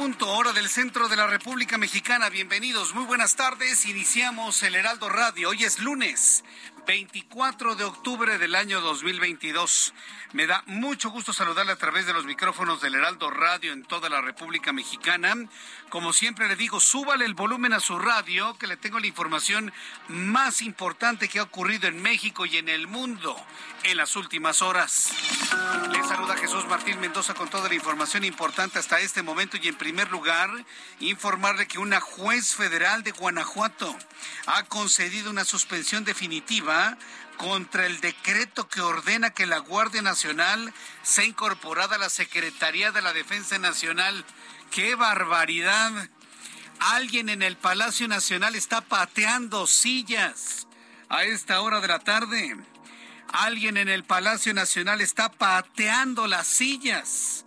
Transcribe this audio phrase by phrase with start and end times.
[0.00, 2.30] Punto, hora del centro de la República Mexicana.
[2.30, 3.84] Bienvenidos, muy buenas tardes.
[3.84, 5.50] Iniciamos el Heraldo Radio.
[5.50, 6.42] Hoy es lunes
[6.86, 9.92] 24 de octubre del año 2022.
[10.32, 14.08] Me da mucho gusto saludarle a través de los micrófonos del Heraldo Radio en toda
[14.08, 15.34] la República Mexicana.
[15.88, 19.72] Como siempre le digo, súbale el volumen a su radio, que le tengo la información
[20.08, 23.36] más importante que ha ocurrido en México y en el mundo
[23.82, 25.10] en las últimas horas.
[25.90, 29.74] Le saluda Jesús Martín Mendoza con toda la información importante hasta este momento y en
[29.74, 30.50] primer lugar
[31.00, 33.96] informarle que una juez federal de Guanajuato
[34.46, 36.69] ha concedido una suspensión definitiva
[37.36, 43.00] contra el decreto que ordena que la Guardia Nacional sea incorporada a la Secretaría de
[43.00, 44.24] la Defensa Nacional.
[44.70, 46.10] ¡Qué barbaridad!
[46.80, 50.66] Alguien en el Palacio Nacional está pateando sillas
[51.08, 52.56] a esta hora de la tarde.
[53.32, 57.44] Alguien en el Palacio Nacional está pateando las sillas.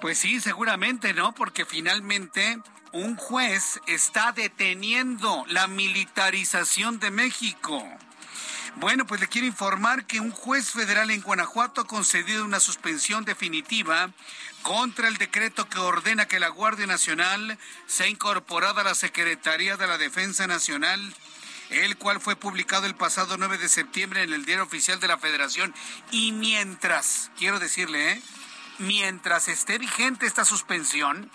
[0.00, 1.34] Pues sí, seguramente, ¿no?
[1.34, 2.58] Porque finalmente
[2.92, 7.82] un juez está deteniendo la militarización de México.
[8.76, 13.24] Bueno, pues le quiero informar que un juez federal en Guanajuato ha concedido una suspensión
[13.24, 14.10] definitiva
[14.62, 19.86] contra el decreto que ordena que la Guardia Nacional sea incorporada a la Secretaría de
[19.86, 21.14] la Defensa Nacional
[21.70, 25.18] el cual fue publicado el pasado 9 de septiembre en el Diario Oficial de la
[25.18, 25.74] Federación.
[26.10, 28.22] Y mientras, quiero decirle, ¿eh?
[28.78, 31.30] mientras esté vigente esta suspensión,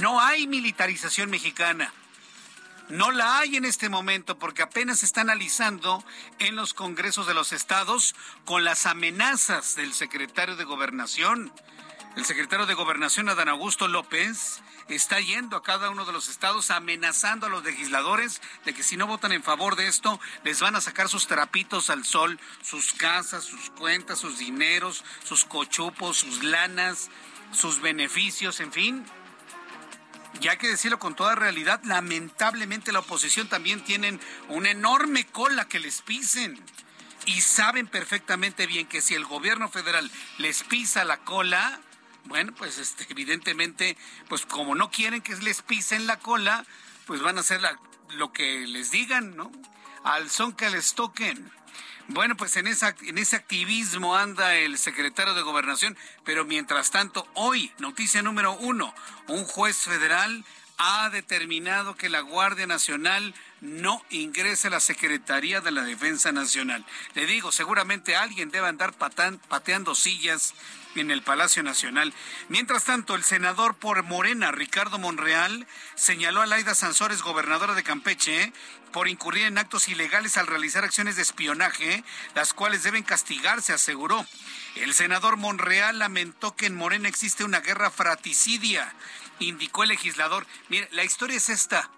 [0.00, 1.92] no hay militarización mexicana.
[2.88, 6.04] No la hay en este momento porque apenas se está analizando
[6.40, 11.52] en los congresos de los estados con las amenazas del secretario de Gobernación.
[12.16, 16.72] El secretario de Gobernación, Adán Augusto López, está yendo a cada uno de los estados
[16.72, 20.74] amenazando a los legisladores de que si no votan en favor de esto, les van
[20.74, 26.42] a sacar sus trapitos al sol, sus casas, sus cuentas, sus dineros, sus cochupos, sus
[26.42, 27.10] lanas,
[27.52, 29.06] sus beneficios, en fin.
[30.40, 35.68] Y hay que decirlo con toda realidad, lamentablemente la oposición también tienen una enorme cola
[35.68, 36.58] que les pisen.
[37.26, 41.80] Y saben perfectamente bien que si el gobierno federal les pisa la cola,
[42.24, 43.96] bueno, pues este, evidentemente,
[44.28, 46.64] pues como no quieren que les pisen la cola,
[47.06, 47.60] pues van a hacer
[48.10, 49.50] lo que les digan, ¿no?
[50.04, 51.50] Al son que les toquen.
[52.08, 57.72] Bueno, pues en, en ese activismo anda el secretario de Gobernación, pero mientras tanto, hoy,
[57.78, 58.92] noticia número uno,
[59.28, 60.44] un juez federal
[60.82, 66.86] ha determinado que la Guardia Nacional no ingrese a la Secretaría de la Defensa Nacional.
[67.14, 70.54] Le digo, seguramente alguien debe andar pateando sillas
[70.94, 72.12] en el Palacio Nacional.
[72.48, 78.52] Mientras tanto, el senador por Morena, Ricardo Monreal, señaló a Laida Sansores, gobernadora de Campeche,
[78.92, 82.04] por incurrir en actos ilegales al realizar acciones de espionaje,
[82.34, 84.26] las cuales deben castigarse, aseguró.
[84.74, 88.92] El senador Monreal lamentó que en Morena existe una guerra fraticidia,
[89.38, 90.46] indicó el legislador.
[90.68, 91.90] Mire, la historia es esta.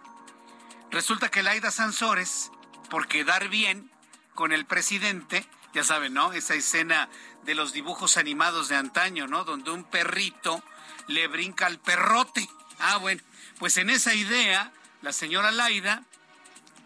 [0.90, 2.50] Resulta que Laida Sansores,
[2.90, 3.90] por quedar bien
[4.34, 6.32] con el presidente, ya saben, ¿no?
[6.34, 7.08] Esa escena
[7.44, 9.44] de los dibujos animados de antaño, ¿no?
[9.44, 10.62] Donde un perrito
[11.08, 12.48] le brinca al perrote.
[12.78, 13.22] Ah, bueno,
[13.58, 14.72] pues en esa idea,
[15.02, 16.04] la señora Laida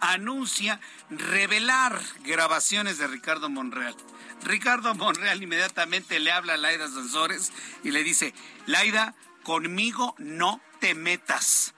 [0.01, 0.81] anuncia
[1.11, 3.97] revelar grabaciones de Ricardo Monreal.
[4.43, 8.35] Ricardo Monreal inmediatamente le habla a Laida Sansores y le dice,
[8.67, 11.75] Laida, conmigo no te metas.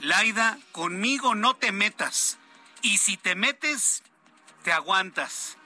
[0.00, 2.38] Laida, conmigo no te metas.
[2.82, 4.02] Y si te metes,
[4.62, 5.58] te aguantas.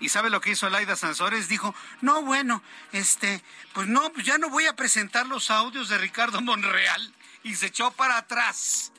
[0.00, 1.48] ¿Y sabe lo que hizo Laida Sansores?
[1.48, 2.62] Dijo, no, bueno,
[2.92, 7.14] este, pues no, pues ya no voy a presentar los audios de Ricardo Monreal.
[7.42, 8.92] Y se echó para atrás.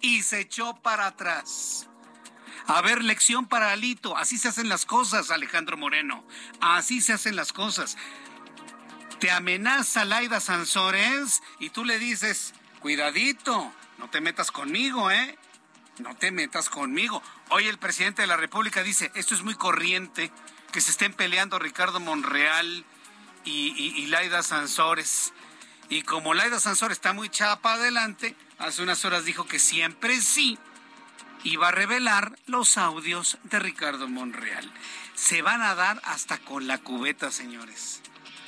[0.00, 1.88] Y se echó para atrás.
[2.66, 4.16] A ver, lección para Alito.
[4.16, 6.26] Así se hacen las cosas, Alejandro Moreno.
[6.60, 7.96] Así se hacen las cosas.
[9.20, 15.38] Te amenaza Laida Sansores y tú le dices, cuidadito, no te metas conmigo, ¿eh?
[15.98, 17.22] No te metas conmigo.
[17.48, 20.30] Hoy el presidente de la República dice, esto es muy corriente,
[20.70, 22.84] que se estén peleando Ricardo Monreal
[23.44, 25.32] y, Laida Sansores.
[25.88, 30.58] Y como Laida Sansores está muy chapa adelante, hace unas horas dijo que siempre sí
[31.44, 34.70] iba a revelar los audios de Ricardo Monreal.
[35.14, 38.02] Se van a dar hasta con la cubeta, señores.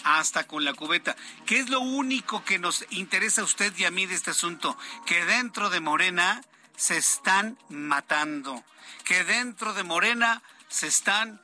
[0.04, 1.16] Hasta con la cubeta.
[1.46, 4.76] ¿Qué es lo único que nos interesa a usted y a mí de este asunto?
[5.06, 6.42] Que dentro de Morena
[6.78, 8.64] se están matando,
[9.04, 11.40] que dentro de Morena se están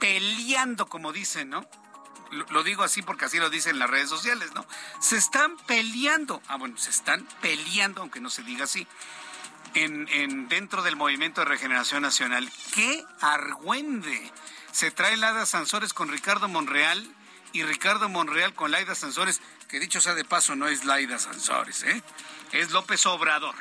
[0.00, 1.68] peleando, como dicen, ¿no?
[2.30, 4.64] Lo, digo así porque así lo dicen las redes sociales, ¿no?
[5.00, 6.40] Se están peleando.
[6.48, 8.86] Ah, bueno, se están peleando, aunque no se diga así.
[9.74, 12.50] En, en, dentro del movimiento de regeneración nacional.
[12.72, 14.32] ¡Qué argüende!
[14.72, 17.14] Se trae Laida Sansores con Ricardo Monreal
[17.52, 21.82] y Ricardo Monreal con Laida Sansores, que dicho sea de paso no es Laida Sansores,
[21.82, 22.02] ¿eh?
[22.52, 23.56] Es López Obrador.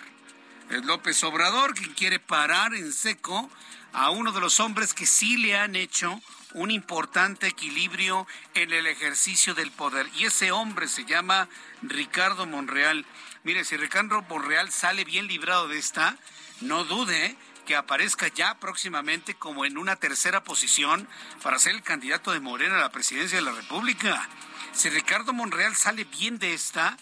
[0.69, 3.49] López Obrador quien quiere parar en seco
[3.93, 6.21] a uno de los hombres que sí le han hecho
[6.53, 10.07] un importante equilibrio en el ejercicio del poder.
[10.15, 11.49] Y ese hombre se llama
[11.81, 13.05] Ricardo Monreal.
[13.43, 16.17] Mire, si Ricardo Monreal sale bien librado de esta,
[16.61, 21.07] no dude que aparezca ya próximamente como en una tercera posición
[21.43, 24.27] para ser el candidato de Morena a la presidencia de la República.
[24.71, 26.97] Si Ricardo Monreal sale bien de esta,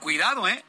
[0.00, 0.64] cuidado, ¿eh?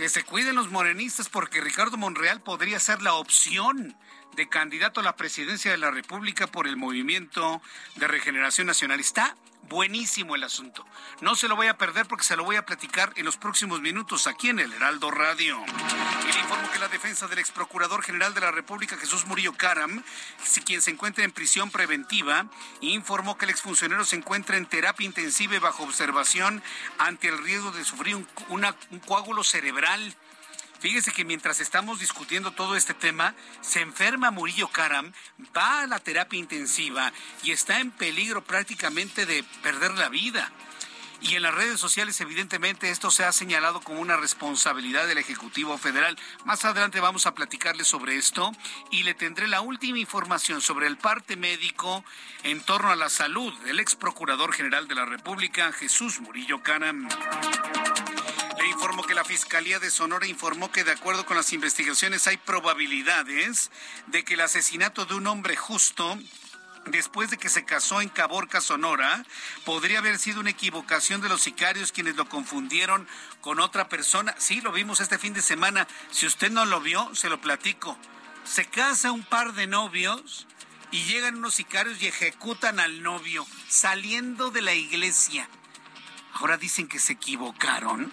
[0.00, 3.94] Que se cuiden los morenistas porque Ricardo Monreal podría ser la opción
[4.34, 7.60] de candidato a la presidencia de la República por el movimiento
[7.96, 8.98] de regeneración nacional.
[8.98, 9.36] Está
[9.68, 10.84] buenísimo el asunto.
[11.20, 13.80] No se lo voy a perder porque se lo voy a platicar en los próximos
[13.80, 15.58] minutos aquí en el Heraldo Radio.
[16.22, 20.02] Y le que la defensa del ex procurador general de la República, Jesús Murillo Caram,
[20.64, 22.46] quien se encuentra en prisión preventiva,
[22.80, 26.62] informó que el exfuncionario se encuentra en terapia intensiva y bajo observación
[26.98, 30.16] ante el riesgo de sufrir un coágulo cerebral.
[30.80, 35.12] Fíjese que mientras estamos discutiendo todo este tema, se enferma Murillo Karam,
[35.54, 37.12] va a la terapia intensiva
[37.42, 40.50] y está en peligro prácticamente de perder la vida.
[41.22, 45.76] Y en las redes sociales, evidentemente, esto se ha señalado como una responsabilidad del Ejecutivo
[45.76, 46.18] Federal.
[46.46, 48.50] Más adelante vamos a platicarle sobre esto
[48.90, 52.02] y le tendré la última información sobre el parte médico
[52.42, 57.06] en torno a la salud del ex procurador general de la República, Jesús Murillo Caram.
[58.80, 63.70] Informo que la Fiscalía de Sonora informó que de acuerdo con las investigaciones hay probabilidades
[64.06, 66.18] de que el asesinato de un hombre justo
[66.86, 69.22] después de que se casó en Caborca, Sonora,
[69.66, 73.06] podría haber sido una equivocación de los sicarios quienes lo confundieron
[73.42, 74.34] con otra persona.
[74.38, 75.86] Sí, lo vimos este fin de semana.
[76.10, 77.98] Si usted no lo vio, se lo platico.
[78.44, 80.46] Se casa un par de novios
[80.90, 85.50] y llegan unos sicarios y ejecutan al novio saliendo de la iglesia.
[86.32, 88.10] Ahora dicen que se equivocaron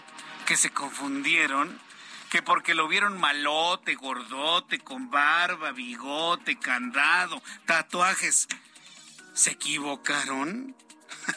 [0.47, 1.77] que se confundieron,
[2.29, 8.47] que porque lo vieron malote, gordote, con barba, bigote, candado, tatuajes,
[9.35, 10.73] ¿se equivocaron?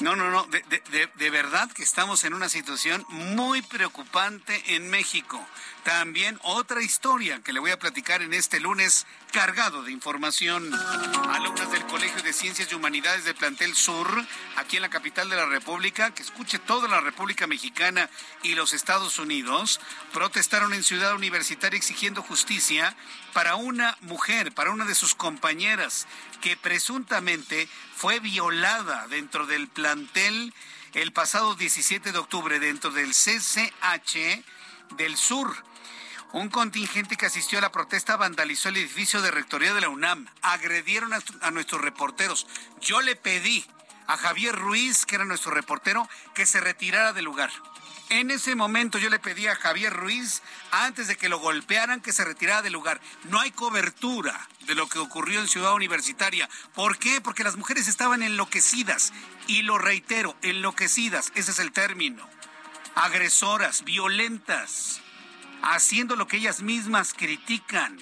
[0.00, 4.88] No, no, no, de, de, de, verdad que estamos en una situación muy preocupante en
[4.90, 5.44] México.
[5.84, 10.70] También otra historia que le voy a platicar en este lunes cargado de información.
[11.30, 14.08] Alumnas del Colegio de Ciencias y Humanidades de Plantel Sur,
[14.56, 18.10] aquí en la capital de la República, que escuche toda la República Mexicana
[18.42, 19.80] y los Estados Unidos,
[20.12, 22.96] protestaron en Ciudad Universitaria exigiendo justicia
[23.32, 26.06] para una mujer, para una de sus compañeras,
[26.40, 30.52] que presuntamente fue violada dentro del plantel
[30.94, 34.42] el pasado 17 de octubre dentro del CCH
[34.96, 35.54] del Sur.
[36.32, 40.26] Un contingente que asistió a la protesta vandalizó el edificio de rectoría de la UNAM.
[40.42, 42.46] Agredieron a, nuestros reporteros.
[42.80, 43.64] Yo le pedí
[44.06, 47.50] a Javier Ruiz, que era nuestro reportero, que se retirara del lugar.
[48.10, 52.12] En ese momento yo le pedí a Javier Ruiz, antes de que lo golpearan, que
[52.12, 53.00] se retirara del lugar.
[53.24, 56.48] No hay cobertura de lo que ocurrió en Ciudad Universitaria.
[56.74, 57.20] ¿Por qué?
[57.20, 59.12] Porque las mujeres estaban enloquecidas.
[59.46, 62.28] Y lo reitero, enloquecidas, ese es el término.
[63.00, 65.00] Agresoras, violentas
[65.62, 67.96] haciendo lo que ellas mismas critican,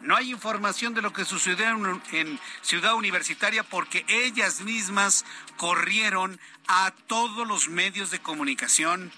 [0.00, 1.66] No hay información de lo que sucedió
[2.12, 5.24] en, Ciudad Universitaria porque ellas mismas
[5.56, 6.38] corrieron
[6.68, 9.10] a todos los medios de comunicación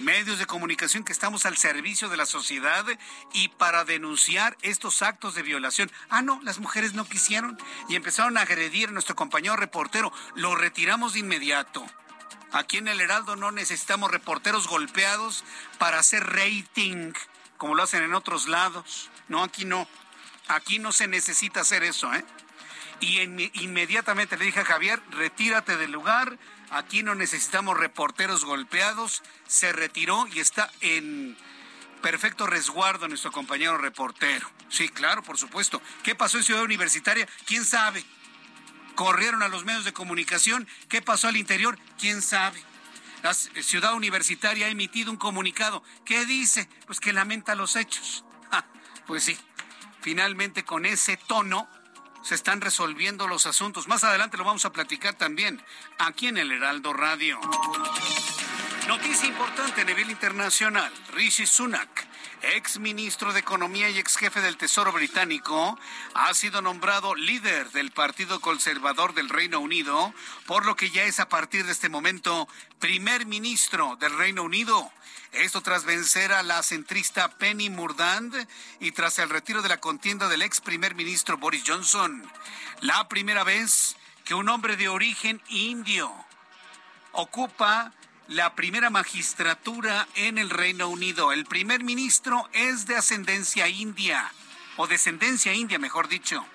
[0.00, 2.84] medios de comunicación que estamos al servicio de la sociedad
[3.32, 5.90] y para denunciar estos actos de violación.
[6.08, 10.12] Ah, no, las mujeres no quisieron y empezaron a agredir a nuestro compañero reportero.
[10.34, 11.84] Lo retiramos de inmediato.
[12.52, 15.44] Aquí en el Heraldo no necesitamos reporteros golpeados
[15.78, 17.12] para hacer rating,
[17.56, 19.10] como lo hacen en otros lados.
[19.28, 19.88] No, aquí no.
[20.48, 22.24] Aquí no se necesita hacer eso, ¿eh?
[23.00, 23.20] Y
[23.62, 26.38] inmediatamente le dije a Javier, retírate del lugar,
[26.70, 29.22] Aquí no necesitamos reporteros golpeados.
[29.46, 31.36] Se retiró y está en
[32.02, 34.48] perfecto resguardo nuestro compañero reportero.
[34.68, 35.80] Sí, claro, por supuesto.
[36.02, 37.26] ¿Qué pasó en Ciudad Universitaria?
[37.46, 38.04] ¿Quién sabe?
[38.98, 40.66] Corrieron a los medios de comunicación.
[40.88, 41.78] ¿Qué pasó al interior?
[42.00, 42.60] ¿Quién sabe?
[43.22, 45.84] La Ciudad Universitaria ha emitido un comunicado.
[46.04, 46.68] ¿Qué dice?
[46.84, 48.24] Pues que lamenta los hechos.
[49.06, 49.38] pues sí,
[50.00, 51.68] finalmente con ese tono
[52.24, 53.86] se están resolviendo los asuntos.
[53.86, 55.62] Más adelante lo vamos a platicar también
[56.00, 57.38] aquí en el Heraldo Radio.
[58.88, 60.92] Noticia importante a nivel internacional.
[61.12, 62.04] Rishi Sunak,
[62.42, 65.78] ex ministro de Economía y ex jefe del Tesoro británico,
[66.14, 70.12] ha sido nombrado líder del Partido Conservador del Reino Unido,
[70.46, 74.90] por lo que ya es a partir de este momento primer ministro del Reino Unido.
[75.32, 78.34] Esto tras vencer a la centrista Penny Murdand
[78.80, 82.30] y tras el retiro de la contienda del ex primer ministro Boris Johnson.
[82.80, 86.12] La primera vez que un hombre de origen indio
[87.12, 87.92] ocupa
[88.28, 91.32] la primera magistratura en el Reino Unido.
[91.32, 94.30] El primer ministro es de ascendencia india,
[94.76, 96.46] o descendencia india, mejor dicho.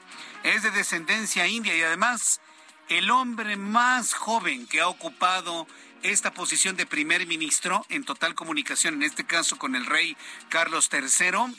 [0.44, 2.42] Es de descendencia india y además
[2.89, 5.68] el hombre más joven que ha ocupado
[6.03, 10.15] esta posición de primer ministro en total comunicación, en este caso con el rey
[10.50, 11.56] Carlos III,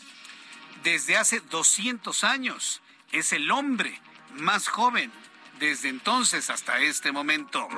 [0.85, 2.83] desde hace 200 años.
[3.11, 4.01] Es el hombre
[4.37, 5.11] más joven
[5.59, 7.69] desde entonces hasta este momento.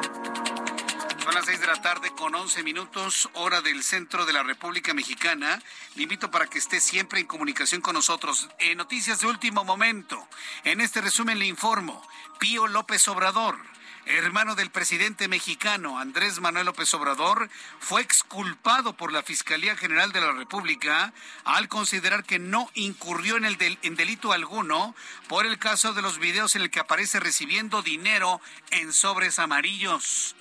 [1.37, 5.63] Las seis de la tarde con 11 minutos, hora del centro de la República Mexicana.
[5.95, 8.49] Le invito para que esté siempre en comunicación con nosotros.
[8.59, 10.27] En noticias de último momento,
[10.65, 12.01] en este resumen le informo,
[12.39, 13.59] Pío López Obrador
[14.07, 17.51] hermano del presidente mexicano Andrés Manuel López Obrador,
[17.81, 21.13] fue exculpado por la Fiscalía General de la República
[21.45, 24.95] al considerar que no incurrió en, el en delito alguno
[25.29, 28.41] por el caso de los videos en el que aparece recibiendo dinero
[28.71, 30.37] en sobres amarillos.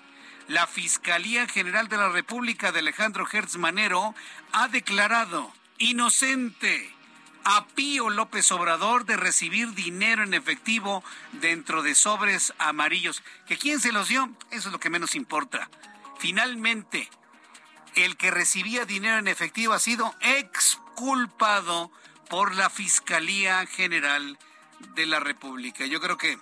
[0.47, 4.13] La Fiscalía General de la República de Alejandro Hertz Manero
[4.51, 6.93] ha declarado inocente
[7.43, 13.23] a Pío López Obrador de recibir dinero en efectivo dentro de sobres amarillos.
[13.47, 14.29] ¿Que quién se los dio?
[14.51, 15.69] Eso es lo que menos importa.
[16.19, 17.09] Finalmente,
[17.95, 21.91] el que recibía dinero en efectivo ha sido exculpado
[22.29, 24.37] por la Fiscalía General
[24.93, 25.85] de la República.
[25.87, 26.37] Yo creo que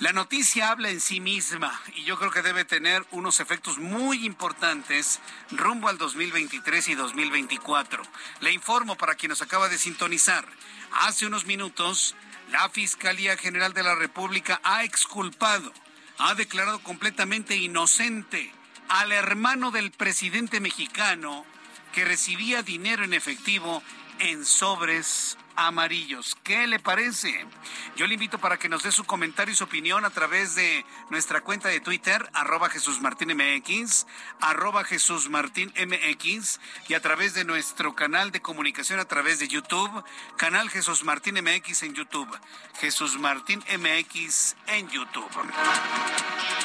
[0.00, 4.24] la noticia habla en sí misma y yo creo que debe tener unos efectos muy
[4.24, 5.18] importantes
[5.50, 8.02] rumbo al 2023 y 2024.
[8.40, 10.46] Le informo para quien nos acaba de sintonizar.
[11.00, 12.14] Hace unos minutos,
[12.52, 15.72] la Fiscalía General de la República ha exculpado,
[16.18, 18.52] ha declarado completamente inocente
[18.88, 21.44] al hermano del presidente mexicano
[21.92, 23.82] que recibía dinero en efectivo
[24.20, 26.36] en sobres amarillos.
[26.44, 27.44] ¿Qué le parece?
[27.96, 30.86] Yo le invito para que nos dé su comentario y su opinión a través de
[31.10, 34.06] nuestra cuenta de Twitter, arroba Jesús Martín MX,
[34.40, 39.48] arroba Jesús Martín MX, y a través de nuestro canal de comunicación a través de
[39.48, 40.04] YouTube,
[40.36, 42.38] canal Jesús Martín MX en YouTube.
[42.80, 45.28] Jesús Martín MX en YouTube.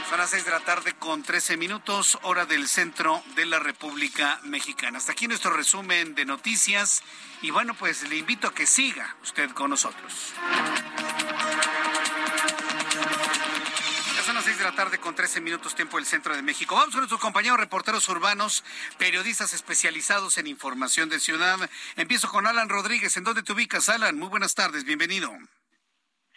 [0.07, 4.39] Son las seis de la tarde con 13 minutos, hora del centro de la República
[4.43, 4.99] Mexicana.
[4.99, 7.01] Hasta aquí nuestro resumen de noticias.
[7.41, 10.33] Y bueno, pues le invito a que siga usted con nosotros.
[14.25, 16.75] Son las seis de la tarde con 13 minutos tiempo del centro de México.
[16.75, 18.65] Vamos con nuestros compañeros reporteros urbanos,
[18.97, 21.57] periodistas especializados en información de ciudad.
[21.95, 23.15] Empiezo con Alan Rodríguez.
[23.15, 24.17] ¿En dónde te ubicas, Alan?
[24.17, 25.31] Muy buenas tardes, bienvenido.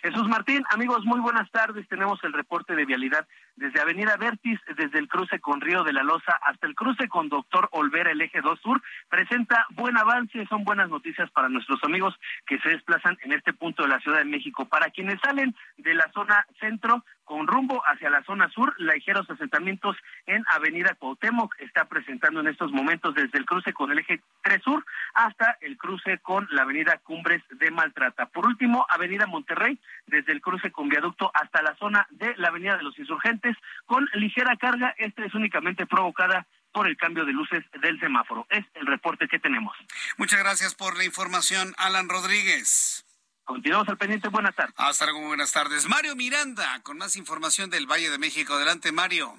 [0.02, 1.88] Jesús Martín, amigos, muy buenas tardes.
[1.88, 3.26] Tenemos el reporte de vialidad
[3.56, 7.28] desde Avenida Vertis, desde el cruce con Río de la Loza hasta el cruce con
[7.28, 8.82] Doctor Olvera, el eje 2 Sur.
[9.08, 12.14] Presenta buen avance, son buenas noticias para nuestros amigos
[12.46, 14.66] que se desplazan en este punto de la Ciudad de México.
[14.66, 19.96] Para quienes salen de la zona centro, con rumbo hacia la zona sur, ligeros asentamientos
[20.26, 24.62] en Avenida Cuauhtémoc está presentando en estos momentos desde el cruce con el eje 3
[24.62, 28.26] Sur hasta el cruce con la Avenida Cumbres de Maltrata.
[28.26, 32.76] Por último, Avenida Monterrey, desde el cruce con viaducto hasta la zona de la Avenida
[32.76, 33.56] de los Insurgentes,
[33.86, 34.94] con ligera carga.
[34.96, 38.46] Esta es únicamente provocada por el cambio de luces del semáforo.
[38.50, 39.76] Es el reporte que tenemos.
[40.16, 43.05] Muchas gracias por la información, Alan Rodríguez.
[43.46, 44.28] Continuamos al pendiente.
[44.28, 44.74] Buenas tardes.
[44.76, 45.88] Hasta luego, buenas tardes.
[45.88, 48.54] Mario Miranda, con más información del Valle de México.
[48.54, 49.32] Adelante, Mario.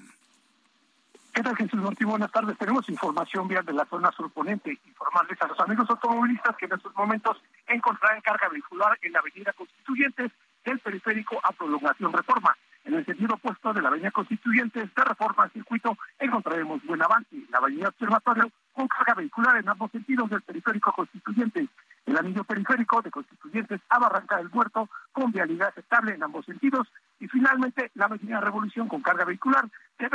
[1.34, 2.08] ¿Qué tal, Jesús Martín?
[2.08, 2.58] Buenas tardes.
[2.58, 4.80] Tenemos información vial de la zona surponente.
[4.88, 7.38] Informarles a los amigos automovilistas que en estos momentos
[7.68, 10.32] encontrarán carga vehicular en la avenida Constituyentes
[10.64, 12.58] del periférico a prolongación reforma.
[12.86, 17.36] En el sentido opuesto de la avenida Constituyentes de reforma al circuito encontraremos buen avance.
[17.50, 21.68] La avenida Observatorio con carga vehicular en ambos sentidos del periférico Constituyentes.
[22.06, 26.88] El anillo periférico de Constituyentes a Barranca del Muerto con vialidad aceptable en ambos sentidos.
[27.20, 29.68] Y finalmente la avenida Revolución con carga vehicular
[29.98, 30.10] de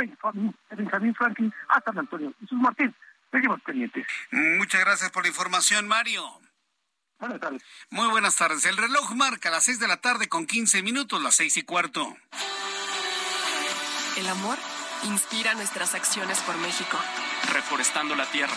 [0.71, 2.33] Benjamín, Franklin a San Antonio.
[2.39, 2.95] Jesús Martín,
[3.31, 4.07] seguimos pendientes.
[4.31, 6.23] Muchas gracias por la información, Mario.
[7.19, 7.63] Buenas tardes.
[7.89, 8.65] Muy buenas tardes.
[8.65, 12.15] El reloj marca las seis de la tarde con quince minutos, las seis y cuarto.
[14.15, 14.57] El amor
[15.05, 16.97] inspira nuestras acciones por México.
[17.51, 18.55] Reforestando la tierra,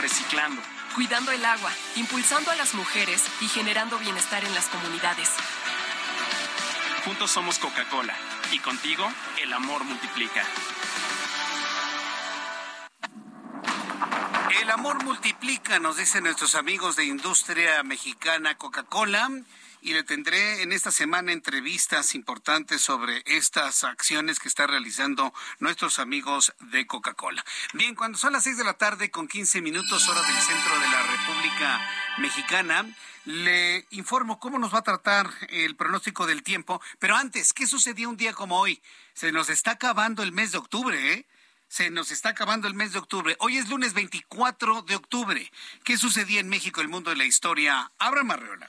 [0.00, 0.62] reciclando,
[0.94, 5.30] cuidando el agua, impulsando a las mujeres y generando bienestar en las comunidades.
[7.04, 8.14] Juntos somos Coca-Cola
[8.52, 9.10] y contigo
[9.42, 10.44] el amor multiplica.
[14.60, 19.30] El amor multiplica, nos dicen nuestros amigos de Industria Mexicana Coca-Cola
[19.80, 25.98] y le tendré en esta semana entrevistas importantes sobre estas acciones que están realizando nuestros
[25.98, 27.44] amigos de Coca-Cola.
[27.74, 30.88] Bien, cuando son las seis de la tarde con 15 minutos hora del centro de
[30.88, 32.86] la República Mexicana,
[33.24, 38.08] le informo cómo nos va a tratar el pronóstico del tiempo, pero antes, ¿qué sucedió
[38.08, 38.80] un día como hoy?
[39.14, 41.26] Se nos está acabando el mes de octubre, ¿eh?
[41.68, 43.36] Se nos está acabando el mes de octubre.
[43.40, 45.52] Hoy es lunes 24 de octubre.
[45.84, 47.92] ¿Qué sucedía en México, el mundo de la historia?
[47.98, 48.68] Abra Marreola.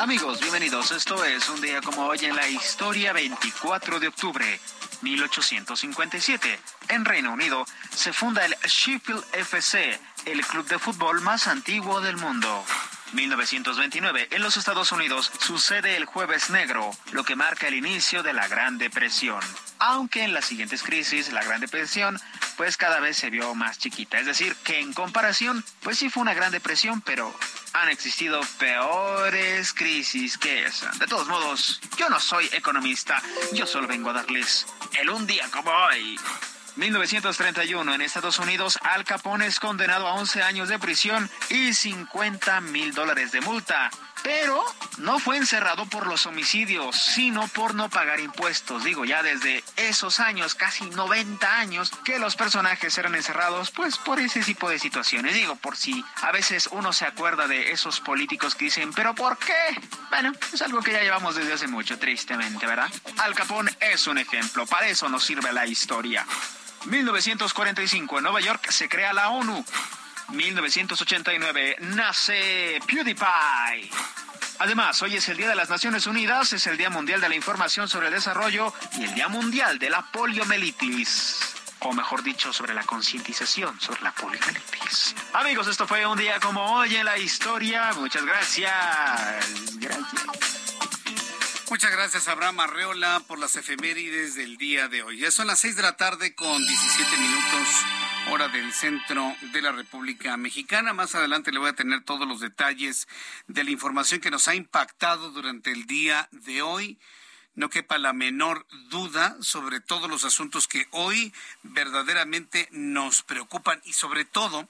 [0.00, 0.92] Amigos, bienvenidos.
[0.92, 4.58] Esto es un día como hoy en la historia 24 de octubre.
[5.02, 6.58] 1857.
[6.88, 12.16] En Reino Unido se funda el Sheffield FC, el club de fútbol más antiguo del
[12.16, 12.64] mundo.
[13.12, 14.28] 1929.
[14.30, 18.48] En los Estados Unidos sucede el Jueves Negro, lo que marca el inicio de la
[18.48, 19.40] Gran Depresión.
[19.78, 22.20] Aunque en las siguientes crisis, la Gran Depresión,
[22.56, 24.18] pues cada vez se vio más chiquita.
[24.18, 27.34] Es decir, que en comparación, pues sí fue una Gran Depresión, pero
[27.72, 30.90] han existido peores crisis que esa.
[30.92, 34.66] De todos modos, yo no soy economista, yo solo vengo a darles
[35.00, 36.18] el un día como hoy.
[36.76, 42.60] 1931 en Estados Unidos, Al Capone es condenado a 11 años de prisión y 50
[42.60, 43.90] mil dólares de multa.
[44.22, 44.62] Pero
[44.98, 48.84] no fue encerrado por los homicidios, sino por no pagar impuestos.
[48.84, 54.20] Digo, ya desde esos años, casi 90 años, que los personajes eran encerrados, pues por
[54.20, 55.34] ese tipo de situaciones.
[55.34, 59.38] Digo, por si a veces uno se acuerda de esos políticos que dicen, ¿pero por
[59.38, 59.80] qué?
[60.10, 62.90] Bueno, es algo que ya llevamos desde hace mucho, tristemente, ¿verdad?
[63.18, 66.26] Al Capone es un ejemplo, para eso nos sirve la historia.
[66.86, 69.64] 1945 en Nueva York se crea la ONU.
[70.28, 73.90] 1989 nace PewDiePie.
[74.60, 77.34] Además, hoy es el Día de las Naciones Unidas, es el Día Mundial de la
[77.34, 81.54] Información sobre el Desarrollo y el Día Mundial de la Poliomielitis.
[81.80, 85.14] O mejor dicho, sobre la concientización sobre la poliomielitis.
[85.32, 87.90] Amigos, esto fue un día como hoy en la historia.
[87.94, 88.70] Muchas gracias.
[89.76, 90.89] Gracias.
[91.70, 95.18] Muchas gracias, Abraham Arreola, por las efemérides del día de hoy.
[95.18, 97.68] Ya son las seis de la tarde con 17 minutos,
[98.32, 100.92] hora del centro de la República Mexicana.
[100.92, 103.06] Más adelante le voy a tener todos los detalles
[103.46, 106.98] de la información que nos ha impactado durante el día de hoy.
[107.54, 113.92] No quepa la menor duda sobre todos los asuntos que hoy verdaderamente nos preocupan y
[113.92, 114.68] sobre todo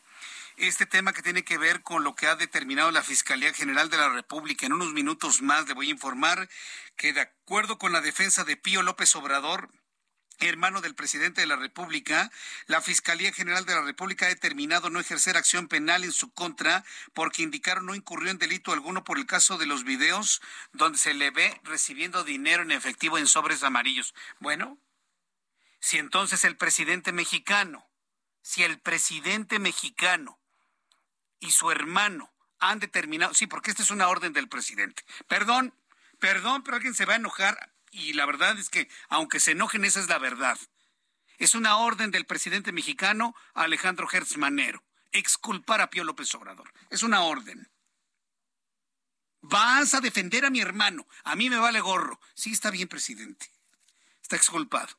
[0.57, 3.97] este tema que tiene que ver con lo que ha determinado la Fiscalía General de
[3.97, 4.67] la República.
[4.67, 6.49] En unos minutos más le voy a informar
[7.01, 9.71] que de acuerdo con la defensa de Pío López Obrador,
[10.39, 12.31] hermano del presidente de la República,
[12.67, 16.85] la Fiscalía General de la República ha determinado no ejercer acción penal en su contra
[17.15, 20.43] porque indicaron no incurrió en delito alguno por el caso de los videos
[20.75, 24.15] donde se le ve recibiendo dinero en efectivo en sobres amarillos.
[24.39, 24.77] Bueno,
[25.79, 27.89] si entonces el presidente mexicano,
[28.43, 30.39] si el presidente mexicano
[31.39, 35.03] y su hermano han determinado, sí, porque esta es una orden del presidente.
[35.29, 35.75] Perdón,
[36.21, 39.85] perdón, pero alguien se va a enojar y la verdad es que aunque se enojen,
[39.85, 40.59] esa es la verdad.
[41.39, 46.73] Es una orden del presidente mexicano Alejandro Hertz Manero, exculpar a Pío López Obrador.
[46.91, 47.69] Es una orden.
[49.41, 51.09] Vas a defender a mi hermano.
[51.25, 52.21] A mí me vale gorro.
[52.35, 53.51] Sí, está bien, presidente.
[54.23, 54.95] Está exculpado.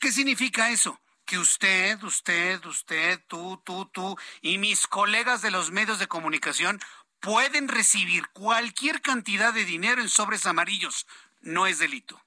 [0.00, 1.00] ¿Qué significa eso?
[1.24, 6.80] que usted, usted, usted, tú, tú, tú y mis colegas de los medios de comunicación
[7.22, 11.06] pueden recibir cualquier cantidad de dinero en sobres amarillos.
[11.40, 12.20] No es delito.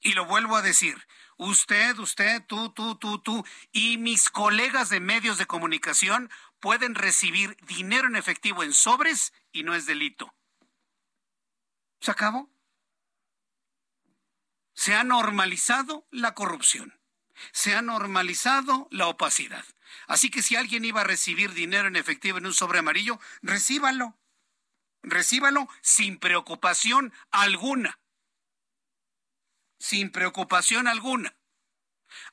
[0.00, 4.98] Y lo vuelvo a decir, usted, usted, tú, tú, tú, tú y mis colegas de
[4.98, 10.34] medios de comunicación pueden recibir dinero en efectivo en sobres y no es delito.
[12.00, 12.50] ¿Se acabó?
[14.74, 16.98] Se ha normalizado la corrupción.
[17.52, 19.64] Se ha normalizado la opacidad.
[20.06, 24.16] Así que si alguien iba a recibir dinero en efectivo en un sobre amarillo, recíbalo.
[25.02, 27.98] Recíbalo sin preocupación alguna.
[29.78, 31.34] Sin preocupación alguna.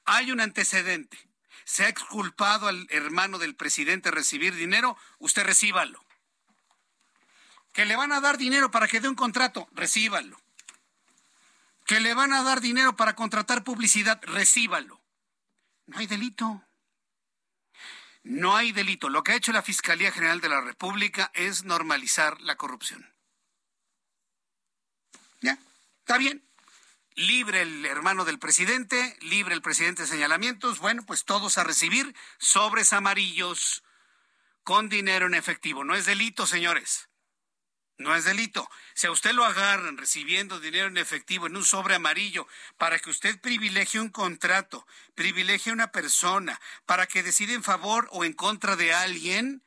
[0.05, 1.17] Hay un antecedente.
[1.65, 6.03] Se ha exculpado al hermano del presidente recibir dinero, usted recíbalo.
[7.73, 10.41] Que le van a dar dinero para que dé un contrato, recíbalo.
[11.85, 15.01] Que le van a dar dinero para contratar publicidad, recíbalo.
[15.87, 16.63] No hay delito.
[18.29, 19.09] No hay delito.
[19.09, 23.11] Lo que ha hecho la Fiscalía General de la República es normalizar la corrupción.
[25.41, 25.57] ¿Ya?
[26.01, 26.47] ¿Está bien?
[27.15, 30.77] Libre el hermano del presidente, libre el presidente de señalamientos.
[30.77, 33.83] Bueno, pues todos a recibir sobres amarillos
[34.63, 35.83] con dinero en efectivo.
[35.83, 37.08] No es delito, señores.
[37.99, 38.69] No es delito.
[38.93, 43.09] Si a usted lo agarran recibiendo dinero en efectivo en un sobre amarillo para que
[43.09, 48.77] usted privilegie un contrato, privilegie una persona, para que decida en favor o en contra
[48.77, 49.65] de alguien,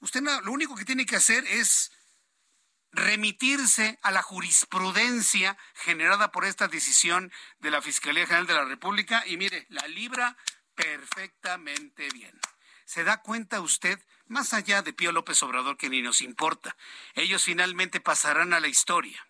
[0.00, 1.92] usted lo único que tiene que hacer es
[2.90, 9.22] remitirse a la jurisprudencia generada por esta decisión de la Fiscalía General de la República
[9.24, 10.36] y mire, la libra
[10.74, 12.36] perfectamente bien.
[12.86, 16.76] ¿Se da cuenta usted más allá de Pío López Obrador, que ni nos importa.
[17.14, 19.26] Ellos finalmente pasarán a la historia.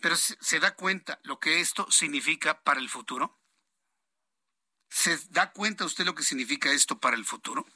[0.00, 3.38] Pero ¿se da cuenta lo que esto significa para el futuro?
[4.88, 7.66] ¿Se da cuenta usted lo que significa esto para el futuro?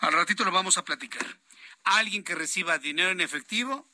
[0.00, 1.40] Al ratito lo vamos a platicar.
[1.84, 3.90] Alguien que reciba dinero en efectivo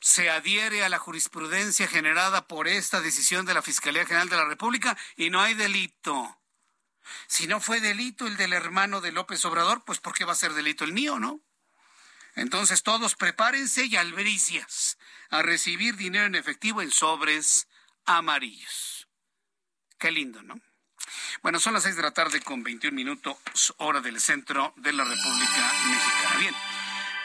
[0.00, 4.44] se adhiere a la jurisprudencia generada por esta decisión de la Fiscalía General de la
[4.44, 6.41] República y no hay delito.
[7.26, 10.36] Si no fue delito el del hermano de López Obrador, pues ¿por qué va a
[10.36, 11.40] ser delito el mío, no?
[12.34, 14.98] Entonces todos prepárense y albricias
[15.30, 17.68] a recibir dinero en efectivo en sobres
[18.04, 19.08] amarillos.
[19.98, 20.60] Qué lindo, ¿no?
[21.42, 25.04] Bueno, son las seis de la tarde con 21 minutos, hora del centro de la
[25.04, 26.36] República Mexicana.
[26.38, 26.71] Bien.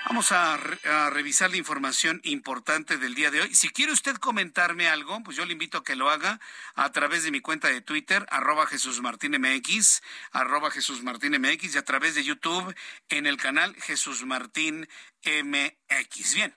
[0.09, 0.55] Vamos a,
[1.09, 3.53] revisar la información importante del día de hoy.
[3.53, 6.39] Si quiere usted comentarme algo, pues yo le invito a que lo haga
[6.75, 11.75] a través de mi cuenta de Twitter, arroba Jesús Martín MX, arroba Jesús Martín MX,
[11.75, 12.73] y a través de YouTube
[13.09, 14.87] en el canal Jesús Martín
[15.25, 16.35] MX.
[16.35, 16.55] Bien.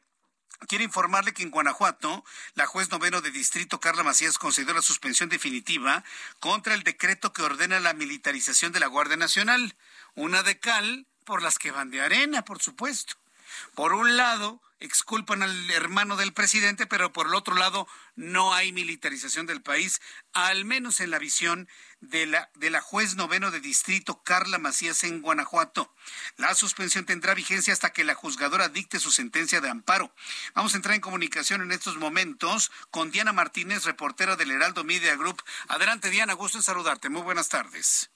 [0.69, 5.29] Quiero informarle que en Guanajuato, la juez noveno de distrito Carla Macías concedió la suspensión
[5.29, 6.05] definitiva
[6.39, 9.77] contra el decreto que ordena la militarización de la Guardia Nacional.
[10.15, 13.20] Una de cal por las que van de arena, por supuesto.
[13.75, 17.87] Por un lado, exculpan al hermano del presidente, pero por el otro lado
[18.17, 20.01] no hay militarización del país,
[20.33, 21.69] al menos en la visión
[22.01, 25.95] de la, de la juez noveno de distrito Carla Macías en Guanajuato.
[26.37, 30.15] La suspensión tendrá vigencia hasta que la juzgadora dicte su sentencia de amparo.
[30.55, 35.15] Vamos a entrar en comunicación en estos momentos con Diana Martínez, reportera del Heraldo Media
[35.17, 35.43] Group.
[35.69, 37.11] Adelante, Diana, gusto en saludarte.
[37.11, 38.11] Muy buenas tardes.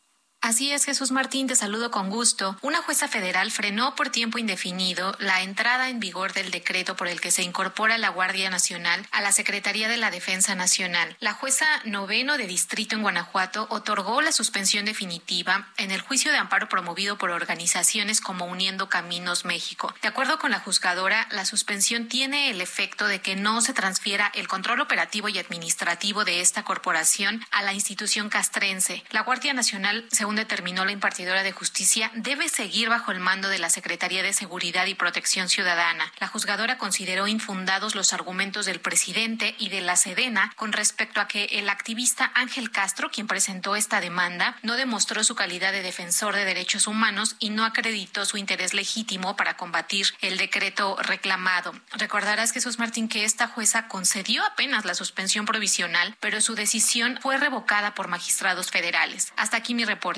[0.44, 2.58] Así es, Jesús Martín, te saludo con gusto.
[2.60, 7.18] Una jueza federal frenó por tiempo indefinido la entrada en vigor del decreto por el
[7.18, 11.16] que se incorpora la Guardia Nacional a la Secretaría de la Defensa Nacional.
[11.18, 16.36] La jueza noveno de distrito en Guanajuato otorgó la suspensión definitiva en el juicio de
[16.36, 19.94] amparo promovido por organizaciones como Uniendo Caminos México.
[20.02, 24.30] De acuerdo con la juzgadora, la suspensión tiene el efecto de que no se transfiera
[24.34, 29.02] el control operativo y administrativo de esta corporación a la institución castrense.
[29.10, 33.58] La Guardia Nacional, según determinó la impartidora de justicia, debe seguir bajo el mando de
[33.58, 36.12] la Secretaría de Seguridad y Protección Ciudadana.
[36.18, 41.28] La juzgadora consideró infundados los argumentos del presidente y de la Sedena con respecto a
[41.28, 46.34] que el activista Ángel Castro, quien presentó esta demanda, no demostró su calidad de defensor
[46.34, 51.72] de derechos humanos y no acreditó su interés legítimo para combatir el decreto reclamado.
[51.92, 57.36] Recordarás, Jesús Martín, que esta jueza concedió apenas la suspensión provisional, pero su decisión fue
[57.38, 59.32] revocada por magistrados federales.
[59.36, 60.13] Hasta aquí mi reporte.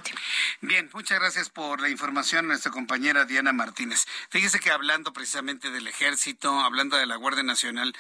[0.60, 4.06] Bien, muchas gracias por la información, nuestra compañera Diana Martínez.
[4.30, 7.94] Fíjese que hablando precisamente del ejército, hablando de la Guardia Nacional,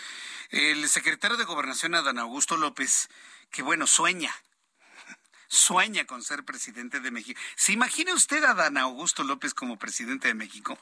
[0.50, 3.08] el secretario de Gobernación, Adán Augusto López,
[3.50, 4.34] que bueno, sueña,
[5.48, 7.40] sueña con ser presidente de México.
[7.56, 10.78] ¿Se imagina usted a Adán Augusto López como presidente de México?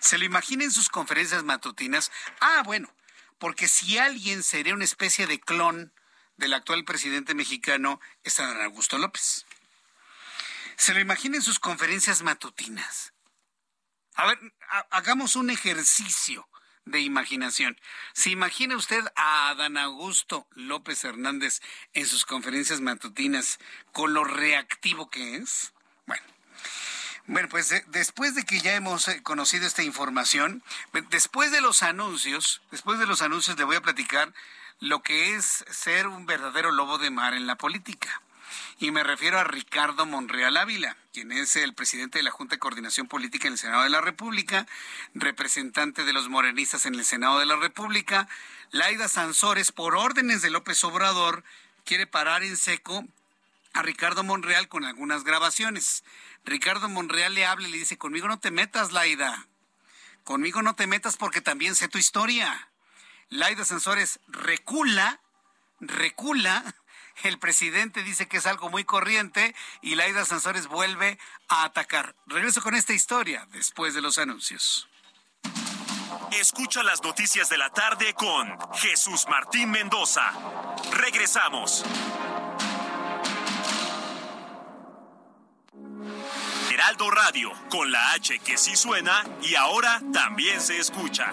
[0.00, 2.10] ¿Se lo imagina en sus conferencias matutinas?
[2.40, 2.92] Ah, bueno,
[3.38, 5.92] porque si alguien sería una especie de clon
[6.36, 9.46] del actual presidente mexicano, es Adán Augusto López.
[10.76, 13.12] Se lo imagina en sus conferencias matutinas.
[14.14, 14.38] A ver,
[14.90, 16.48] hagamos un ejercicio
[16.84, 17.78] de imaginación.
[18.12, 21.60] ¿Se imagina usted a Adán Augusto López Hernández
[21.94, 23.58] en sus conferencias matutinas
[23.92, 25.72] con lo reactivo que es?
[26.06, 26.24] Bueno.
[27.26, 30.62] Bueno, pues eh, después de que ya hemos eh, conocido esta información,
[31.08, 34.34] después de los anuncios, después de los anuncios le voy a platicar
[34.78, 38.20] lo que es ser un verdadero lobo de mar en la política.
[38.78, 42.58] Y me refiero a Ricardo Monreal Ávila, quien es el presidente de la Junta de
[42.58, 44.66] Coordinación Política en el Senado de la República,
[45.14, 48.28] representante de los morenistas en el Senado de la República.
[48.72, 51.44] Laida Sansores, por órdenes de López Obrador,
[51.84, 53.04] quiere parar en seco
[53.72, 56.04] a Ricardo Monreal con algunas grabaciones.
[56.44, 59.46] Ricardo Monreal le habla y le dice, conmigo no te metas, Laida.
[60.24, 62.68] Conmigo no te metas porque también sé tu historia.
[63.28, 65.20] Laida Sansores recula,
[65.80, 66.74] recula
[67.22, 72.14] el presidente dice que es algo muy corriente y Laida Sansores vuelve a atacar.
[72.26, 74.88] Regreso con esta historia después de los anuncios.
[76.32, 80.32] Escucha las noticias de la tarde con Jesús Martín Mendoza.
[80.92, 81.84] Regresamos.
[86.72, 91.32] Heraldo Radio, con la H que sí suena y ahora también se escucha.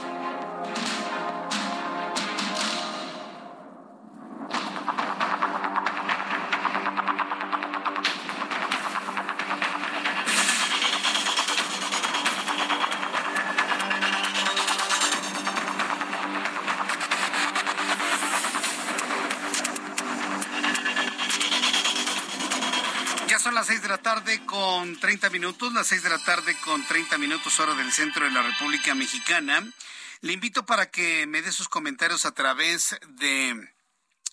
[25.11, 28.43] 30 minutos, las 6 de la tarde con 30 minutos hora del centro de la
[28.43, 29.61] República Mexicana.
[30.21, 33.73] Le invito para que me dé sus comentarios a través de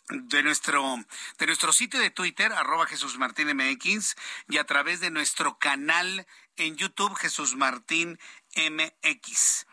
[0.09, 1.05] de nuestro
[1.39, 4.15] de nuestro sitio de Twitter arroba Jesús Martín MX
[4.49, 6.25] y a través de nuestro canal
[6.57, 8.17] en YouTube Jesús Martín
[8.55, 9.67] MX.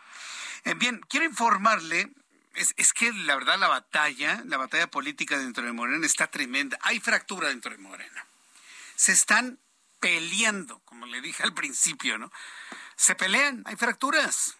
[0.64, 2.10] Eh, bien, quiero informarle
[2.54, 6.76] es, es, que la verdad la batalla, la batalla política dentro de Morena está tremenda.
[6.80, 8.26] Hay fractura dentro de Morena.
[8.96, 9.60] Se están
[10.00, 12.30] peleando, como le dije al principio, ¿no?
[12.96, 14.56] Se pelean, hay fracturas.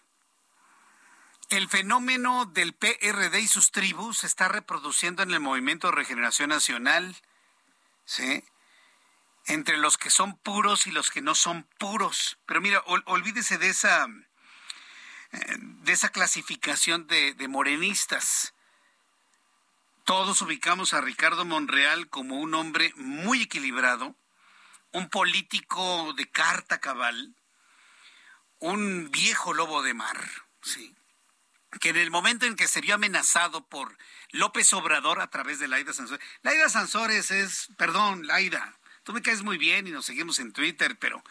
[1.49, 6.49] El fenómeno del PRD y sus tribus se está reproduciendo en el movimiento de regeneración
[6.49, 7.15] nacional,
[8.05, 8.43] ¿sí?
[9.45, 12.37] Entre los que son puros y los que no son puros.
[12.45, 14.07] Pero mira, olvídese de esa,
[15.31, 18.53] eh, de esa clasificación de, de morenistas.
[20.03, 24.15] Todos ubicamos a Ricardo Monreal como un hombre muy equilibrado,
[24.97, 27.35] un político de carta cabal,
[28.57, 30.19] un viejo lobo de mar,
[30.63, 30.95] sí,
[31.79, 33.95] que en el momento en que se vio amenazado por
[34.31, 39.43] López Obrador a través de Laida Sansores, Laida Sansores es, perdón, Laida, tú me caes
[39.43, 41.23] muy bien y nos seguimos en Twitter, pero,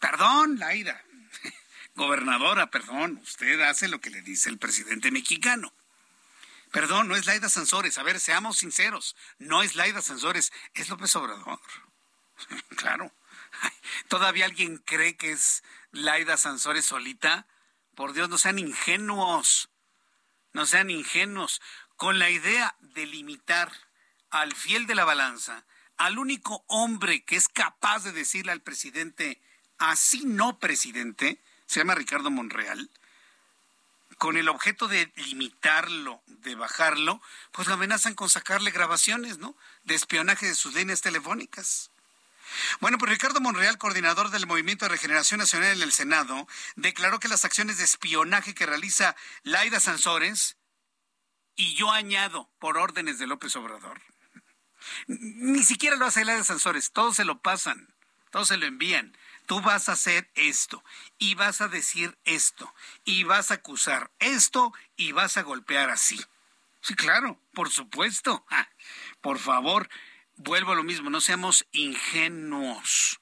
[0.00, 1.00] perdón, Laida,
[1.94, 5.72] gobernadora, perdón, usted hace lo que le dice el presidente mexicano.
[6.72, 7.98] Perdón, no es Laida Sansores.
[7.98, 9.14] A ver, seamos sinceros.
[9.38, 11.60] No es Laida Sansores, es López Obrador.
[12.76, 13.12] Claro.
[14.08, 17.46] ¿Todavía alguien cree que es Laida Sansores solita?
[17.94, 19.70] Por Dios, no sean ingenuos.
[20.52, 21.60] No sean ingenuos.
[21.96, 23.72] Con la idea de limitar
[24.30, 25.64] al fiel de la balanza,
[25.96, 29.40] al único hombre que es capaz de decirle al presidente,
[29.78, 32.90] así no, presidente, se llama Ricardo Monreal,
[34.18, 39.56] con el objeto de limitarlo, de bajarlo, pues lo amenazan con sacarle grabaciones, ¿no?
[39.84, 41.91] De espionaje de sus líneas telefónicas.
[42.80, 47.28] Bueno, pues Ricardo Monreal, coordinador del Movimiento de Regeneración Nacional en el Senado, declaró que
[47.28, 50.56] las acciones de espionaje que realiza Laida Sansores,
[51.54, 54.00] y yo añado por órdenes de López Obrador,
[55.06, 57.94] ni siquiera lo hace Laida Sansores, todos se lo pasan,
[58.30, 59.16] todos se lo envían.
[59.46, 60.84] Tú vas a hacer esto,
[61.18, 62.72] y vas a decir esto,
[63.04, 66.24] y vas a acusar esto, y vas a golpear así.
[66.80, 68.46] Sí, claro, por supuesto.
[69.20, 69.88] Por favor,
[70.44, 73.20] vuelvo a lo mismo, no seamos ingenuos.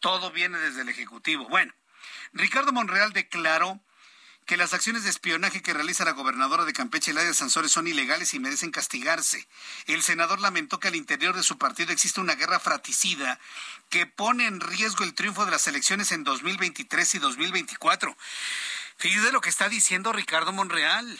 [0.00, 1.48] Todo viene desde el Ejecutivo.
[1.48, 1.72] Bueno,
[2.32, 3.80] Ricardo Monreal declaró
[4.46, 8.34] que las acciones de espionaje que realiza la gobernadora de Campeche, Ladia Sansores, son ilegales
[8.34, 9.46] y merecen castigarse.
[9.86, 13.40] El senador lamentó que al interior de su partido existe una guerra fratricida
[13.88, 18.16] que pone en riesgo el triunfo de las elecciones en 2023 y 2024.
[18.98, 21.18] Fíjese lo que está diciendo Ricardo Monreal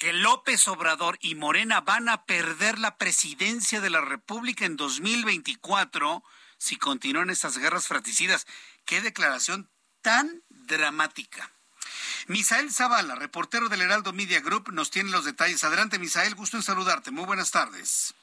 [0.00, 6.24] que López Obrador y Morena van a perder la presidencia de la República en 2024
[6.56, 8.46] si continúan estas guerras fratricidas.
[8.86, 9.68] Qué declaración
[10.00, 11.50] tan dramática.
[12.28, 15.62] Misael Zavala, reportero del Heraldo Media Group, nos tiene los detalles.
[15.64, 17.10] Adelante, Misael, gusto en saludarte.
[17.10, 18.14] Muy buenas tardes.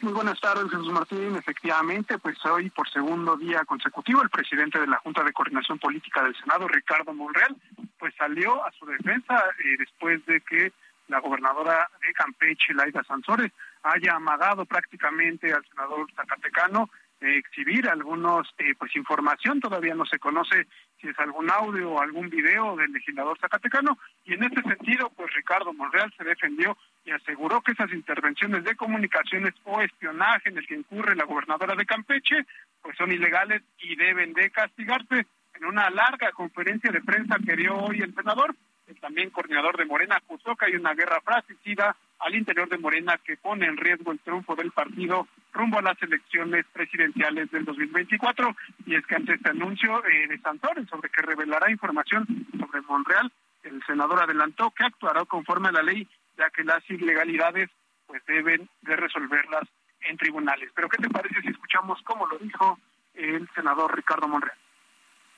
[0.00, 1.34] Muy buenas tardes, Jesús Martín.
[1.34, 6.22] Efectivamente, pues hoy por segundo día consecutivo el presidente de la Junta de Coordinación Política
[6.22, 7.56] del Senado, Ricardo Monreal,
[7.98, 10.72] pues salió a su defensa eh, después de que
[11.08, 16.88] la gobernadora de Campeche, Laida Sansores, haya amagado prácticamente al senador Zacatecano
[17.20, 20.66] exhibir algunos, eh, pues información, todavía no se conoce
[21.00, 25.32] si es algún audio o algún video del legislador Zacatecano, y en este sentido, pues
[25.34, 30.66] Ricardo Monreal se defendió y aseguró que esas intervenciones de comunicaciones o espionaje en el
[30.66, 32.46] que incurre la gobernadora de Campeche,
[32.82, 35.26] pues son ilegales y deben de castigarse.
[35.54, 38.54] En una larga conferencia de prensa que dio hoy el senador,
[38.88, 43.18] el también coordinador de Morena acusó que hay una guerra fratricida al interior de Morena
[43.18, 48.56] que pone en riesgo el triunfo del partido rumbo a las elecciones presidenciales del 2024.
[48.86, 52.26] Y es que ante este anuncio eh, de Santores sobre que revelará información
[52.58, 53.30] sobre Monreal,
[53.62, 57.70] el senador adelantó que actuará conforme a la ley, ya que las ilegalidades
[58.06, 59.64] pues deben de resolverlas
[60.00, 60.70] en tribunales.
[60.74, 62.78] Pero ¿qué te parece si escuchamos cómo lo dijo
[63.14, 64.56] el senador Ricardo Monreal?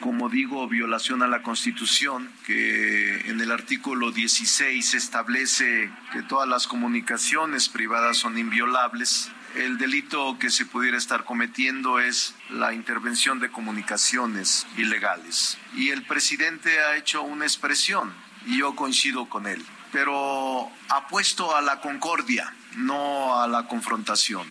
[0.01, 6.67] Como digo, violación a la Constitución, que en el artículo 16 establece que todas las
[6.67, 9.31] comunicaciones privadas son inviolables.
[9.55, 15.59] El delito que se pudiera estar cometiendo es la intervención de comunicaciones ilegales.
[15.75, 18.13] Y el presidente ha hecho una expresión,
[18.47, 24.51] y yo coincido con él, pero apuesto a la concordia, no a la confrontación.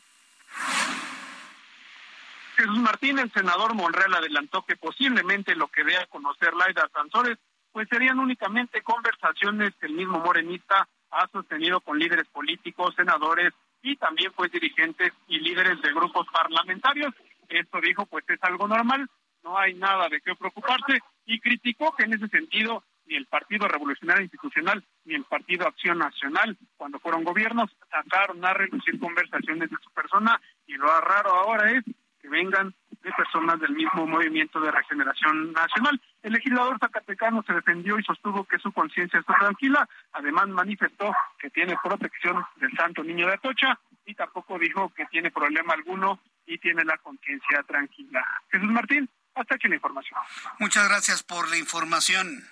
[2.59, 7.37] Jesús Martín, el senador Monreal adelantó que posiblemente lo que dé a conocer Laida Sansores,
[7.71, 13.95] pues serían únicamente conversaciones que el mismo morenista ha sostenido con líderes políticos, senadores y
[13.95, 17.13] también pues dirigentes y líderes de grupos parlamentarios.
[17.47, 19.09] Esto dijo pues es algo normal,
[19.41, 23.69] no hay nada de qué preocuparse y criticó que en ese sentido ni el Partido
[23.69, 29.77] Revolucionario Institucional ni el Partido Acción Nacional, cuando fueron gobiernos, sacaron a reducir conversaciones de
[29.81, 31.85] su persona y lo raro ahora es
[32.29, 36.01] que vengan de personas del mismo movimiento de regeneración nacional.
[36.21, 39.87] El legislador zacatecano se defendió y sostuvo que su conciencia está tranquila.
[40.13, 45.31] Además manifestó que tiene protección del Santo Niño de Atocha y tampoco dijo que tiene
[45.31, 48.25] problema alguno y tiene la conciencia tranquila.
[48.51, 50.19] Jesús Martín, hasta aquí la información.
[50.59, 52.43] Muchas gracias por la información.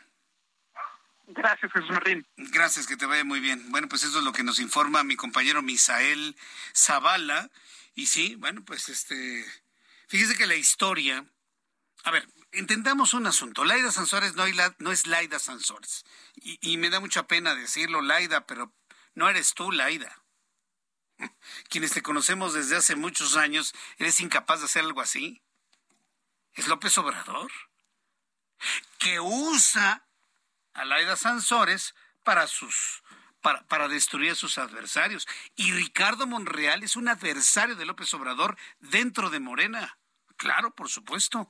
[1.29, 2.25] Gracias, Jesús Martín.
[2.37, 3.69] Gracias, que te vaya muy bien.
[3.69, 6.37] Bueno, pues eso es lo que nos informa mi compañero Misael
[6.73, 7.49] Zavala.
[7.95, 9.43] Y sí, bueno, pues este,
[10.07, 11.25] fíjese que la historia,
[12.03, 13.63] a ver, entendamos un asunto.
[13.63, 16.05] Laida Sansores no, es Laida Sansores.
[16.35, 18.73] Y, y, me da mucha pena decirlo, Laida, pero
[19.13, 20.23] no eres tú, Laida.
[21.69, 25.41] Quienes te conocemos desde hace muchos años, eres incapaz de hacer algo así.
[26.53, 27.51] Es López Obrador,
[28.97, 30.07] que usa
[30.73, 31.93] a Laida Sansores
[32.23, 33.03] para sus
[33.67, 35.27] para, destruir a sus adversarios.
[35.55, 39.97] Y Ricardo Monreal es un adversario de López Obrador dentro de Morena.
[40.35, 41.47] Claro, por supuesto.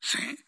[0.00, 0.38] Sí.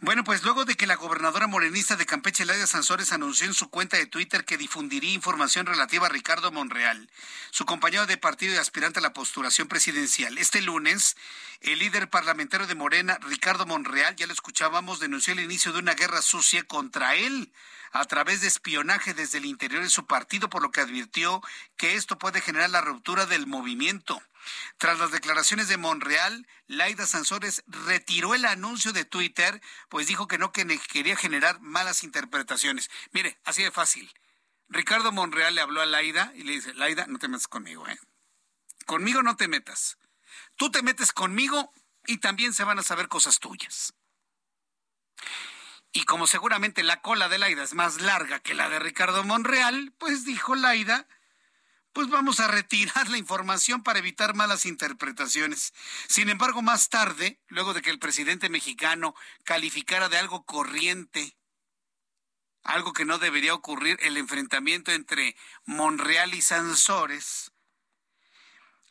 [0.00, 3.70] Bueno, pues luego de que la gobernadora morenista de Campeche, Ladia Sansores, anunció en su
[3.70, 7.08] cuenta de Twitter que difundiría información relativa a Ricardo Monreal,
[7.50, 10.38] su compañero de partido y aspirante a la postulación presidencial.
[10.38, 11.16] Este lunes,
[11.60, 15.94] el líder parlamentario de Morena, Ricardo Monreal, ya lo escuchábamos, denunció el inicio de una
[15.94, 17.52] guerra sucia contra él
[17.92, 21.42] a través de espionaje desde el interior de su partido, por lo que advirtió
[21.76, 24.20] que esto puede generar la ruptura del movimiento.
[24.78, 30.38] Tras las declaraciones de Monreal, Laida Sansores retiró el anuncio de Twitter, pues dijo que
[30.38, 32.90] no quería generar malas interpretaciones.
[33.12, 34.12] Mire, así de fácil.
[34.68, 37.98] Ricardo Monreal le habló a Laida y le dice, Laida, no te metas conmigo, ¿eh?
[38.86, 39.98] Conmigo no te metas.
[40.56, 41.72] Tú te metes conmigo
[42.06, 43.94] y también se van a saber cosas tuyas.
[45.92, 49.92] Y como seguramente la cola de Laida es más larga que la de Ricardo Monreal,
[49.98, 51.06] pues dijo Laida,
[51.92, 55.74] pues vamos a retirar la información para evitar malas interpretaciones.
[56.08, 61.36] Sin embargo, más tarde, luego de que el presidente mexicano calificara de algo corriente,
[62.62, 67.52] algo que no debería ocurrir, el enfrentamiento entre Monreal y Sansores,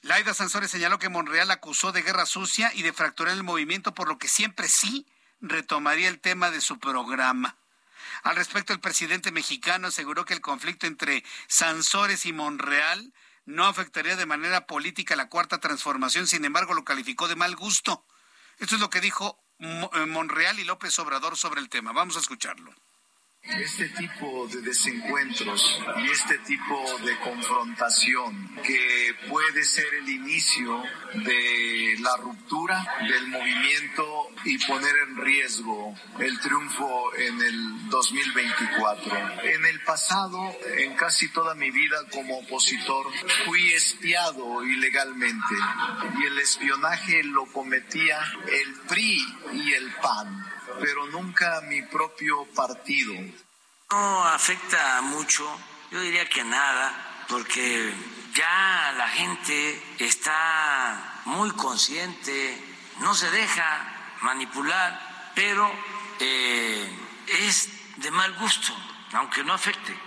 [0.04, 4.08] Laida Sansores señaló que Monreal acusó de guerra sucia y de fracturar el movimiento, por
[4.08, 5.08] lo que siempre sí
[5.42, 7.58] retomaría el tema de su programa.
[8.24, 13.14] Al respecto, el presidente mexicano aseguró que el conflicto entre Sansores y Monreal
[13.46, 18.06] no afectaría de manera política la cuarta transformación, sin embargo lo calificó de mal gusto.
[18.60, 21.92] Esto es lo que dijo eh, Monreal y López Obrador sobre el tema.
[21.92, 22.74] Vamos a escucharlo.
[23.44, 30.84] Este tipo de desencuentros y este tipo de confrontación que puede ser el inicio
[31.16, 39.18] de la ruptura del movimiento y poner en riesgo el triunfo en el 2024.
[39.44, 43.08] En el pasado, en casi toda mi vida como opositor,
[43.46, 45.56] fui espiado ilegalmente
[46.20, 53.14] y el espionaje lo cometía el PRI y el PAN pero nunca mi propio partido.
[53.92, 55.44] No afecta mucho,
[55.92, 57.94] yo diría que nada, porque
[58.34, 62.58] ya la gente está muy consciente,
[63.00, 65.72] no se deja manipular, pero
[66.20, 66.90] eh,
[67.28, 68.74] es de mal gusto,
[69.14, 69.98] aunque no afecte.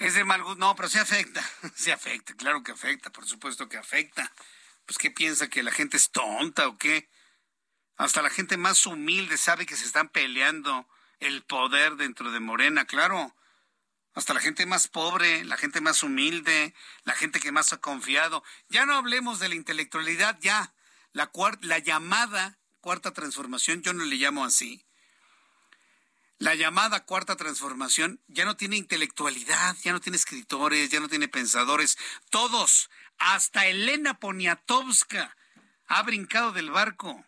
[0.00, 1.42] Es de mal gusto, no, pero se afecta,
[1.74, 4.30] se afecta, claro que afecta, por supuesto que afecta.
[4.86, 5.48] Pues, ¿qué piensa?
[5.48, 7.10] ¿Que la gente es tonta o qué?
[7.98, 10.88] Hasta la gente más humilde sabe que se están peleando
[11.18, 13.34] el poder dentro de Morena, claro.
[14.14, 18.44] Hasta la gente más pobre, la gente más humilde, la gente que más ha confiado.
[18.68, 20.72] Ya no hablemos de la intelectualidad, ya.
[21.12, 21.32] La,
[21.62, 24.86] la llamada cuarta transformación, yo no le llamo así.
[26.38, 31.26] La llamada cuarta transformación ya no tiene intelectualidad, ya no tiene escritores, ya no tiene
[31.26, 31.98] pensadores.
[32.30, 35.36] Todos, hasta Elena Poniatowska,
[35.88, 37.24] ha brincado del barco.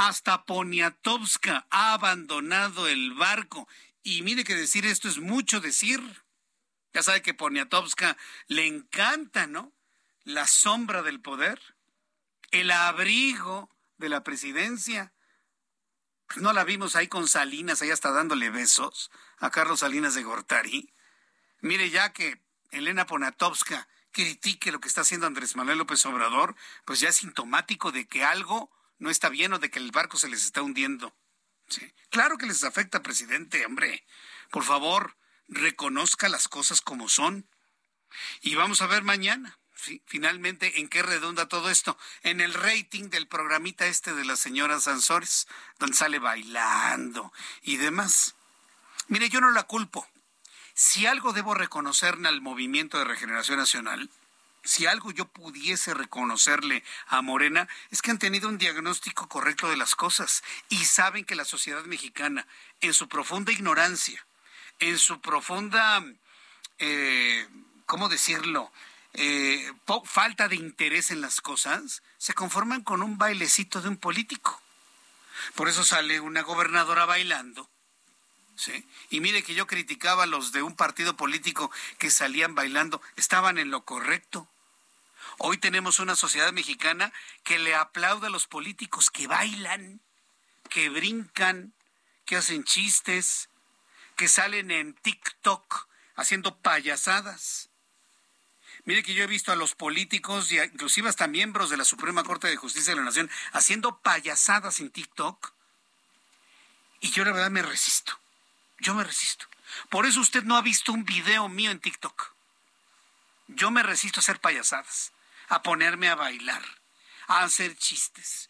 [0.00, 3.66] Hasta Poniatowska ha abandonado el barco.
[4.04, 6.00] Y mire que decir esto es mucho decir.
[6.92, 9.72] Ya sabe que Poniatowska le encanta, ¿no?
[10.22, 11.60] La sombra del poder,
[12.52, 15.12] el abrigo de la presidencia.
[16.36, 20.94] No la vimos ahí con Salinas, ahí hasta dándole besos a Carlos Salinas de Gortari.
[21.60, 22.40] Mire ya que
[22.70, 27.90] Elena Poniatowska critique lo que está haciendo Andrés Manuel López Obrador, pues ya es sintomático
[27.90, 31.14] de que algo no está bien o de que el barco se les está hundiendo.
[32.10, 34.04] Claro que les afecta, presidente, hombre.
[34.50, 35.16] Por favor,
[35.48, 37.48] reconozca las cosas como son.
[38.40, 39.58] Y vamos a ver mañana,
[40.06, 41.98] finalmente, en qué redunda todo esto.
[42.22, 45.46] En el rating del programita este de la señora Sansores,
[45.78, 47.32] donde sale bailando
[47.62, 48.34] y demás.
[49.08, 50.06] Mire, yo no la culpo.
[50.74, 54.10] Si algo debo reconocerle al Movimiento de Regeneración Nacional,
[54.64, 59.76] si algo yo pudiese reconocerle a Morena, es que han tenido un diagnóstico correcto de
[59.76, 62.46] las cosas y saben que la sociedad mexicana,
[62.80, 64.24] en su profunda ignorancia,
[64.78, 66.04] en su profunda,
[66.78, 67.48] eh,
[67.86, 68.70] ¿cómo decirlo?
[69.14, 69.72] Eh,
[70.04, 74.60] falta de interés en las cosas, se conforman con un bailecito de un político.
[75.54, 77.68] Por eso sale una gobernadora bailando.
[78.58, 78.84] ¿Sí?
[79.08, 83.56] Y mire que yo criticaba a los de un partido político que salían bailando, estaban
[83.56, 84.48] en lo correcto.
[85.38, 87.12] Hoy tenemos una sociedad mexicana
[87.44, 90.00] que le aplaude a los políticos que bailan,
[90.68, 91.72] que brincan,
[92.26, 93.48] que hacen chistes,
[94.16, 95.86] que salen en TikTok
[96.16, 97.70] haciendo payasadas.
[98.84, 102.24] Mire que yo he visto a los políticos y inclusive hasta miembros de la Suprema
[102.24, 105.52] Corte de Justicia de la Nación haciendo payasadas en TikTok.
[107.00, 108.18] Y yo la verdad me resisto.
[108.78, 109.46] Yo me resisto.
[109.90, 112.32] Por eso usted no ha visto un video mío en TikTok.
[113.48, 115.12] Yo me resisto a hacer payasadas
[115.48, 116.62] a ponerme a bailar,
[117.26, 118.48] a hacer chistes,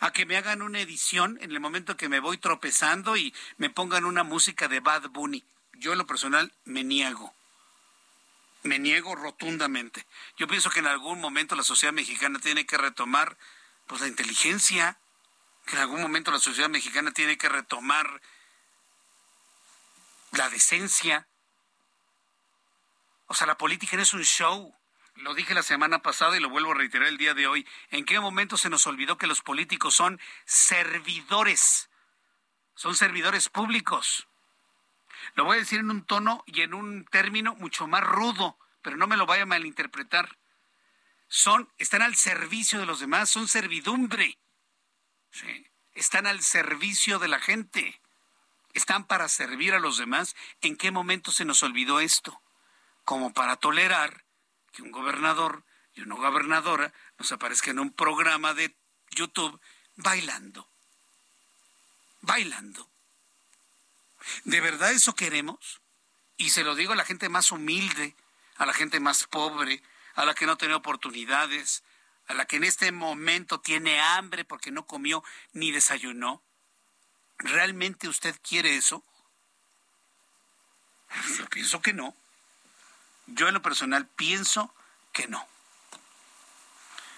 [0.00, 3.70] a que me hagan una edición en el momento que me voy tropezando y me
[3.70, 5.44] pongan una música de Bad Bunny.
[5.74, 7.34] Yo en lo personal me niego.
[8.62, 10.06] Me niego rotundamente.
[10.36, 13.36] Yo pienso que en algún momento la sociedad mexicana tiene que retomar
[13.86, 14.98] pues la inteligencia,
[15.66, 18.20] que en algún momento la sociedad mexicana tiene que retomar
[20.32, 21.28] la decencia.
[23.26, 24.74] O sea, la política no es un show.
[25.16, 27.66] Lo dije la semana pasada y lo vuelvo a reiterar el día de hoy.
[27.90, 31.90] ¿En qué momento se nos olvidó que los políticos son servidores?
[32.74, 34.28] Son servidores públicos.
[35.34, 38.96] Lo voy a decir en un tono y en un término mucho más rudo, pero
[38.96, 40.38] no me lo vaya a malinterpretar.
[41.28, 44.38] Son, están al servicio de los demás, son servidumbre.
[45.92, 48.00] Están al servicio de la gente.
[48.74, 50.36] Están para servir a los demás.
[50.60, 52.40] ¿En qué momento se nos olvidó esto?
[53.04, 54.24] Como para tolerar
[54.72, 55.64] que un gobernador
[55.94, 58.74] y una gobernadora nos aparezca en un programa de
[59.10, 59.60] YouTube
[59.96, 60.68] bailando.
[62.20, 62.88] Bailando.
[64.44, 65.80] ¿De verdad eso queremos?
[66.36, 68.14] Y se lo digo a la gente más humilde,
[68.56, 69.82] a la gente más pobre,
[70.14, 71.82] a la que no tiene oportunidades,
[72.26, 76.42] a la que en este momento tiene hambre porque no comió ni desayunó.
[77.40, 79.02] ¿Realmente usted quiere eso?
[81.38, 82.14] Yo pienso que no.
[83.26, 84.74] Yo en lo personal pienso
[85.12, 85.46] que no.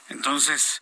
[0.08, 0.80] Entonces,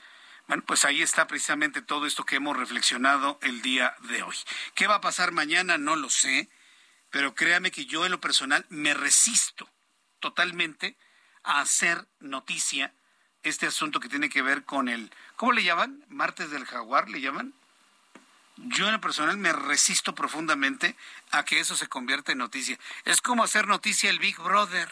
[0.50, 4.34] Bueno, pues ahí está precisamente todo esto que hemos reflexionado el día de hoy.
[4.74, 5.78] ¿Qué va a pasar mañana?
[5.78, 6.50] No lo sé,
[7.10, 9.68] pero créame que yo en lo personal me resisto
[10.18, 10.96] totalmente
[11.44, 12.92] a hacer noticia
[13.44, 16.04] este asunto que tiene que ver con el, ¿cómo le llaman?
[16.08, 17.54] Martes del Jaguar, ¿le llaman?
[18.64, 20.94] Yo en lo personal me resisto profundamente
[21.30, 22.78] a que eso se convierta en noticia.
[23.04, 24.88] Es como hacer noticia el Big Brother.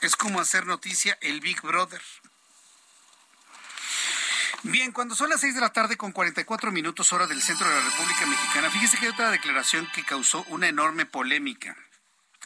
[0.00, 2.00] Es como hacer noticia el Big Brother.
[4.62, 7.74] Bien, cuando son las 6 de la tarde con 44 minutos hora del centro de
[7.74, 11.76] la República Mexicana, fíjese que hay otra declaración que causó una enorme polémica.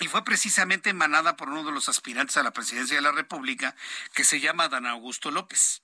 [0.00, 3.76] Y fue precisamente emanada por uno de los aspirantes a la presidencia de la República,
[4.14, 5.82] que se llama Adán Augusto López.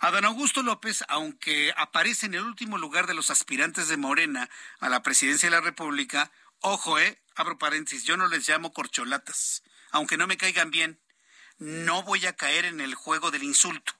[0.00, 4.48] Adán Augusto López, aunque aparece en el último lugar de los aspirantes de Morena
[4.80, 9.62] a la presidencia de la República, ojo, eh, abro paréntesis, yo no les llamo corcholatas,
[9.90, 11.00] aunque no me caigan bien,
[11.58, 13.92] no voy a caer en el juego del insulto.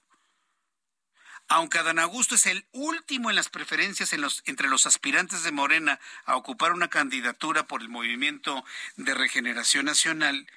[1.51, 4.13] Aunque Adán Augusto es el último en las preferencias
[4.45, 8.63] entre los aspirantes de Morena a ocupar una candidatura por el movimiento
[8.97, 10.47] de regeneración nacional,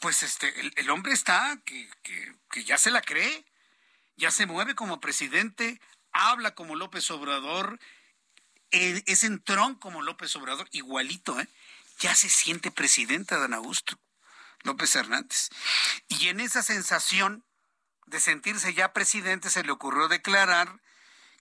[0.00, 1.88] pues este, el, hombre está que,
[2.50, 3.46] que, ya se la cree,
[4.16, 5.80] ya se mueve como presidente,
[6.12, 7.78] habla como López Obrador,
[8.70, 11.48] eh, es entrón como López Obrador, igualito, ¿eh?
[11.98, 13.98] Ya se siente presidente Adán Augusto
[14.64, 15.48] López Hernández.
[16.08, 17.44] Y en esa sensación
[18.06, 20.80] de sentirse ya presidente, se le ocurrió declarar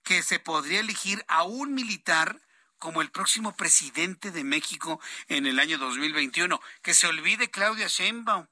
[0.04, 2.42] que se podría elegir a un militar
[2.78, 6.62] como el próximo presidente de México en el año 2021.
[6.82, 8.48] Que se olvide Claudia Sheinbaum,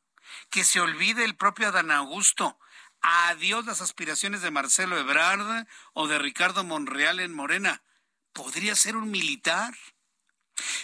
[0.50, 2.58] que se olvide el propio Adán Augusto.
[3.06, 7.84] Adiós las aspiraciones de Marcelo Ebrard o de Ricardo Monreal en Morena.
[8.32, 9.74] ¿Podría ser un militar?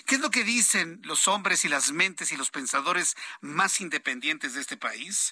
[0.06, 4.54] ¿Qué es lo que dicen los hombres y las mentes y los pensadores más independientes
[4.54, 5.32] de este país?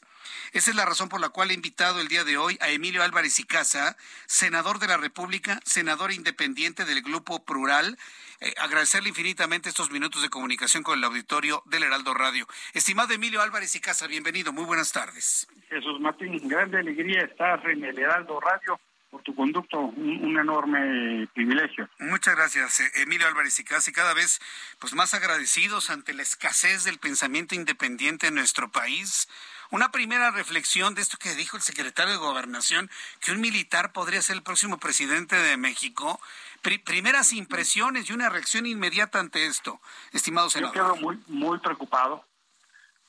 [0.53, 3.03] Esa es la razón por la cual he invitado el día de hoy a Emilio
[3.03, 7.97] Álvarez y Casa, senador de la República, senador independiente del Grupo Plural.
[8.39, 12.45] Eh, agradecerle infinitamente estos minutos de comunicación con el auditorio del Heraldo Radio.
[12.73, 15.47] Estimado Emilio Álvarez y Casa, bienvenido, muy buenas tardes.
[15.69, 18.79] Jesús Martín, grande alegría estar en el Heraldo Radio
[19.09, 21.89] por tu conducto, un, enorme privilegio.
[21.97, 24.39] Muchas gracias, eh, Emilio Álvarez y casi cada vez
[24.79, 29.27] pues más agradecidos ante la escasez del pensamiento independiente en nuestro país.
[29.69, 34.21] Una primera reflexión de esto que dijo el secretario de Gobernación, que un militar podría
[34.21, 36.21] ser el próximo presidente de México.
[36.62, 39.80] Primeras impresiones y una reacción inmediata ante esto,
[40.12, 40.76] estimado senador.
[40.76, 42.26] Yo quedo muy, muy preocupado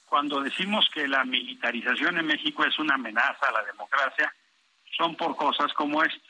[0.07, 4.33] cuando decimos que la militarización en México es una amenaza a la democracia
[4.99, 6.23] son por cosas como estas.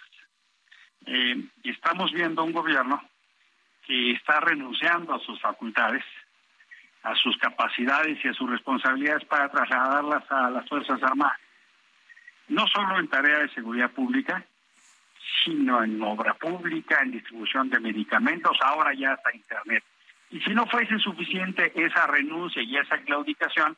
[1.06, 3.02] Eh, estamos viendo un gobierno
[3.86, 6.04] que está renunciando a sus facultades,
[7.02, 11.38] a sus capacidades y a sus responsabilidades para trasladarlas a las Fuerzas Armadas.
[12.48, 14.44] No solo en tarea de seguridad pública,
[15.44, 19.84] sino en obra pública, en distribución de medicamentos, ahora ya hasta Internet.
[20.30, 23.76] Y si no fuese suficiente esa renuncia y esa claudicación,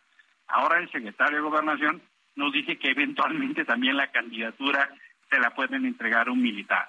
[0.48, 2.02] ahora el secretario de Gobernación
[2.36, 4.88] nos dice que eventualmente también la candidatura
[5.30, 6.86] se la pueden entregar un militar.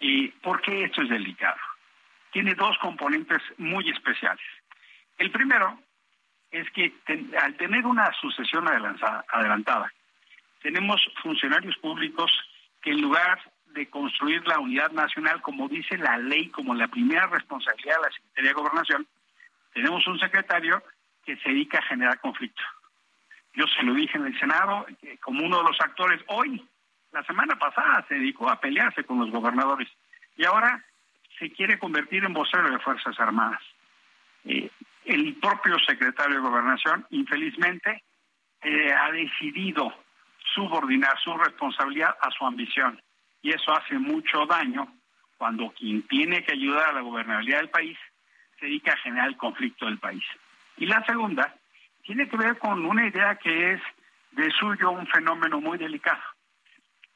[0.00, 1.58] ¿Y por qué esto es delicado?
[2.32, 4.44] Tiene dos componentes muy especiales.
[5.18, 5.78] El primero
[6.50, 6.94] es que
[7.40, 9.92] al tener una sucesión adelantada,
[10.62, 12.30] tenemos funcionarios públicos
[12.80, 13.40] que en lugar
[13.72, 18.12] de construir la unidad nacional, como dice la ley, como la primera responsabilidad de la
[18.12, 19.06] Secretaría de Gobernación,
[19.72, 20.82] tenemos un secretario
[21.24, 22.62] que se dedica a generar conflicto.
[23.54, 24.86] Yo se lo dije en el Senado,
[25.20, 26.66] como uno de los actores hoy,
[27.12, 29.88] la semana pasada se dedicó a pelearse con los gobernadores
[30.36, 30.82] y ahora
[31.38, 33.60] se quiere convertir en vocero de Fuerzas Armadas.
[34.44, 34.70] Eh,
[35.04, 38.02] el propio secretario de Gobernación, infelizmente,
[38.62, 39.92] eh, ha decidido
[40.54, 43.00] subordinar su responsabilidad a su ambición.
[43.42, 44.88] Y eso hace mucho daño
[45.36, 47.98] cuando quien tiene que ayudar a la gobernabilidad del país
[48.58, 50.22] se dedica a generar el conflicto del país.
[50.76, 51.54] Y la segunda
[52.02, 53.80] tiene que ver con una idea que es
[54.32, 56.22] de suyo un fenómeno muy delicado.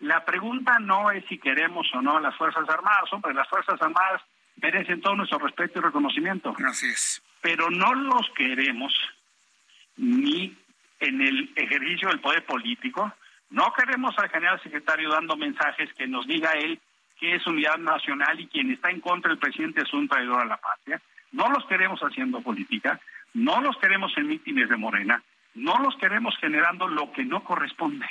[0.00, 4.22] La pregunta no es si queremos o no las Fuerzas Armadas, hombre, las Fuerzas Armadas
[4.56, 6.54] merecen todo nuestro respeto y reconocimiento.
[6.66, 7.22] Así es.
[7.40, 8.92] Pero no los queremos
[9.96, 10.56] ni
[11.00, 13.12] en el ejercicio del poder político,
[13.51, 16.80] no queremos al general secretario dando mensajes que nos diga él
[17.18, 20.44] que es unidad nacional y quien está en contra del presidente es un traidor a
[20.44, 21.01] la patria.
[21.32, 23.01] No los queremos haciendo política,
[23.34, 25.22] no los queremos en mítines de Morena,
[25.55, 28.07] no los queremos generando lo que no corresponde.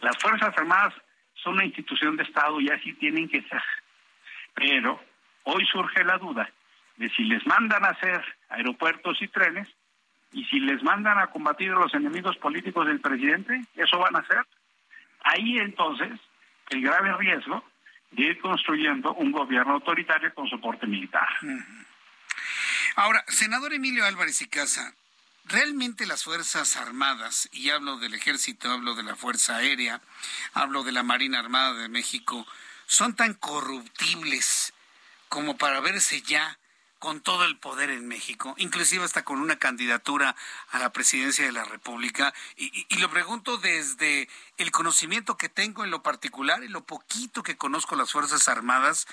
[0.00, 0.94] Las Fuerzas Armadas
[1.34, 3.62] son una institución de Estado y así tienen que ser.
[4.54, 5.00] Pero
[5.44, 6.50] hoy surge la duda
[6.96, 9.68] de si les mandan a hacer aeropuertos y trenes
[10.32, 14.20] y si les mandan a combatir a los enemigos políticos del presidente, ¿eso van a
[14.20, 14.46] hacer?
[15.24, 16.18] Ahí entonces
[16.70, 17.62] el grave riesgo
[18.10, 21.28] de ir construyendo un gobierno autoritario con soporte militar.
[22.96, 24.94] Ahora, senador Emilio Álvarez y Casa,
[25.46, 30.00] realmente las Fuerzas Armadas, y hablo del Ejército, hablo de la Fuerza Aérea,
[30.54, 32.46] hablo de la Marina Armada de México,
[32.86, 34.74] son tan corruptibles
[35.28, 36.58] como para verse ya
[37.02, 40.36] con todo el poder en México, inclusive hasta con una candidatura
[40.70, 42.32] a la presidencia de la República.
[42.56, 47.56] Y, lo pregunto desde el conocimiento que tengo en lo particular y lo poquito que
[47.56, 49.08] conozco las Fuerzas Armadas,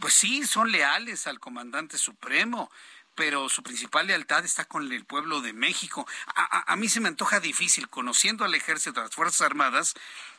[0.00, 2.70] pues sí, son leales al comandante supremo,
[3.14, 6.06] pero su principal lealtad está con el pueblo de México.
[6.26, 9.94] A, mí se me antoja difícil, conociendo al ejército, a las Fuerzas Armadas,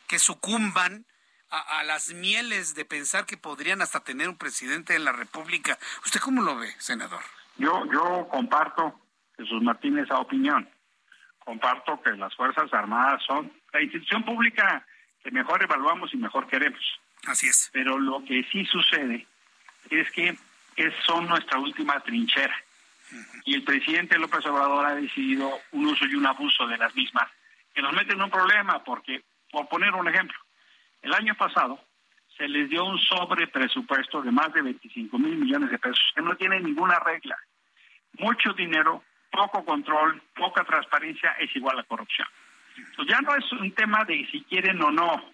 [0.05, 1.07] que sucumban
[1.49, 5.77] a, las mieles de pensar que podrían hasta tener un presidente de la República.
[6.03, 7.21] ¿Usted cómo lo ve, senador?
[7.57, 8.99] Yo, yo comparto,
[9.37, 10.69] Jesús Martínez, esa opinión.
[11.39, 14.85] Comparto que las Fuerzas Armadas son la institución pública
[15.23, 16.81] que mejor evaluamos y mejor queremos.
[17.25, 17.69] Así es.
[17.71, 19.27] Pero lo que sí sucede
[19.89, 20.37] es que
[20.75, 22.55] es, son nuestra última trinchera.
[23.45, 27.29] Y el presidente López Obrador ha decidido un uso y un abuso de las mismas,
[27.73, 30.37] que nos meten en un problema, porque, por poner un ejemplo,
[31.05, 31.79] el año pasado
[32.35, 36.35] se les dio un sobrepresupuesto de más de 25 mil millones de pesos, que no
[36.35, 37.37] tiene ninguna regla.
[38.17, 42.27] Mucho dinero, poco control, poca transparencia es igual a corrupción.
[43.07, 45.31] Ya no es un tema de si quieren o no,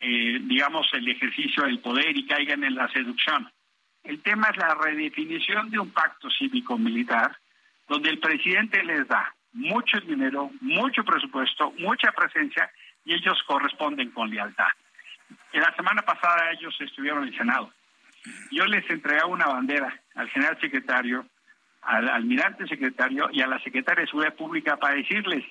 [0.00, 3.52] eh, digamos, el ejercicio del poder y caigan en la seducción.
[4.02, 7.36] El tema es la redefinición de un pacto cívico-militar
[7.88, 12.70] donde el presidente les da mucho dinero, mucho presupuesto, mucha presencia
[13.04, 14.68] y ellos corresponden con lealtad.
[15.52, 17.72] La semana pasada ellos estuvieron en el Senado.
[18.50, 21.26] Yo les entregué una bandera al general secretario,
[21.82, 25.44] al almirante secretario y a la secretaria de Seguridad Pública para decirles,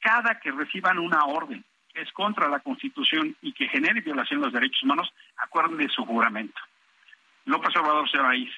[0.00, 4.46] cada que reciban una orden que es contra la Constitución y que genere violación de
[4.46, 6.60] los derechos humanos, acuerden de su juramento.
[7.44, 8.52] López Obrador se va a ir,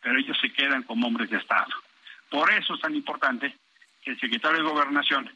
[0.00, 1.70] pero ellos se quedan como hombres de Estado.
[2.30, 3.54] Por eso es tan importante
[4.02, 5.30] que el secretario de Gobernación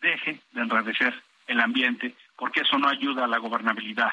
[0.00, 1.14] deje de enrarecer
[1.46, 4.12] el ambiente, porque eso no ayuda a la gobernabilidad.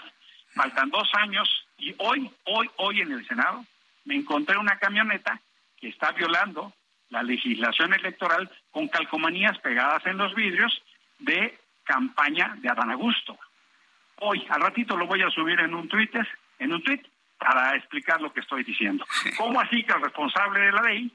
[0.53, 3.65] Faltan dos años y hoy, hoy, hoy en el Senado
[4.03, 5.39] me encontré una camioneta
[5.79, 6.73] que está violando
[7.09, 10.83] la legislación electoral con calcomanías pegadas en los vidrios
[11.19, 13.39] de campaña de Adán Augusto.
[14.19, 16.27] Hoy, al ratito lo voy a subir en un Twitter,
[16.59, 17.03] en un tweet,
[17.37, 19.05] para explicar lo que estoy diciendo.
[19.37, 21.11] ¿Cómo así que el responsable de la ley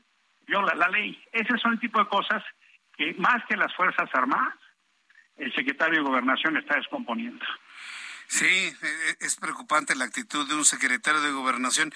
[0.47, 1.23] viola la ley?
[1.31, 2.43] Ese son el tipo de cosas
[2.97, 4.55] que más que las Fuerzas Armadas
[5.43, 7.45] el secretario de Gobernación está descomponiendo.
[8.29, 11.93] Sí, e, e, es preocupante la actitud de un secretario de Gobernación.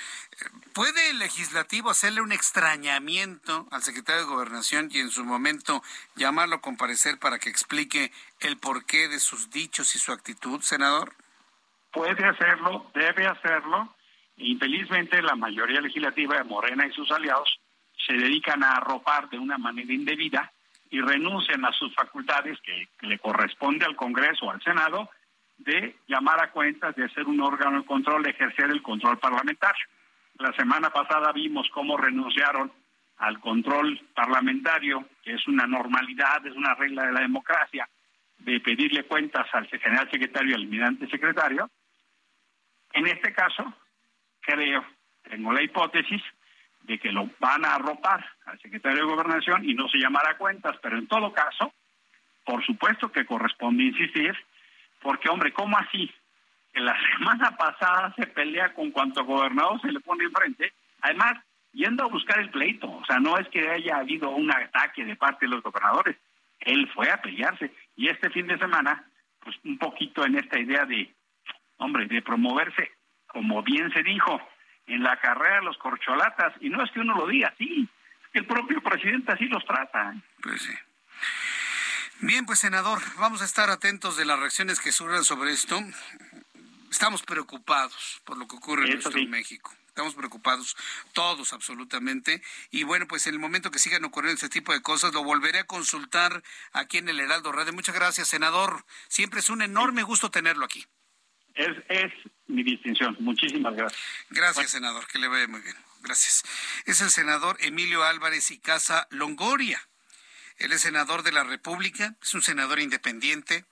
[0.74, 5.82] ¿Puede el legislativo hacerle un extrañamiento al secretario de Gobernación y en su momento
[6.16, 11.14] llamarlo a comparecer para que explique el porqué de sus dichos y su actitud, senador?
[11.92, 13.94] Puede hacerlo, debe hacerlo.
[14.36, 17.58] Infelizmente, la mayoría legislativa de Morena y sus aliados
[18.06, 20.52] se dedican a arropar de una manera indebida
[20.90, 25.10] y renuncian a sus facultades que, le corresponde al Congreso o al Senado
[25.58, 29.86] de llamar a cuentas, de ser un órgano de control, de ejercer el control parlamentario.
[30.38, 32.70] La semana pasada vimos cómo renunciaron
[33.18, 37.88] al control parlamentario, que es una normalidad, es una regla de la democracia,
[38.38, 41.70] de pedirle cuentas al general secretario y al almirante secretario.
[42.92, 43.72] En este caso,
[44.40, 44.84] creo,
[45.22, 46.22] tengo la hipótesis
[46.86, 50.76] de que lo van a arropar al secretario de Gobernación y no se llamará cuentas,
[50.80, 51.72] pero en todo caso,
[52.44, 54.34] por supuesto que corresponde insistir,
[55.02, 56.10] porque hombre, ¿cómo así?
[56.72, 62.04] Que la semana pasada se pelea con cuanto gobernador se le pone enfrente, además yendo
[62.04, 65.46] a buscar el pleito, o sea, no es que haya habido un ataque de parte
[65.46, 66.16] de los gobernadores,
[66.60, 69.04] él fue a pelearse y este fin de semana,
[69.40, 71.12] pues un poquito en esta idea de,
[71.78, 72.92] hombre, de promoverse,
[73.26, 74.40] como bien se dijo,
[74.86, 77.88] en la carrera de los corcholatas, y no es que uno lo diga así,
[78.32, 80.14] el propio presidente así los trata.
[80.42, 80.72] Pues sí.
[82.20, 85.78] Bien, pues senador, vamos a estar atentos de las reacciones que surjan sobre esto.
[86.90, 89.70] Estamos preocupados por lo que ocurre en México.
[89.88, 90.76] Estamos preocupados
[91.14, 92.42] todos absolutamente.
[92.70, 95.60] Y bueno, pues en el momento que sigan ocurriendo este tipo de cosas, lo volveré
[95.60, 97.72] a consultar aquí en el Heraldo Radio.
[97.72, 98.84] Muchas gracias, senador.
[99.08, 100.86] Siempre es un enorme gusto tenerlo aquí.
[101.56, 102.12] Es, es
[102.46, 103.16] mi distinción.
[103.20, 104.00] Muchísimas gracias.
[104.30, 105.06] Gracias, senador.
[105.08, 105.76] Que le vaya muy bien.
[106.02, 106.44] Gracias.
[106.84, 109.80] Es el senador Emilio Álvarez y Casa Longoria.
[110.58, 113.64] Él es senador de la República, es un senador independiente.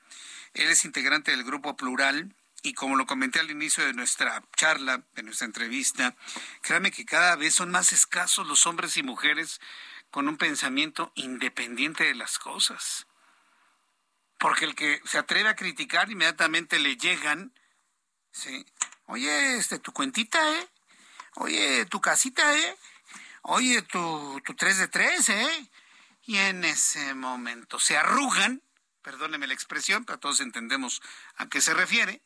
[0.53, 2.35] Él es integrante del Grupo Plural.
[2.63, 6.17] Y como lo comenté al inicio de nuestra charla, de nuestra entrevista,
[6.63, 9.61] créame que cada vez son más escasos los hombres y mujeres
[10.11, 13.07] con un pensamiento independiente de las cosas.
[14.39, 17.53] Porque el que se atreve a criticar, inmediatamente le llegan,
[18.35, 18.67] ¿sí?
[19.07, 20.69] Oye, este, tu cuentita, ¿eh?
[21.37, 22.77] Oye, tu casita, ¿eh?
[23.43, 25.71] Oye, tu, tu 3 de 3, ¿eh?
[26.27, 28.63] Y en ese momento se arrugan,
[29.03, 31.03] perdóneme la expresión, pero todos entendemos
[31.37, 32.23] a qué se refiere,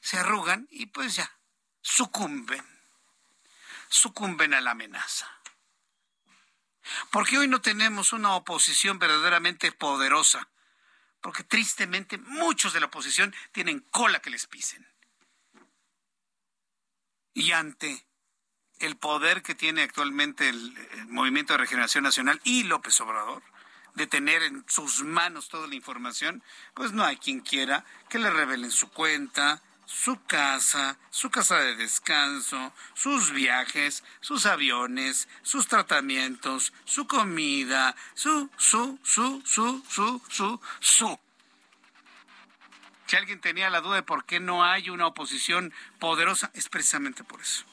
[0.00, 1.36] se arrugan y pues ya,
[1.82, 2.64] sucumben,
[3.88, 5.28] sucumben a la amenaza.
[7.10, 10.48] Porque hoy no tenemos una oposición verdaderamente poderosa,
[11.20, 14.90] porque tristemente muchos de la oposición tienen cola que les pisen.
[17.34, 18.06] Y ante
[18.80, 20.74] el poder que tiene actualmente el,
[21.08, 23.42] Movimiento de Regeneración Nacional y López Obrador,
[23.94, 26.42] de tener en sus manos toda la información,
[26.74, 31.74] pues no hay quien quiera que le revelen su cuenta, su casa, su casa de
[31.74, 40.60] descanso, sus viajes, sus aviones, sus tratamientos, su comida, su, su, su, su, su, su,
[40.78, 41.20] su.
[43.10, 47.24] Si alguien tenía la duda de por qué no hay una oposición poderosa, es precisamente
[47.24, 47.64] por eso.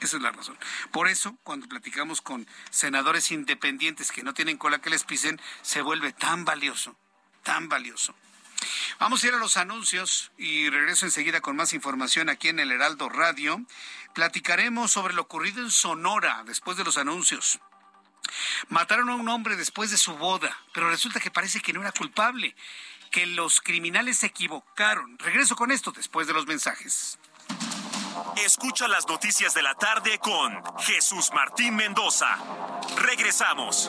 [0.00, 0.56] Esa es la razón.
[0.92, 5.82] Por eso, cuando platicamos con senadores independientes que no tienen cola que les pisen, se
[5.82, 6.96] vuelve tan valioso,
[7.42, 8.14] tan valioso.
[9.00, 12.70] Vamos a ir a los anuncios y regreso enseguida con más información aquí en el
[12.70, 13.60] Heraldo Radio.
[14.14, 17.58] Platicaremos sobre lo ocurrido en Sonora después de los anuncios.
[18.68, 21.92] Mataron a un hombre después de su boda, pero resulta que parece que no era
[21.92, 22.54] culpable,
[23.14, 25.16] que los criminales se equivocaron.
[25.20, 27.16] Regreso con esto después de los mensajes.
[28.44, 32.36] Escucha las noticias de la tarde con Jesús Martín Mendoza.
[32.96, 33.88] Regresamos.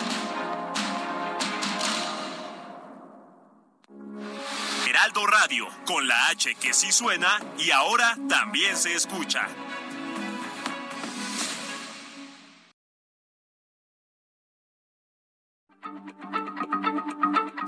[4.88, 9.48] Heraldo Radio, con la H que sí suena y ahora también se escucha.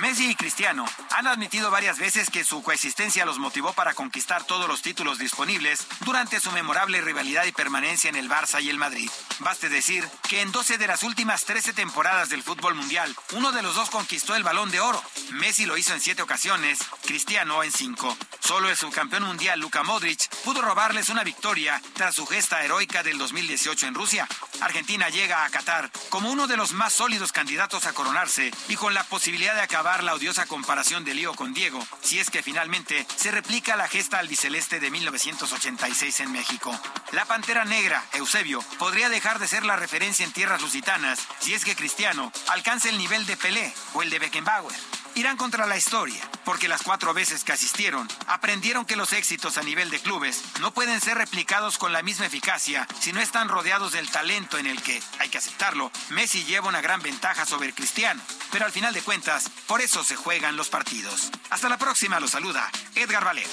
[0.00, 4.66] Messi y Cristiano han admitido varias veces que su coexistencia los motivó para conquistar todos
[4.66, 9.10] los títulos disponibles durante su memorable rivalidad y permanencia en el Barça y el Madrid.
[9.40, 13.60] Baste decir que en 12 de las últimas 13 temporadas del fútbol mundial, uno de
[13.60, 15.02] los dos conquistó el balón de oro.
[15.32, 18.16] Messi lo hizo en 7 ocasiones, Cristiano en 5.
[18.40, 23.18] Solo el subcampeón mundial Luka Modric pudo robarles una victoria tras su gesta heroica del
[23.18, 24.26] 2018 en Rusia.
[24.62, 28.94] Argentina llega a Qatar como uno de los más sólidos candidatos a coronarse y con
[28.94, 33.04] la posibilidad de acabar la odiosa comparación de Lío con Diego, si es que finalmente
[33.16, 36.72] se replica la gesta albiceleste de 1986 en México.
[37.10, 41.64] La Pantera Negra, Eusebio, podría dejar de ser la referencia en tierras lusitanas si es
[41.64, 46.20] que Cristiano alcanza el nivel de Pelé o el de Beckenbauer irán contra la historia,
[46.44, 50.72] porque las cuatro veces que asistieron aprendieron que los éxitos a nivel de clubes no
[50.72, 54.82] pueden ser replicados con la misma eficacia si no están rodeados del talento en el
[54.82, 58.22] que, hay que aceptarlo, Messi lleva una gran ventaja sobre Cristiano.
[58.52, 61.30] Pero al final de cuentas, por eso se juegan los partidos.
[61.50, 63.50] Hasta la próxima, lo saluda Edgar Valero.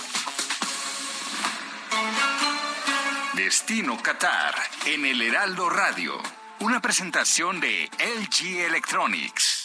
[3.34, 4.56] Destino Qatar
[4.86, 6.22] en el Heraldo Radio.
[6.60, 9.57] Una presentación de LG Electronics.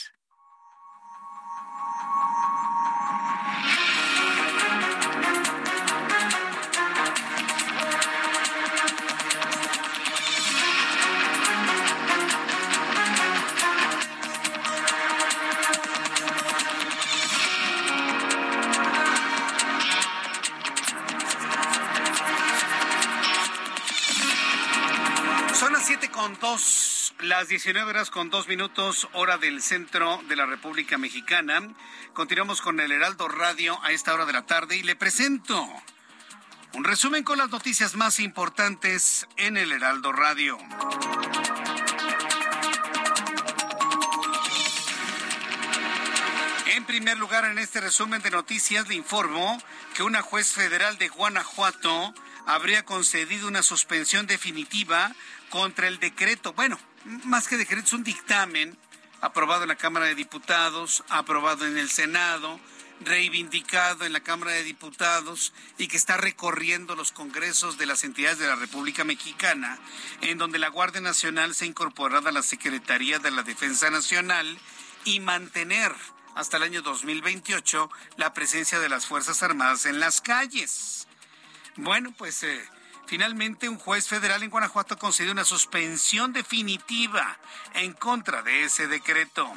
[25.72, 25.90] Las
[27.22, 31.72] 19 horas con dos minutos, hora del centro de la República Mexicana.
[32.14, 35.64] Continuamos con el Heraldo Radio a esta hora de la tarde y le presento
[36.74, 40.58] un resumen con las noticias más importantes en el Heraldo Radio.
[46.74, 49.62] En primer lugar, en este resumen de noticias le informo
[49.94, 52.14] que una juez federal de Guanajuato
[52.46, 55.12] habría concedido una suspensión definitiva
[55.50, 56.52] contra el decreto.
[56.54, 58.76] Bueno, más que decreto, es un dictamen
[59.20, 62.60] aprobado en la Cámara de Diputados, aprobado en el Senado,
[63.00, 68.38] reivindicado en la Cámara de Diputados y que está recorriendo los congresos de las entidades
[68.38, 69.78] de la República Mexicana,
[70.20, 74.58] en donde la Guardia Nacional se ha incorporado a la Secretaría de la Defensa Nacional
[75.04, 75.92] y mantener
[76.34, 81.06] hasta el año 2028 la presencia de las Fuerzas Armadas en las calles.
[81.76, 82.64] Bueno, pues eh,
[83.06, 87.38] finalmente un juez federal en Guanajuato concedió una suspensión definitiva
[87.74, 89.50] en contra de ese decreto.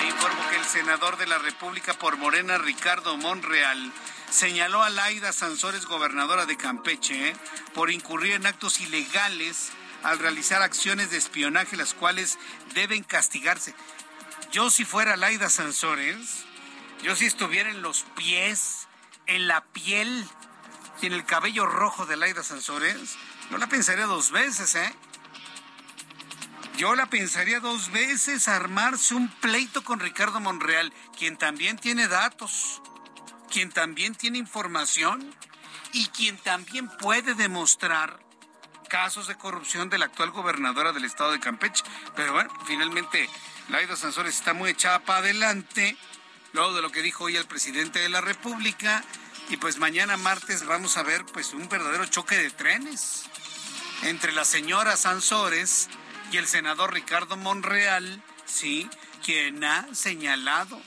[0.00, 3.92] Le informo que el senador de la República por Morena, Ricardo Monreal,
[4.30, 7.34] señaló a Laida Sansores, gobernadora de Campeche,
[7.74, 9.70] por incurrir en actos ilegales
[10.02, 12.38] al realizar acciones de espionaje, las cuales
[12.74, 13.74] deben castigarse.
[14.52, 16.44] Yo si fuera Laida Sansores,
[17.02, 18.88] yo si estuviera en los pies,
[19.26, 20.26] en la piel
[21.06, 23.16] en el cabello rojo de Laida Sansores,
[23.50, 24.94] no la pensaría dos veces, ¿eh?
[26.76, 32.80] Yo la pensaría dos veces armarse un pleito con Ricardo Monreal, quien también tiene datos,
[33.50, 35.34] quien también tiene información
[35.92, 38.20] y quien también puede demostrar
[38.88, 41.82] casos de corrupción de la actual gobernadora del estado de Campeche.
[42.14, 43.28] Pero bueno, finalmente
[43.68, 45.96] Laida Sansores está muy echada para adelante,
[46.52, 49.04] luego de lo que dijo hoy el presidente de la República,
[49.48, 53.24] y pues mañana martes vamos a ver pues un verdadero choque de trenes
[54.02, 55.88] entre la señora Sansores
[56.30, 58.88] y el senador Ricardo Monreal, sí,
[59.24, 60.80] quien ha señalado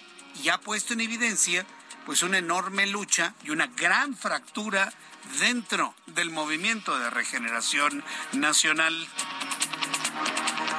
[0.44, 1.66] y ha puesto en evidencia
[2.06, 4.94] pues una enorme lucha y una gran fractura
[5.40, 8.04] dentro del movimiento de regeneración
[8.34, 9.08] nacional.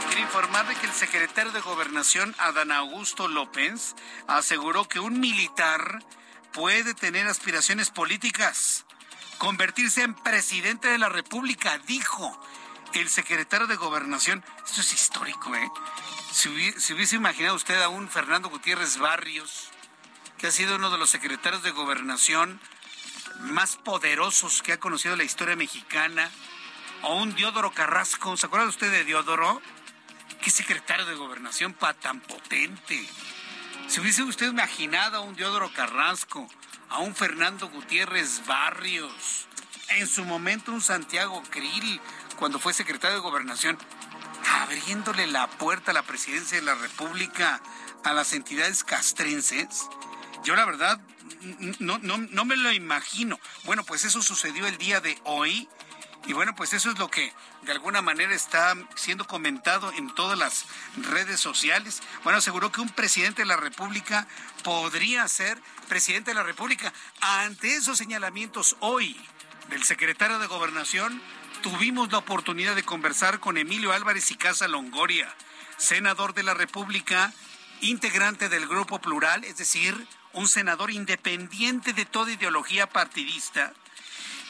[0.06, 3.94] Quiero informarle que el secretario de Gobernación, Adán Augusto López,
[4.26, 6.00] aseguró que un militar
[6.52, 8.84] puede tener aspiraciones políticas,
[9.38, 12.40] convertirse en presidente de la República, dijo
[12.94, 14.44] el secretario de Gobernación.
[14.64, 15.70] Esto es histórico, ¿eh?
[16.32, 19.68] Si hubiese, imaginado usted a un Fernando Gutiérrez Barrios,
[20.38, 22.60] que ha sido uno de los secretarios de Gobernación
[23.40, 26.30] más poderosos que ha conocido la historia mexicana,
[27.02, 29.60] o un Diodoro Carrasco, ¿se acuerda usted de Diodoro?
[30.40, 33.08] ¿Qué secretario de gobernación para tan potente?
[33.92, 36.48] Si hubiese usted imaginado a un Diodoro Carrasco,
[36.88, 39.46] a un Fernando Gutiérrez Barrios,
[39.90, 42.00] en su momento un Santiago Krill,
[42.38, 43.76] cuando fue secretario de gobernación,
[44.62, 47.60] abriéndole la puerta a la presidencia de la República
[48.02, 49.86] a las entidades castrenses,
[50.42, 50.98] yo la verdad
[51.78, 53.38] no, no, no me lo imagino.
[53.64, 55.68] Bueno, pues eso sucedió el día de hoy
[56.24, 60.38] y bueno, pues eso es lo que de alguna manera está siendo comentado en todas
[60.38, 60.66] las
[60.96, 62.00] redes sociales.
[62.22, 64.28] Bueno, aseguró que un presidente de la República
[64.62, 66.92] podría ser presidente de la República.
[67.20, 69.20] Ante esos señalamientos hoy
[69.68, 71.20] del secretario de Gobernación,
[71.62, 75.34] tuvimos la oportunidad de conversar con Emilio Álvarez y Casa Longoria,
[75.76, 77.32] senador de la República,
[77.80, 83.72] integrante del Grupo Plural, es decir, un senador independiente de toda ideología partidista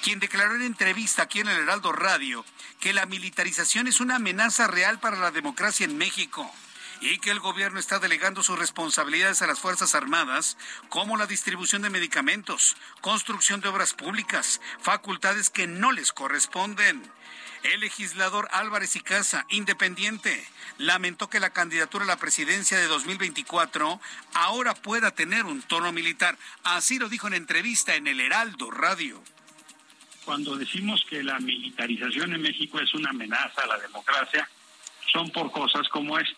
[0.03, 2.45] quien declaró en entrevista aquí en el Heraldo Radio
[2.81, 6.53] que la militarización es una amenaza real para la democracia en México
[7.01, 10.57] y que el gobierno está delegando sus responsabilidades a las Fuerzas Armadas,
[10.89, 17.03] como la distribución de medicamentos, construcción de obras públicas, facultades que no les corresponden.
[17.63, 20.45] El legislador Álvarez y Casa, independiente,
[20.79, 24.01] lamentó que la candidatura a la presidencia de 2024
[24.35, 26.37] ahora pueda tener un tono militar.
[26.65, 29.23] Así lo dijo en entrevista en el Heraldo Radio
[30.25, 34.49] cuando decimos que la militarización en México es una amenaza a la democracia,
[35.13, 36.37] son por cosas como esta.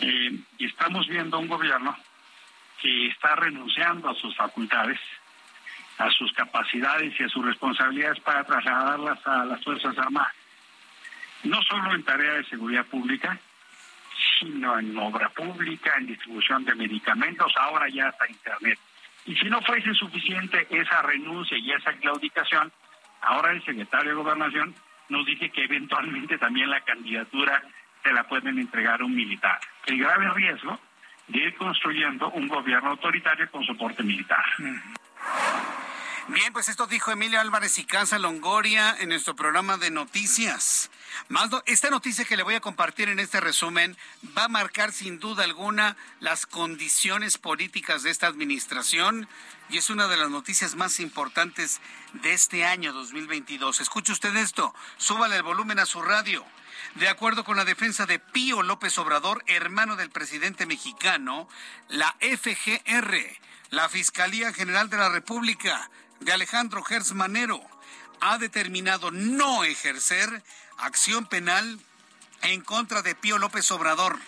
[0.00, 1.96] Eh, estamos viendo un gobierno
[2.80, 4.98] que está renunciando a sus facultades,
[5.98, 10.34] a sus capacidades y a sus responsabilidades para trasladarlas a las Fuerzas Armadas.
[11.44, 13.38] No solo en tarea de seguridad pública,
[14.38, 18.78] sino en obra pública, en distribución de medicamentos, ahora ya hasta Internet.
[19.24, 22.72] Y si no fuese suficiente esa renuncia y esa claudicación,
[23.20, 24.74] ahora el secretario de Gobernación
[25.08, 27.62] nos dice que eventualmente también la candidatura
[28.02, 29.60] se la pueden entregar a un militar.
[29.86, 30.78] El grave riesgo
[31.28, 34.44] de ir construyendo un gobierno autoritario con soporte militar.
[36.28, 40.88] Bien, pues esto dijo Emilio Álvarez y Casa Longoria en nuestro programa de noticias.
[41.28, 43.98] Más esta noticia que le voy a compartir en este resumen
[44.38, 49.28] va a marcar sin duda alguna las condiciones políticas de esta administración
[49.68, 51.80] y es una de las noticias más importantes
[52.12, 53.80] de este año 2022.
[53.80, 56.46] Escuche usted esto, súbale el volumen a su radio.
[56.94, 61.48] De acuerdo con la defensa de Pío López Obrador, hermano del presidente mexicano,
[61.88, 63.16] la FGR,
[63.70, 65.90] la Fiscalía General de la República,
[66.24, 67.60] de Alejandro Gers Manero
[68.20, 70.42] ha determinado no ejercer
[70.78, 71.80] acción penal
[72.42, 74.18] en contra de Pío López Obrador.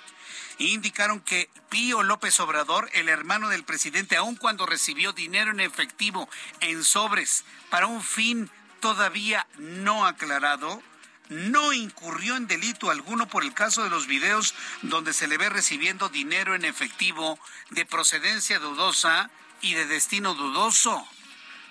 [0.58, 6.28] Indicaron que Pío López Obrador, el hermano del presidente, aun cuando recibió dinero en efectivo
[6.60, 10.82] en sobres para un fin todavía no aclarado,
[11.28, 15.48] no incurrió en delito alguno por el caso de los videos donde se le ve
[15.48, 17.38] recibiendo dinero en efectivo
[17.70, 19.30] de procedencia dudosa
[19.60, 21.06] y de destino dudoso.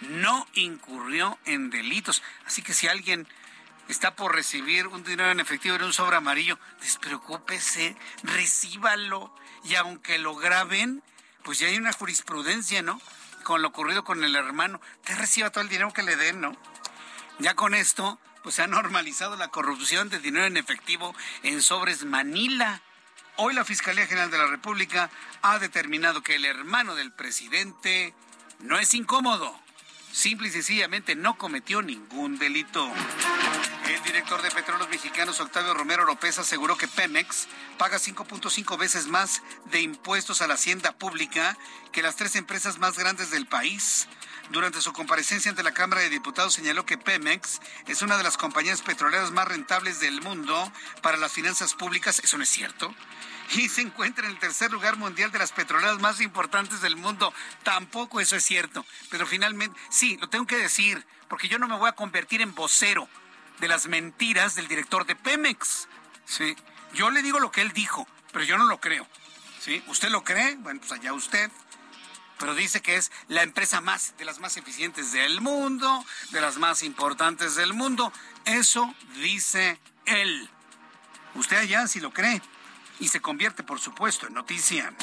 [0.09, 2.23] No incurrió en delitos.
[2.45, 3.27] Así que si alguien
[3.87, 9.33] está por recibir un dinero en efectivo en un sobre amarillo, despreocúpese, recíbalo.
[9.63, 11.03] Y aunque lo graben,
[11.43, 13.01] pues ya hay una jurisprudencia, ¿no?
[13.43, 14.81] Con lo ocurrido con el hermano.
[15.03, 16.55] Te reciba todo el dinero que le den, ¿no?
[17.39, 22.05] Ya con esto, pues se ha normalizado la corrupción de dinero en efectivo en sobres
[22.05, 22.81] Manila.
[23.37, 25.09] Hoy la Fiscalía General de la República
[25.41, 28.13] ha determinado que el hermano del presidente
[28.59, 29.62] no es incómodo
[30.13, 32.89] simple y sencillamente no cometió ningún delito.
[33.87, 37.47] El director de Petróleos Mexicanos, Octavio Romero López, aseguró que Pemex
[37.77, 39.41] paga 5.5 veces más
[39.71, 41.57] de impuestos a la hacienda pública
[41.91, 44.07] que las tres empresas más grandes del país.
[44.51, 48.37] Durante su comparecencia ante la Cámara de Diputados señaló que Pemex es una de las
[48.37, 52.21] compañías petroleras más rentables del mundo para las finanzas públicas.
[52.23, 52.93] ¿Eso no es cierto?
[53.51, 57.33] Y se encuentra en el tercer lugar mundial de las petroleras más importantes del mundo.
[57.63, 58.85] Tampoco eso es cierto.
[59.09, 62.55] Pero finalmente, sí, lo tengo que decir, porque yo no me voy a convertir en
[62.55, 63.07] vocero
[63.59, 65.87] de las mentiras del director de Pemex.
[66.25, 66.55] Sí,
[66.93, 69.07] yo le digo lo que él dijo, pero yo no lo creo.
[69.59, 69.83] ¿Sí?
[69.87, 70.55] ¿Usted lo cree?
[70.55, 71.49] Bueno, pues allá usted.
[72.39, 76.57] Pero dice que es la empresa más, de las más eficientes del mundo, de las
[76.57, 78.11] más importantes del mundo.
[78.45, 80.49] Eso dice él.
[81.35, 82.41] Usted allá si lo cree
[82.99, 84.93] y se convierte, por supuesto, en noticia.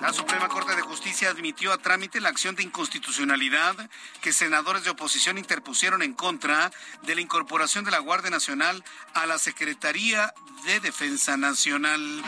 [0.00, 3.74] La Suprema Corte de Justicia admitió a trámite la acción de inconstitucionalidad
[4.20, 6.70] que senadores de oposición interpusieron en contra
[7.02, 8.84] de la incorporación de la Guardia Nacional
[9.14, 10.32] a la Secretaría
[10.64, 12.22] de Defensa Nacional.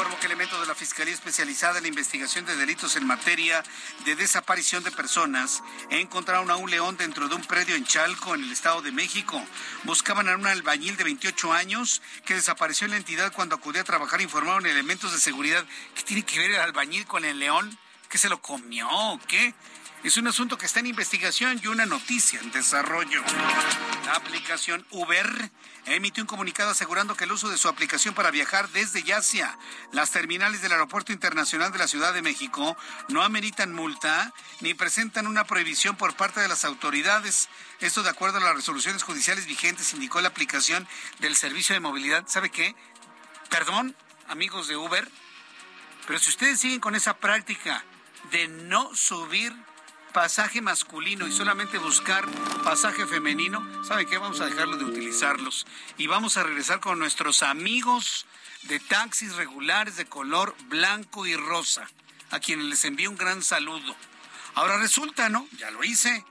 [0.00, 3.62] Informo que elementos de la Fiscalía Especializada en la Investigación de Delitos en materia
[4.06, 8.42] de desaparición de personas encontraron a un león dentro de un predio en Chalco, en
[8.42, 9.44] el Estado de México.
[9.84, 13.84] Buscaban a un albañil de 28 años que desapareció en la entidad cuando acudió a
[13.84, 15.66] trabajar, informaron elementos de seguridad.
[15.94, 17.78] ¿Qué tiene que ver el albañil con el león?
[18.08, 18.88] ¿Que se lo comió
[19.28, 19.54] qué?
[20.02, 23.22] Es un asunto que está en investigación y una noticia en desarrollo.
[24.06, 25.50] La aplicación Uber
[25.84, 29.58] emitió un comunicado asegurando que el uso de su aplicación para viajar desde y hacia
[29.92, 32.78] las terminales del Aeropuerto Internacional de la Ciudad de México
[33.08, 37.50] no ameritan multa ni presentan una prohibición por parte de las autoridades.
[37.80, 40.88] Esto de acuerdo a las resoluciones judiciales vigentes, indicó la aplicación
[41.18, 42.24] del servicio de movilidad.
[42.26, 42.74] ¿Sabe qué?
[43.50, 43.94] Perdón,
[44.28, 45.06] amigos de Uber,
[46.06, 47.84] pero si ustedes siguen con esa práctica
[48.30, 49.54] de no subir
[50.12, 52.26] pasaje masculino y solamente buscar
[52.64, 54.18] pasaje femenino, ¿saben qué?
[54.18, 58.26] Vamos a dejarlo de utilizarlos y vamos a regresar con nuestros amigos
[58.62, 61.88] de taxis regulares de color blanco y rosa,
[62.30, 63.96] a quienes les envío un gran saludo.
[64.54, 65.46] Ahora resulta, ¿no?
[65.56, 66.24] Ya lo hice.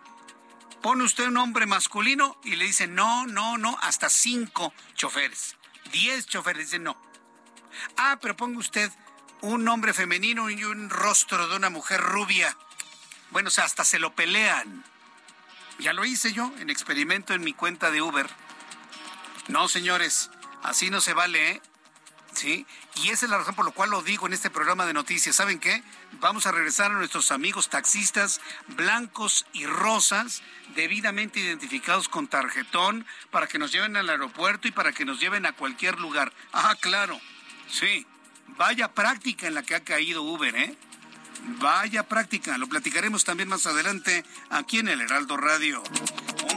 [0.82, 5.56] Pone usted un hombre masculino y le dice no, no, no, hasta cinco choferes.
[5.92, 7.02] Diez choferes dicen no.
[7.98, 8.92] Ah, pero ponga usted
[9.42, 12.56] un nombre femenino y un rostro de una mujer rubia.
[13.32, 14.84] Bueno, o sea, hasta se lo pelean.
[15.80, 18.30] Ya lo hice yo en experimento en mi cuenta de Uber.
[19.48, 20.30] No, señores,
[20.64, 21.62] así no se vale, ¿eh?
[22.34, 22.66] ¿Sí?
[22.96, 25.36] Y esa es la razón por la cual lo digo en este programa de noticias.
[25.36, 25.84] ¿Saben qué?
[26.20, 30.44] Vamos a regresar a nuestros amigos taxistas blancos y rosas,
[30.76, 35.46] debidamente identificados con tarjetón, para que nos lleven al aeropuerto y para que nos lleven
[35.46, 36.32] a cualquier lugar.
[36.54, 37.20] Ah, claro.
[37.68, 38.06] Sí,
[38.48, 40.78] vaya práctica en la que ha caído Uber, ¿eh?
[41.60, 45.84] Vaya práctica, lo platicaremos también más adelante aquí en el Heraldo Radio.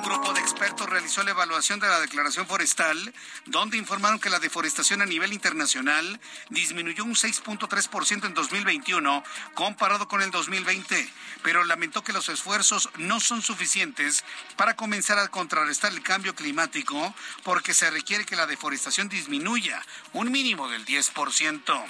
[0.03, 3.15] Un grupo de expertos realizó la evaluación de la declaración forestal,
[3.47, 9.23] donde informaron que la deforestación a nivel internacional disminuyó un 6.3% en 2021
[9.55, 11.09] comparado con el 2020,
[11.45, 14.25] pero lamentó que los esfuerzos no son suficientes
[14.57, 19.81] para comenzar a contrarrestar el cambio climático porque se requiere que la deforestación disminuya
[20.15, 21.85] un mínimo del 10%.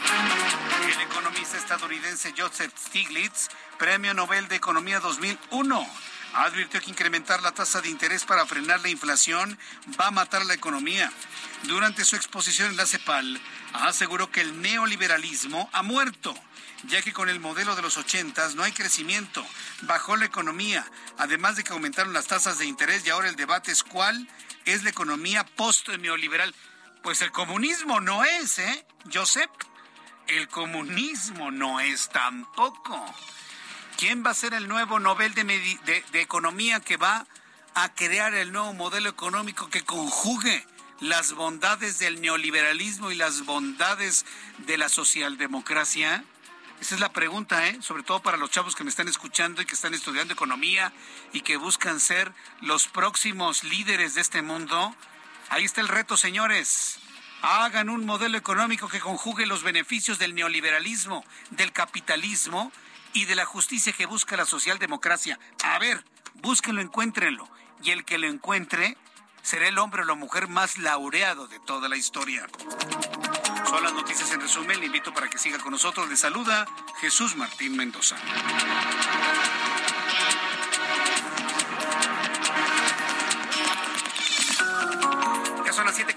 [0.84, 3.48] El economista estadounidense Joseph Stiglitz,
[3.78, 5.88] Premio Nobel de Economía 2001,
[6.34, 9.58] advirtió que incrementar la tasa de interés para frenar la inflación
[10.00, 11.12] va a matar la economía.
[11.64, 13.40] Durante su exposición en la CEPAL,
[13.74, 16.34] aseguró que el neoliberalismo ha muerto
[16.84, 19.44] ya que con el modelo de los ochentas no hay crecimiento,
[19.82, 20.84] bajó la economía,
[21.18, 24.28] además de que aumentaron las tasas de interés y ahora el debate es cuál
[24.64, 26.54] es la economía post-neoliberal.
[27.02, 29.50] Pues el comunismo no es, ¿eh, Joseph?
[30.26, 33.04] El comunismo no es tampoco.
[33.96, 37.26] ¿Quién va a ser el nuevo Nobel de, Economía que va
[37.74, 40.66] a crear el nuevo modelo económico que conjugue
[41.00, 44.24] las bondades del neoliberalismo y las bondades
[44.58, 46.24] de la socialdemocracia?
[46.80, 47.78] Esa es la pregunta, ¿eh?
[47.80, 50.92] sobre todo para los chavos que me están escuchando y que están estudiando economía
[51.32, 54.96] y que buscan ser los próximos líderes de este mundo.
[55.48, 56.98] Ahí está el reto, señores.
[57.42, 62.72] Hagan un modelo económico que conjugue los beneficios del neoliberalismo, del capitalismo
[63.12, 65.38] y de la justicia que busca la socialdemocracia.
[65.64, 66.04] A ver,
[66.34, 67.48] búsquenlo, encuéntrenlo.
[67.82, 68.96] Y el que lo encuentre
[69.42, 72.46] será el hombre o la mujer más laureado de toda la historia.
[73.68, 74.80] Son las noticias en resumen.
[74.80, 76.08] Le invito para que siga con nosotros.
[76.08, 76.66] Le saluda
[77.00, 78.16] Jesús Martín Mendoza.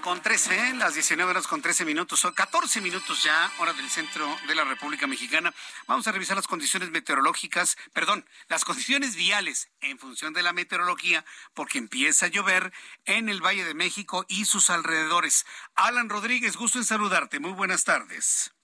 [0.06, 4.24] Con 13, las 19 horas con 13 minutos, son 14 minutos ya, hora del centro
[4.46, 5.52] de la República Mexicana.
[5.88, 11.24] Vamos a revisar las condiciones meteorológicas, perdón, las condiciones viales en función de la meteorología,
[11.54, 12.72] porque empieza a llover
[13.04, 15.44] en el Valle de México y sus alrededores.
[15.74, 17.40] Alan Rodríguez, gusto en saludarte.
[17.40, 18.55] Muy buenas tardes.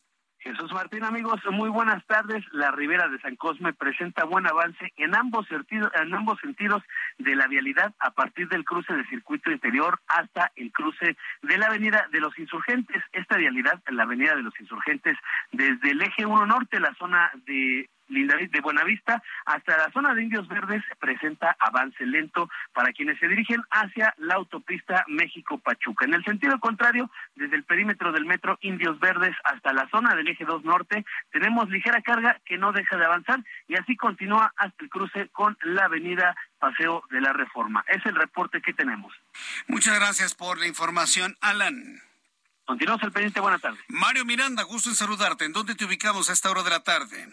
[0.43, 2.45] Jesús Martín, amigos, muy buenas tardes.
[2.51, 6.83] La Ribera de San Cosme presenta buen avance en ambos, sentidos, en ambos sentidos
[7.19, 11.67] de la vialidad a partir del cruce de circuito interior hasta el cruce de la
[11.67, 13.03] Avenida de los Insurgentes.
[13.13, 15.17] Esta vialidad, la Avenida de los Insurgentes,
[15.53, 20.47] desde el eje 1 norte, la zona de de Buenavista hasta la zona de Indios
[20.49, 26.05] Verdes presenta avance lento para quienes se dirigen hacia la autopista México-Pachuca.
[26.05, 30.29] En el sentido contrario, desde el perímetro del metro Indios Verdes hasta la zona del
[30.29, 34.85] eje 2 norte, tenemos ligera carga que no deja de avanzar y así continúa hasta
[34.85, 37.85] el cruce con la avenida Paseo de la Reforma.
[37.89, 39.13] Es el reporte que tenemos.
[39.69, 42.01] Muchas gracias por la información, Alan.
[42.65, 43.41] Continuamos el pendiente.
[43.41, 43.81] Buenas tardes.
[43.89, 45.45] Mario Miranda, gusto en saludarte.
[45.45, 47.29] ¿En dónde te ubicamos a esta hora de la tarde?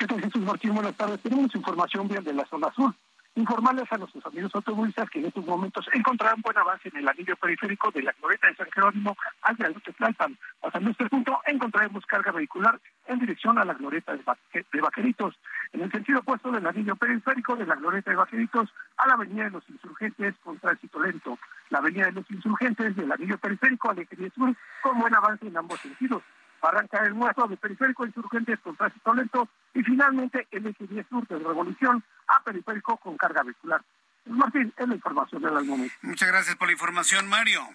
[0.00, 0.74] ¿Qué tal, Jesús Martín?
[0.74, 1.20] Buenas tardes.
[1.20, 2.94] Tenemos información bien de la zona sur.
[3.34, 7.36] Informarles a nuestros amigos automovilistas que en estos momentos encontrarán buen avance en el anillo
[7.36, 10.38] periférico de la glorieta de San Jerónimo al viaducto Tlalpan.
[10.58, 15.34] Pasando este punto, encontraremos carga vehicular en dirección a la glorieta de, Vaqueritos.
[15.74, 19.44] En el sentido opuesto del anillo periférico de la glorieta de Vaqueritos a la avenida
[19.44, 21.38] de los Insurgentes con tránsito lento.
[21.68, 25.58] La avenida de los Insurgentes del anillo periférico al eje sur con buen avance en
[25.58, 26.22] ambos sentidos
[26.62, 31.26] arranca el muerto de periférico insurgentes con tránsito lento y finalmente el eje 10 sur
[31.26, 33.82] de Revolución a periférico con carga vehicular.
[34.26, 35.94] Martín, es la información del momento.
[36.02, 37.66] Muchas gracias por la información, Mario.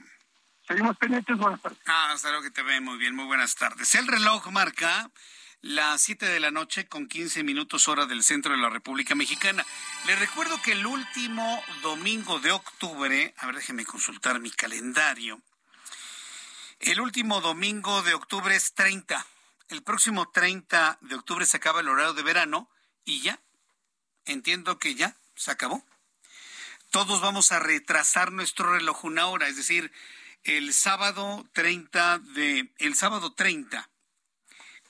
[0.68, 1.80] Seguimos pendientes, buenas tardes.
[1.86, 3.94] Ah, hasta luego que te ve muy bien, muy buenas tardes.
[3.96, 5.10] El reloj marca
[5.62, 9.66] las 7 de la noche con 15 minutos hora del centro de la República Mexicana.
[10.06, 15.42] Les recuerdo que el último domingo de octubre, a ver, déjeme consultar mi calendario.
[16.80, 19.26] El último domingo de octubre es 30.
[19.70, 22.70] El próximo 30 de octubre se acaba el horario de verano
[23.04, 23.40] y ya.
[24.26, 25.86] Entiendo que ya se acabó.
[26.92, 29.92] Todos vamos a retrasar nuestro reloj una hora, es decir,
[30.44, 33.90] el sábado 30 de el sábado 30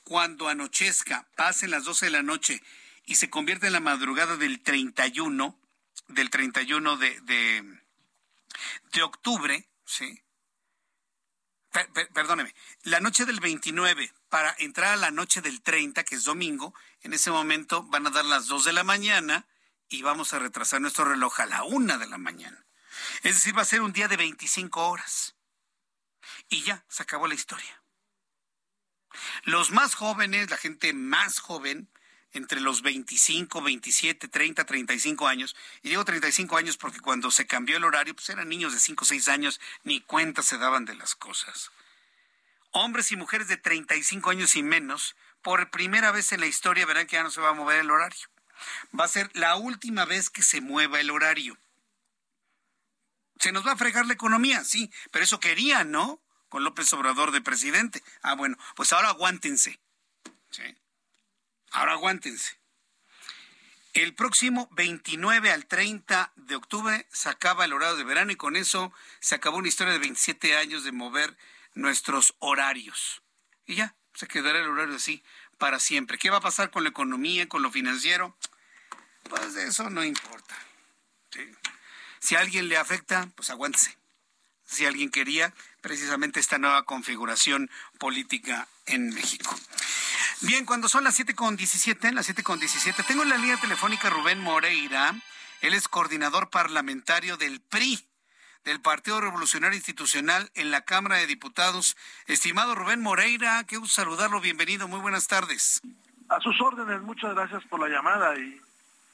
[0.04, 2.62] cuando anochezca, pasen las 12 de la noche
[3.06, 5.58] y se convierte en la madrugada del 31
[6.08, 7.80] del 31 de de,
[8.92, 10.22] de octubre, ¿sí?
[12.12, 16.74] Perdóneme, la noche del 29 para entrar a la noche del 30, que es domingo,
[17.00, 19.46] en ese momento van a dar las 2 de la mañana
[19.88, 22.66] y vamos a retrasar nuestro reloj a la 1 de la mañana.
[23.22, 25.36] Es decir, va a ser un día de 25 horas.
[26.48, 27.82] Y ya, se acabó la historia.
[29.44, 31.88] Los más jóvenes, la gente más joven,
[32.36, 35.56] entre los 25, 27, 30, 35 años.
[35.82, 39.04] Y digo 35 años porque cuando se cambió el horario, pues eran niños de 5
[39.04, 41.70] o 6 años, ni cuenta se daban de las cosas.
[42.72, 47.06] Hombres y mujeres de 35 años y menos, por primera vez en la historia verán
[47.06, 48.28] que ya no se va a mover el horario.
[48.98, 51.56] Va a ser la última vez que se mueva el horario.
[53.38, 56.20] Se nos va a fregar la economía, sí, pero eso querían, ¿no?
[56.48, 58.02] Con López Obrador de presidente.
[58.22, 59.78] Ah, bueno, pues ahora aguántense.
[60.50, 60.62] ¿Sí?
[61.76, 62.56] Ahora aguántense.
[63.92, 68.56] El próximo 29 al 30 de octubre se acaba el horario de verano y con
[68.56, 71.36] eso se acabó una historia de 27 años de mover
[71.74, 73.20] nuestros horarios.
[73.66, 75.22] Y ya, se quedará el horario así
[75.58, 76.16] para siempre.
[76.16, 78.34] ¿Qué va a pasar con la economía, con lo financiero?
[79.28, 80.56] Pues eso no importa.
[82.20, 83.98] Si a alguien le afecta, pues aguántese.
[84.64, 89.54] Si alguien quería precisamente esta nueva configuración política en México.
[90.42, 93.56] Bien, cuando son las siete con diecisiete, las siete con diecisiete, tengo en la línea
[93.56, 95.14] telefónica Rubén Moreira.
[95.62, 98.06] Él es coordinador parlamentario del PRI,
[98.64, 101.96] del Partido Revolucionario Institucional en la Cámara de Diputados.
[102.26, 104.40] Estimado Rubén Moreira, qué gusto saludarlo.
[104.42, 105.80] Bienvenido, muy buenas tardes.
[106.28, 108.60] A sus órdenes, muchas gracias por la llamada y,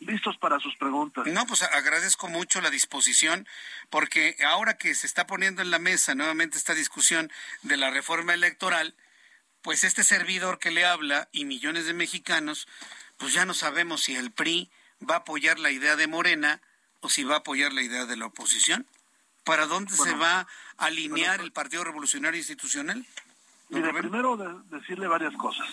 [0.05, 1.27] listos para sus preguntas.
[1.27, 3.47] No, pues agradezco mucho la disposición,
[3.91, 7.31] porque ahora que se está poniendo en la mesa nuevamente esta discusión
[7.63, 8.95] de la reforma electoral,
[9.63, 12.69] pues este servidor que le habla y millones de mexicanos,
[13.17, 14.71] pues ya no sabemos si el PRI
[15.09, 16.61] va a apoyar la idea de Morena
[17.01, 18.87] o si va a apoyar la idea de la oposición.
[19.45, 23.05] ¿Para dónde se va a alinear el Partido Revolucionario Institucional?
[23.71, 24.37] Mire, primero
[24.71, 25.67] decirle varias cosas.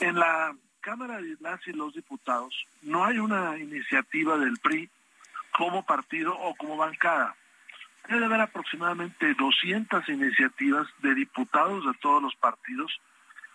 [0.00, 4.88] En la Cámara de las y los Diputados no hay una iniciativa del PRI
[5.50, 7.34] como partido o como bancada.
[8.08, 13.00] Debe haber aproximadamente 200 iniciativas de diputados de todos los partidos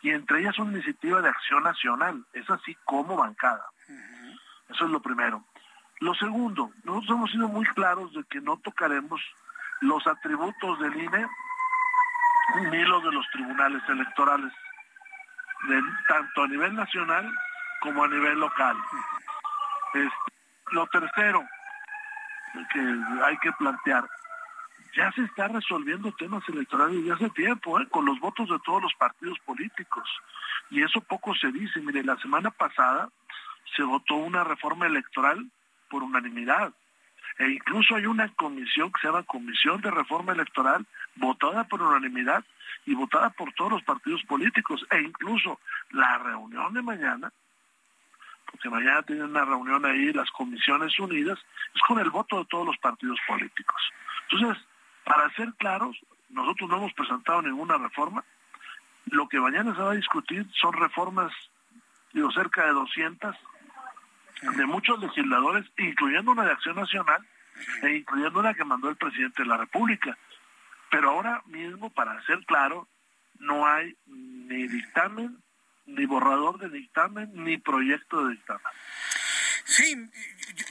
[0.02, 3.66] y entre ellas una iniciativa de acción nacional, es así como bancada.
[4.70, 5.44] Eso es lo primero.
[6.00, 9.22] Lo segundo, nosotros hemos sido muy claros de que no tocaremos
[9.82, 11.28] los atributos del INE
[12.72, 14.52] ni los de los tribunales electorales,
[16.08, 17.32] tanto a nivel nacional
[17.82, 18.78] como a nivel local.
[20.72, 21.46] lo tercero
[22.74, 22.80] que
[23.26, 24.08] hay que plantear,
[24.96, 27.88] ya se está resolviendo temas electorales desde hace tiempo, ¿eh?
[27.90, 30.10] con los votos de todos los partidos políticos.
[30.70, 31.80] Y eso poco se dice.
[31.80, 33.10] Mire, la semana pasada
[33.76, 35.50] se votó una reforma electoral
[35.90, 36.74] por unanimidad.
[37.40, 40.86] E incluso hay una comisión que se llama Comisión de Reforma Electoral,
[41.16, 42.44] votada por unanimidad
[42.86, 44.86] y votada por todos los partidos políticos.
[44.92, 45.60] E incluso
[45.92, 47.32] la reunión de mañana,
[48.46, 51.40] porque mañana tienen una reunión ahí las comisiones unidas,
[51.74, 53.82] es con el voto de todos los partidos políticos.
[54.30, 54.64] Entonces,
[55.04, 55.98] para ser claros,
[56.30, 58.24] nosotros no hemos presentado ninguna reforma.
[59.06, 61.32] Lo que mañana se va a discutir son reformas,
[62.14, 63.36] digo, cerca de 200
[64.42, 67.26] de muchos legisladores, incluyendo una de Acción Nacional
[67.84, 70.18] e incluyendo una que mandó el presidente de la República.
[70.90, 72.88] Pero ahora mismo, para ser claro,
[73.40, 75.38] no hay ni dictamen,
[75.86, 78.64] ni borrador de dictamen, ni proyecto de dictamen.
[79.72, 79.96] Sí,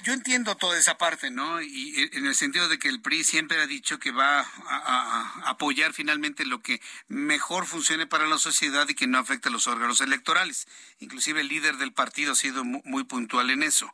[0.04, 1.62] yo, entiendo toda esa parte, ¿no?
[1.62, 5.94] Y en el sentido de que el PRI siempre ha dicho que va a, apoyar
[5.94, 10.02] finalmente lo que mejor funcione para la sociedad y que no afecte a los órganos
[10.02, 10.68] electorales.
[10.98, 13.90] Inclusive el líder del partido ha sido muy, puntual en eso.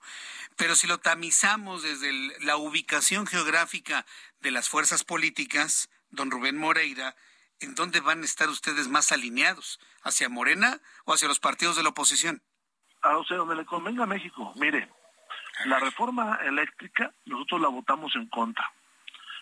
[0.57, 4.07] Pero si lo tamizamos desde la ubicación geográfica
[4.41, 7.15] de las fuerzas políticas, don Rubén Moreira,
[7.61, 9.79] ¿en dónde van a estar ustedes más alineados?
[10.03, 12.43] ¿Hacia Morena o hacia los partidos de la oposición?
[13.15, 14.53] o sea, donde le convenga a México.
[14.57, 14.89] Mire,
[15.65, 18.71] la reforma eléctrica nosotros la votamos en contra.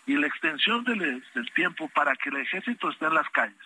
[0.07, 1.23] Y la extensión del,
[1.55, 3.59] tiempo para que el ejército esté en las calles,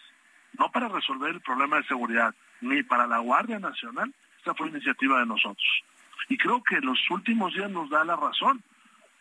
[0.56, 5.18] no para resolver el problema de seguridad, ni para la Guardia Nacional, esta fue iniciativa
[5.18, 5.66] de nosotros.
[6.28, 8.62] Y creo que los últimos días nos da la razón.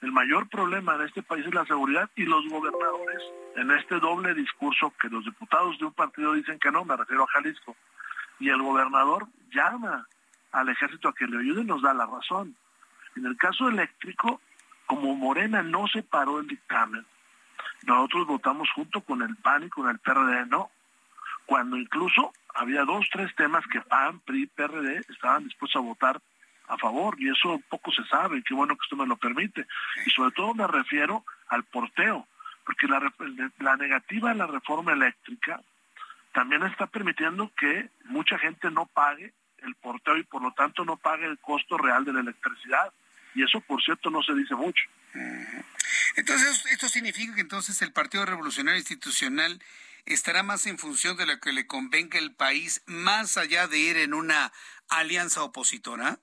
[0.01, 3.23] El mayor problema en este país es la seguridad y los gobernadores,
[3.55, 7.23] en este doble discurso que los diputados de un partido dicen que no, me refiero
[7.23, 7.75] a Jalisco,
[8.39, 10.07] y el gobernador llama
[10.51, 12.55] al ejército a que le ayude nos da la razón.
[13.18, 14.41] En el caso eléctrico,
[14.85, 17.03] como Morena no se paró el dictamen,
[17.84, 20.69] nosotros votamos junto con el PAN y con el PRD no,
[21.48, 26.22] cuando incluso había dos, tres temas que PAN, PRI, PRD estaban dispuestos a votar
[26.68, 29.65] a favor, y eso poco se sabe, qué bueno que usted me lo permite.
[30.06, 32.27] Y sobre todo me refiero al porteo,
[32.65, 33.02] porque la,
[33.60, 35.61] la negativa a la reforma eléctrica
[36.34, 39.34] también está permitiendo que mucha gente no pague
[39.64, 42.94] el porteo y por lo tanto no pague el costo real de la electricidad.
[43.38, 44.84] Y eso, por cierto, no se dice mucho.
[46.15, 49.61] Entonces, esto significa que entonces el Partido Revolucionario Institucional
[50.07, 53.97] estará más en función de lo que le convenga el país, más allá de ir
[53.97, 54.51] en una
[54.89, 56.18] alianza opositora.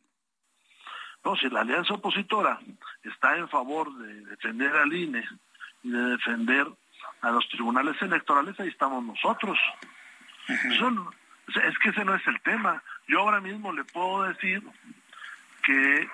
[1.25, 2.59] No, si la alianza opositora
[3.05, 5.25] está en favor de defender al INE
[5.85, 6.67] y de defender
[7.21, 9.57] a los tribunales electorales, ahí estamos nosotros.
[10.49, 12.83] es que ese no es el tema.
[13.07, 14.65] Yo ahora mismo le puedo decir
[15.63, 16.09] que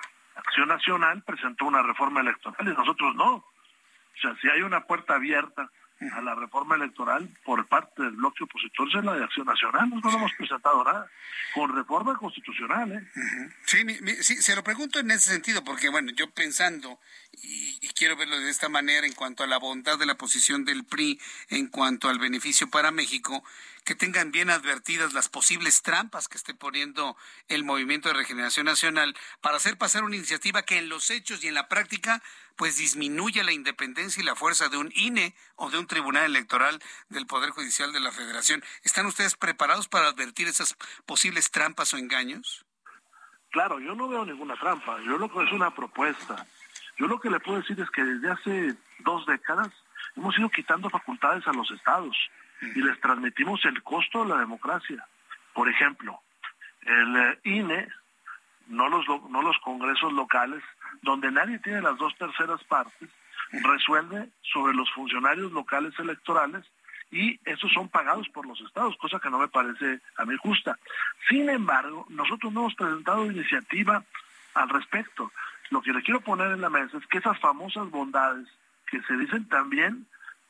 [0.45, 3.35] Acción Nacional presentó una reforma electoral y nosotros no.
[3.35, 5.69] O sea, si hay una puerta abierta
[6.13, 9.89] a la reforma electoral por parte del bloque opositor es la de Acción Nacional.
[9.89, 11.07] Nosotros no hemos presentado nada.
[11.53, 13.07] Con reforma constitucional, ¿eh?
[13.65, 13.85] sí,
[14.21, 16.97] sí, se lo pregunto en ese sentido, porque bueno, yo pensando,
[17.33, 20.65] y, y, quiero verlo de esta manera en cuanto a la bondad de la posición
[20.65, 23.43] del PRI, en cuanto al beneficio para México,
[23.83, 27.17] que tengan bien advertidas las posibles trampas que esté poniendo
[27.47, 31.47] el Movimiento de Regeneración Nacional para hacer pasar una iniciativa que en los hechos y
[31.47, 32.21] en la práctica
[32.55, 36.79] pues disminuya la independencia y la fuerza de un INE o de un Tribunal Electoral
[37.09, 38.63] del Poder Judicial de la Federación.
[38.83, 40.75] ¿Están ustedes preparados para advertir esas
[41.05, 42.65] posibles trampas o engaños?
[43.49, 46.45] Claro, yo no veo ninguna trampa, yo lo que es una propuesta.
[47.01, 49.69] Yo lo que le puedo decir es que desde hace dos décadas
[50.15, 52.15] hemos ido quitando facultades a los estados
[52.75, 55.03] y les transmitimos el costo de la democracia.
[55.51, 56.21] Por ejemplo,
[56.83, 57.87] el eh, INE
[58.67, 60.61] no los, no los congresos locales,
[61.01, 63.09] donde nadie tiene las dos terceras partes,
[63.51, 66.63] resuelve sobre los funcionarios locales electorales
[67.09, 70.77] y esos son pagados por los estados, cosa que no me parece a mí justa.
[71.27, 74.03] Sin embargo, nosotros no hemos presentado iniciativa
[74.53, 75.31] al respecto.
[75.71, 78.47] Lo que le quiero poner en la mesa es que esas famosas bondades
[78.85, 80.05] que se dicen también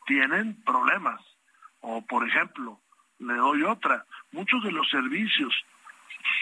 [0.06, 1.22] tienen problemas.
[1.80, 2.80] O, por ejemplo,
[3.20, 5.54] le doy otra, muchos de los servicios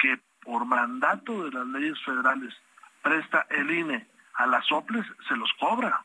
[0.01, 2.53] que por mandato de las leyes federales
[3.03, 6.03] presta el INE a las OPLES se los cobra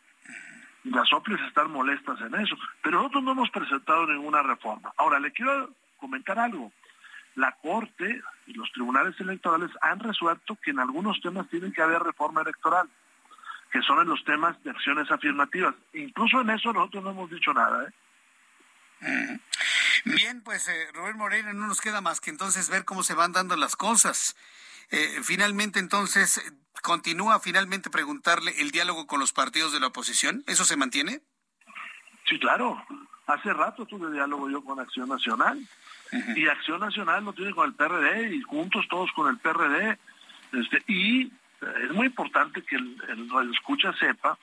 [0.85, 4.93] las OPLES están molestas en eso, pero nosotros no hemos presentado ninguna reforma.
[4.99, 6.73] Ahora, le quiero comentar algo.
[7.37, 12.03] La Corte y los tribunales electorales han resuelto que en algunos temas tienen que haber
[12.03, 12.89] reforma electoral,
[13.73, 15.75] que son en los temas de acciones afirmativas.
[15.95, 17.89] Incluso en eso nosotros no hemos dicho nada.
[17.89, 19.41] ¿eh?
[20.05, 23.33] Bien, pues eh, Rubén Moreira no nos queda más que entonces ver cómo se van
[23.33, 24.37] dando las cosas.
[24.91, 26.41] Eh, finalmente, entonces,
[26.83, 30.45] continúa finalmente preguntarle el diálogo con los partidos de la oposición.
[30.47, 31.23] ¿Eso se mantiene?
[32.29, 32.85] Sí, claro.
[33.27, 35.59] Hace rato tuve diálogo yo con Acción Nacional.
[36.37, 39.99] Y Acción Nacional lo tiene con el PRD y juntos todos con el PRD.
[40.53, 41.33] Este, y
[41.85, 44.39] es muy importante que el, el radio escucha sepa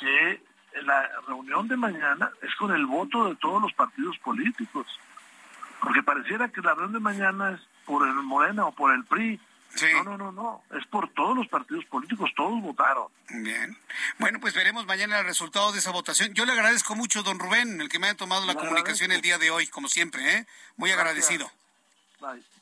[0.00, 0.40] que
[0.82, 4.86] la reunión de mañana es con el voto de todos los partidos políticos.
[5.80, 9.40] Porque pareciera que la reunión de mañana es por el Morena o por el PRI,
[9.92, 10.62] no, no, no, no.
[10.78, 13.08] Es por todos los partidos políticos, todos votaron.
[13.28, 13.76] Bien.
[14.18, 16.34] Bueno, pues veremos mañana el resultado de esa votación.
[16.34, 19.38] Yo le agradezco mucho, don Rubén, el que me haya tomado la comunicación el día
[19.38, 20.46] de hoy, como siempre, ¿eh?
[20.76, 21.50] Muy agradecido.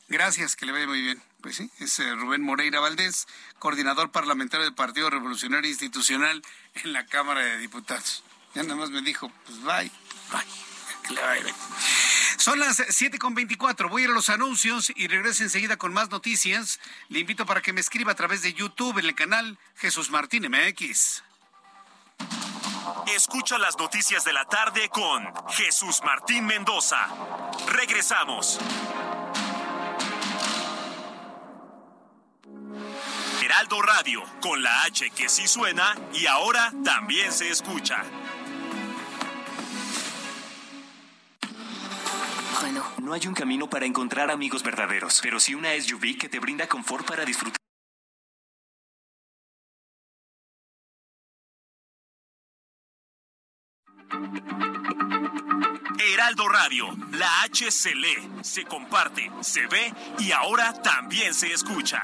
[0.09, 1.21] Gracias, que le vaya muy bien.
[1.41, 3.27] Pues sí, es eh, Rubén Moreira Valdés,
[3.59, 6.41] coordinador parlamentario del Partido Revolucionario Institucional
[6.75, 8.23] en la Cámara de Diputados.
[8.53, 9.91] Ya nada más me dijo, pues bye,
[10.31, 10.76] bye.
[12.37, 13.89] Son las 7.24.
[13.89, 16.79] Voy a ir a los anuncios y regreso enseguida con más noticias.
[17.09, 20.47] Le invito para que me escriba a través de YouTube en el canal Jesús Martín
[20.49, 21.23] MX.
[23.13, 27.07] Escucha las noticias de la tarde con Jesús Martín Mendoza.
[27.67, 28.59] Regresamos.
[33.43, 38.03] Heraldo Radio, con la H que sí suena y ahora también se escucha.
[43.03, 46.67] No hay un camino para encontrar amigos verdaderos, pero sí una SUV que te brinda
[46.67, 47.57] confort para disfrutar.
[55.99, 62.03] Heraldo Radio, la H se lee, se comparte, se ve y ahora también se escucha.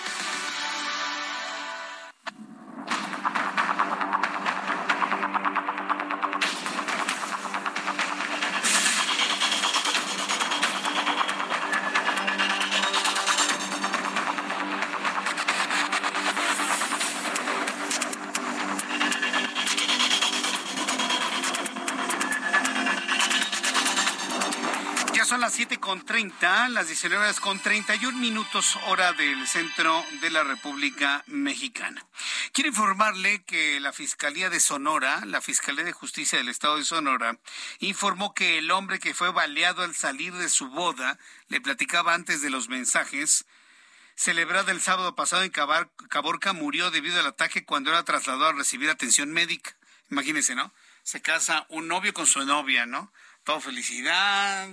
[26.21, 32.05] 30, las 19 horas con 31 minutos hora del centro de la República Mexicana.
[32.51, 37.39] Quiero informarle que la Fiscalía de Sonora, la Fiscalía de Justicia del Estado de Sonora,
[37.79, 41.17] informó que el hombre que fue baleado al salir de su boda,
[41.47, 43.45] le platicaba antes de los mensajes,
[44.13, 48.91] celebrada el sábado pasado en Caborca, murió debido al ataque cuando era trasladado a recibir
[48.91, 49.75] atención médica.
[50.11, 50.71] Imagínense, ¿no?
[51.01, 53.11] Se casa un novio con su novia, ¿no?
[53.43, 54.69] Todo felicidad,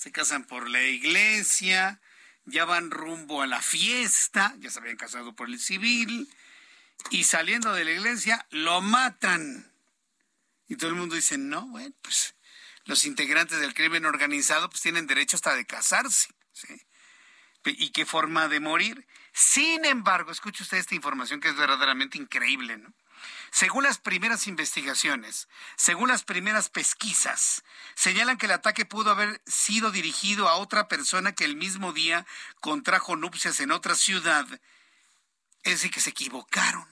[0.00, 2.00] se casan por la iglesia,
[2.46, 6.26] ya van rumbo a la fiesta, ya se habían casado por el civil,
[7.10, 9.70] y saliendo de la iglesia lo matan.
[10.68, 12.34] Y todo el mundo dice, no, bueno, pues
[12.86, 16.28] los integrantes del crimen organizado pues tienen derecho hasta de casarse.
[17.66, 19.06] ¿Y qué forma de morir?
[19.34, 22.94] Sin embargo, escuche usted esta información que es verdaderamente increíble, ¿no?
[23.50, 27.64] Según las primeras investigaciones, según las primeras pesquisas,
[27.94, 32.26] señalan que el ataque pudo haber sido dirigido a otra persona que el mismo día
[32.60, 34.46] contrajo nupcias en otra ciudad.
[35.62, 36.86] Es decir, que se equivocaron.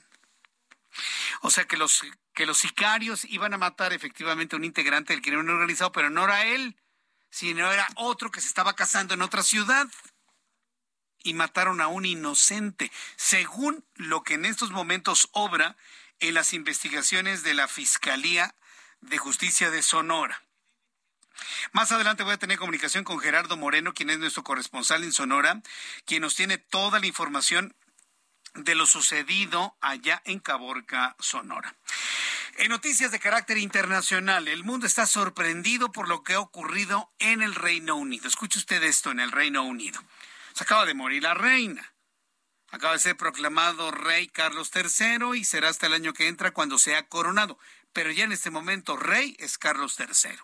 [1.43, 2.03] O sea, que los,
[2.35, 6.25] que los sicarios iban a matar efectivamente a un integrante del crimen organizado, pero no
[6.25, 6.77] era él,
[7.31, 9.87] sino era otro que se estaba casando en otra ciudad.
[11.21, 15.77] y mataron a un inocente, según lo que en estos momentos obra
[16.21, 18.55] en las investigaciones de la Fiscalía
[19.01, 20.43] de Justicia de Sonora.
[21.73, 25.63] Más adelante voy a tener comunicación con Gerardo Moreno, quien es nuestro corresponsal en Sonora,
[26.05, 27.75] quien nos tiene toda la información
[28.55, 31.77] de lo sucedido allá en Caborca, Sonora.
[32.57, 37.43] En noticias de carácter internacional, el mundo está sorprendido por lo que ha ocurrido en
[37.43, 38.27] el Reino Unido.
[38.27, 40.03] Escuche usted esto en el Reino Unido.
[40.55, 41.93] Se acaba de morir la reina.
[42.71, 46.79] Acaba de ser proclamado rey Carlos III y será hasta el año que entra cuando
[46.79, 47.59] sea coronado.
[47.93, 50.39] Pero ya en este momento rey es Carlos III.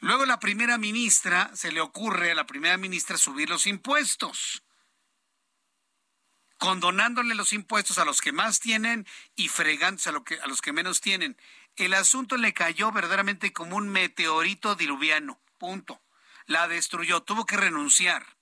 [0.00, 4.62] Luego la primera ministra, se le ocurre a la primera ministra subir los impuestos,
[6.58, 10.72] condonándole los impuestos a los que más tienen y fregándose a, que, a los que
[10.72, 11.36] menos tienen.
[11.76, 15.40] El asunto le cayó verdaderamente como un meteorito diluviano.
[15.58, 16.00] Punto.
[16.46, 18.35] La destruyó, tuvo que renunciar.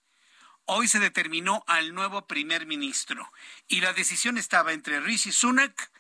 [0.67, 3.31] Hoy se determinó al nuevo primer ministro
[3.69, 5.91] y la decisión estaba entre Rishi Sunak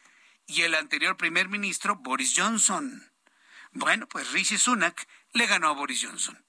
[0.46, 3.12] y el anterior primer ministro Boris Johnson.
[3.72, 6.42] Bueno, pues Rishi Sunak le ganó a Boris Johnson.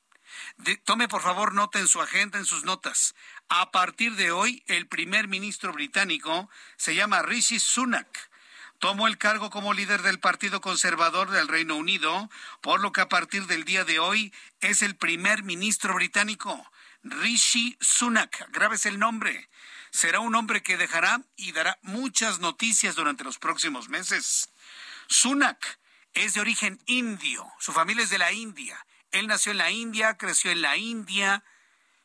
[0.86, 3.16] tome por favor nota en su agenda, en sus notas.
[3.50, 8.30] A partir de hoy, el primer ministro británico se llama Rishi Sunak.
[8.80, 12.30] Tomó el cargo como líder del Partido Conservador del Reino Unido,
[12.62, 16.66] por lo que a partir del día de hoy es el primer ministro británico.
[17.06, 19.48] Rishi Sunak, grabes el nombre.
[19.92, 24.50] Será un hombre que dejará y dará muchas noticias durante los próximos meses.
[25.08, 25.80] Sunak
[26.16, 28.88] es de origen indio, su familia es de la India.
[29.12, 31.44] Él nació en la India, creció en la India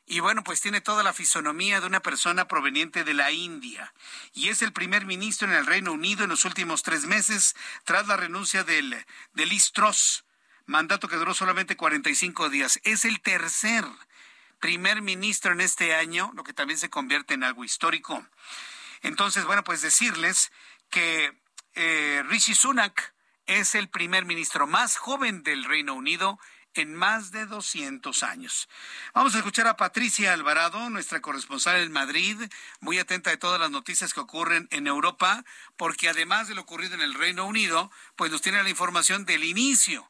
[0.04, 3.94] y bueno, pues tiene toda la fisonomía de una persona proveniente de la India.
[4.34, 8.06] Y es el primer ministro en el Reino Unido en los últimos tres meses tras
[8.06, 10.24] la renuncia del, de Liz Truss,
[10.66, 12.80] mandato que duró solamente 45 días.
[12.84, 13.86] Es el tercer
[14.60, 18.24] primer ministro en este año, lo que también se convierte en algo histórico.
[19.02, 20.52] Entonces, bueno, pues decirles
[20.90, 21.36] que
[21.74, 23.14] eh, Rishi Sunak
[23.46, 26.38] es el primer ministro más joven del Reino Unido
[26.74, 28.68] en más de 200 años.
[29.12, 32.36] Vamos a escuchar a Patricia Alvarado, nuestra corresponsal en Madrid,
[32.80, 35.44] muy atenta de todas las noticias que ocurren en Europa,
[35.76, 39.42] porque además de lo ocurrido en el Reino Unido, pues nos tiene la información del
[39.42, 40.08] inicio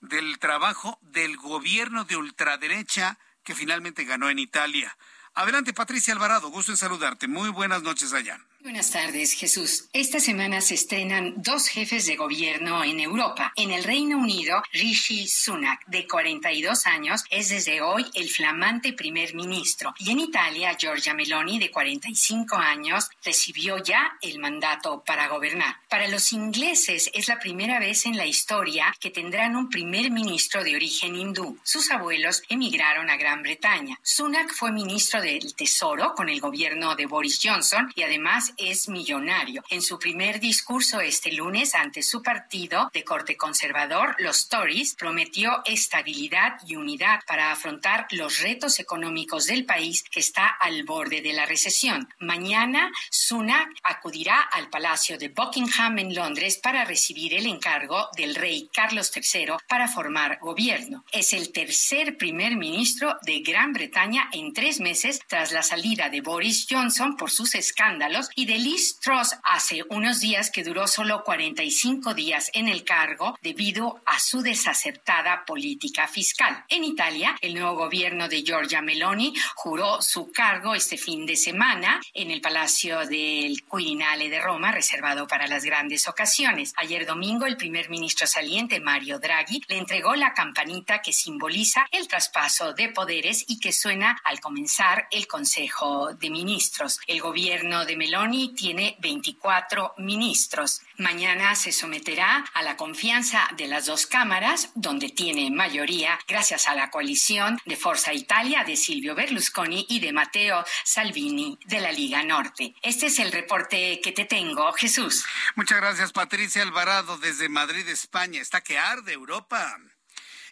[0.00, 3.18] del trabajo del gobierno de ultraderecha
[3.48, 4.94] que finalmente ganó en Italia.
[5.32, 7.28] Adelante, Patricia Alvarado, gusto en saludarte.
[7.28, 8.38] Muy buenas noches allá.
[8.60, 9.84] Buenas tardes, Jesús.
[9.92, 13.52] Esta semana se estrenan dos jefes de gobierno en Europa.
[13.54, 19.32] En el Reino Unido, Rishi Sunak, de 42 años, es desde hoy el flamante primer
[19.36, 19.94] ministro.
[20.00, 25.76] Y en Italia, Giorgia Meloni, de 45 años, recibió ya el mandato para gobernar.
[25.88, 30.64] Para los ingleses es la primera vez en la historia que tendrán un primer ministro
[30.64, 31.56] de origen hindú.
[31.62, 34.00] Sus abuelos emigraron a Gran Bretaña.
[34.02, 39.62] Sunak fue ministro del Tesoro con el gobierno de Boris Johnson y además es millonario.
[39.70, 45.62] En su primer discurso este lunes ante su partido de corte conservador, los Tories, prometió
[45.64, 51.32] estabilidad y unidad para afrontar los retos económicos del país que está al borde de
[51.32, 52.08] la recesión.
[52.18, 58.68] Mañana, Sunak acudirá al Palacio de Buckingham en Londres para recibir el encargo del rey
[58.72, 61.04] Carlos III para formar gobierno.
[61.12, 66.20] Es el tercer primer ministro de Gran Bretaña en tres meses tras la salida de
[66.20, 71.24] Boris Johnson por sus escándalos y de Liz Truss hace unos días que duró solo
[71.24, 76.64] 45 días en el cargo debido a su desacertada política fiscal.
[76.68, 82.00] En Italia, el nuevo gobierno de Giorgia Meloni juró su cargo este fin de semana
[82.14, 86.74] en el Palacio del Quirinale de Roma, reservado para las grandes ocasiones.
[86.76, 92.06] Ayer domingo, el primer ministro saliente, Mario Draghi, le entregó la campanita que simboliza el
[92.06, 97.00] traspaso de poderes y que suena al comenzar el Consejo de Ministros.
[97.08, 100.82] El gobierno de Meloni tiene 24 ministros.
[100.98, 106.74] Mañana se someterá a la confianza de las dos cámaras, donde tiene mayoría gracias a
[106.74, 112.22] la coalición de Forza Italia de Silvio Berlusconi y de Matteo Salvini de la Liga
[112.22, 112.74] Norte.
[112.82, 115.24] Este es el reporte que te tengo, Jesús.
[115.56, 118.40] Muchas gracias, Patricia Alvarado, desde Madrid, España.
[118.40, 119.78] Está que arde Europa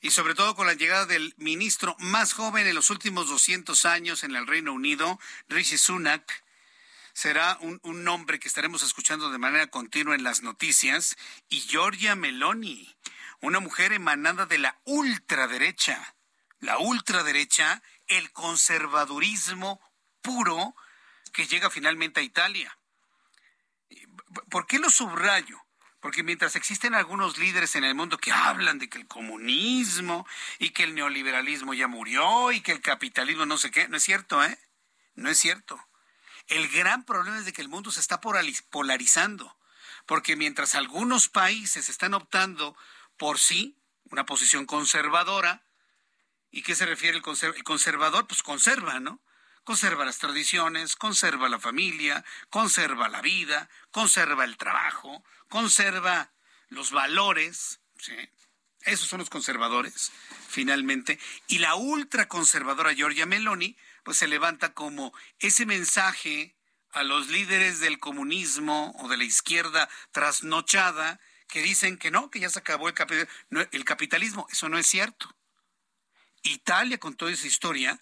[0.01, 4.25] y sobre todo con la llegada del ministro más joven en los últimos 200 años
[4.25, 6.45] en el Reino Unido, Rishi Sunak,
[7.17, 11.17] será un, nombre que estaremos escuchando de manera continua en las noticias,
[11.49, 12.95] y Giorgia Meloni,
[13.41, 16.15] una mujer emanada de la ultraderecha.
[16.61, 19.81] La ultraderecha, el conservadurismo
[20.21, 20.77] puro
[21.33, 22.77] que llega finalmente a Italia.
[24.51, 25.59] ¿Por qué lo subrayo?
[26.01, 30.27] Porque mientras existen algunos líderes en el mundo que hablan de que el comunismo
[30.59, 34.03] y que el neoliberalismo ya murió y que el capitalismo no sé qué, no es
[34.03, 34.59] cierto, ¿eh?
[35.15, 35.83] No es cierto.
[36.49, 39.57] El gran problema es de que el mundo se está polarizando,
[40.07, 42.77] porque mientras algunos países están optando
[43.17, 43.77] por sí,
[44.11, 45.63] una posición conservadora,
[46.51, 47.25] ¿y qué se refiere el,
[47.57, 48.27] el conservador?
[48.27, 49.21] Pues conserva, ¿no?
[49.65, 56.31] Conserva las tradiciones, conserva la familia, conserva la vida, conserva el trabajo, conserva
[56.69, 58.15] los valores, ¿sí?
[58.83, 60.13] Esos son los conservadores,
[60.49, 61.19] finalmente.
[61.49, 63.77] Y la ultraconservadora Giorgia Meloni,
[64.07, 66.55] pues se levanta como ese mensaje
[66.93, 71.19] a los líderes del comunismo o de la izquierda trasnochada
[71.49, 72.97] que dicen que no, que ya se acabó el,
[73.51, 74.47] el capitalismo.
[74.49, 75.37] Eso no es cierto.
[76.45, 78.01] Italia, con toda esa historia,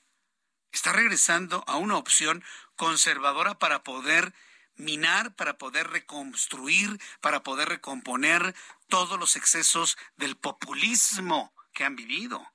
[0.73, 2.45] está regresando a una opción
[2.77, 4.35] conservadora para poder
[4.75, 8.55] minar, para poder reconstruir, para poder recomponer
[8.89, 12.47] todos los excesos del populismo que han vivido.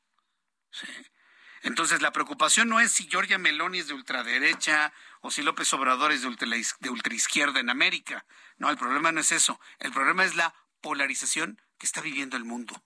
[1.64, 6.11] Entonces la preocupación no es si Giorgia Meloni es de ultraderecha o si López Obrador
[6.11, 6.48] es de, ultra,
[6.90, 8.26] ultraizquierda en América.
[8.57, 9.60] No, el problema no es eso.
[9.80, 12.81] El problema es la polarización que está viviendo el mundo.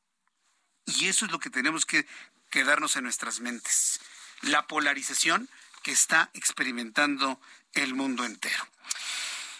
[0.85, 2.07] Y eso es lo que tenemos que
[2.49, 3.99] quedarnos en nuestras mentes.
[4.41, 5.49] La polarización
[5.83, 7.39] que está experimentando
[7.73, 8.67] el mundo entero.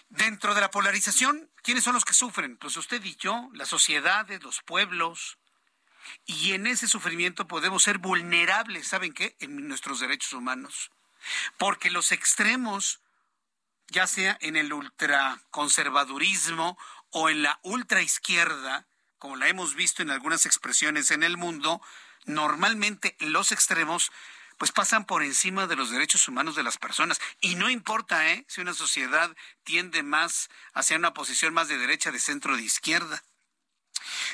[0.10, 2.58] Dentro de la polarización, ¿quiénes son los que sufren?
[2.58, 5.38] Pues usted y yo, las sociedades, los pueblos.
[6.26, 9.36] Y en ese sufrimiento podemos ser vulnerables, ¿saben qué?
[9.40, 10.92] En nuestros derechos humanos.
[11.58, 13.02] Porque los extremos,
[13.88, 16.78] ya sea en el ultraconservadurismo
[17.12, 18.88] o en la ultraizquierda,
[19.20, 21.82] como la hemos visto en algunas expresiones en el mundo,
[22.26, 24.12] normalmente los extremos
[24.58, 27.20] pues pasan por encima de los derechos humanos de las personas.
[27.42, 28.46] Y no importa ¿eh?
[28.48, 33.24] si una sociedad tiende más hacia una posición más de derecha, de centro, de izquierda.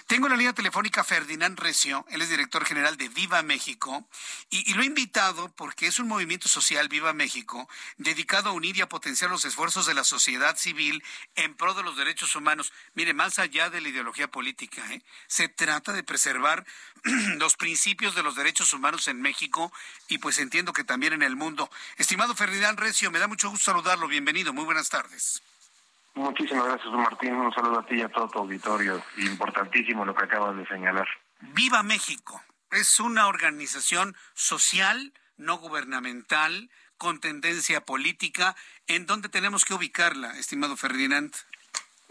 [0.08, 4.08] Tengo en la línea telefónica Ferdinand Recio, él es director general de Viva México,
[4.50, 8.82] y, lo he invitado porque es un movimiento social Viva México dedicado a unir y
[8.82, 11.04] a potenciar los esfuerzos de la sociedad civil
[11.36, 12.72] en pro de los derechos humanos.
[12.94, 15.02] Mire, más allá de la ideología política, ¿eh?
[15.28, 16.66] se trata de preservar
[17.38, 19.72] los principios de los derechos humanos en México
[20.08, 21.70] y pues entiendo que también en el mundo.
[21.98, 24.08] Estimado Ferdinand Recio, me da mucho gusto saludarlo.
[24.08, 25.42] Bienvenido, muy buenas tardes.
[26.20, 27.34] Muchísimas gracias, Martín.
[27.34, 29.02] Un saludo a ti y a todo tu auditorio.
[29.18, 31.08] Importantísimo lo que acabas de señalar.
[31.40, 32.42] Viva México.
[32.72, 38.58] Es una organización social, no gubernamental, con tendencia política.
[38.88, 41.34] ¿En dónde tenemos que ubicarla, estimado Ferdinand?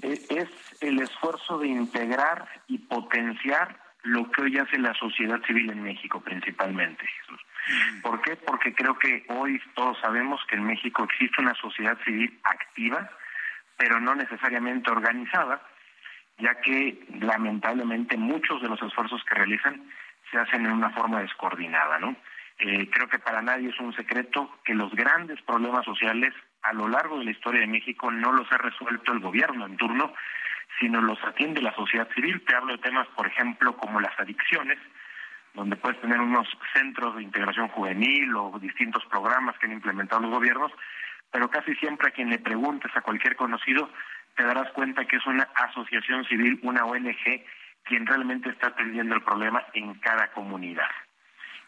[0.01, 0.49] Eh, es
[0.81, 6.23] el esfuerzo de integrar y potenciar lo que hoy hace la sociedad civil en México
[6.23, 7.41] principalmente, Jesús.
[8.01, 8.37] ¿Por qué?
[8.37, 13.11] Porque creo que hoy todos sabemos que en México existe una sociedad civil activa,
[13.79, 15.63] pero no necesariamente organizada,
[16.39, 19.89] ya que lamentablemente muchos de los esfuerzos que realizan
[20.31, 22.15] se hacen en una forma descoordinada, ¿no?
[22.59, 26.89] Eh, creo que para nadie es un secreto que los grandes problemas sociales a lo
[26.89, 30.13] largo de la historia de México no los ha resuelto el gobierno en turno,
[30.81, 32.43] sino los atiende la sociedad civil.
[32.45, 34.79] Te hablo de temas, por ejemplo, como las adicciones,
[35.55, 40.33] donde puedes tener unos centros de integración juvenil o distintos programas que han implementado los
[40.33, 40.73] gobiernos,
[41.31, 43.91] pero casi siempre a quien le preguntes a cualquier conocido,
[44.37, 47.45] te darás cuenta que es una asociación civil, una ONG,
[47.85, 50.91] quien realmente está atendiendo el problema en cada comunidad.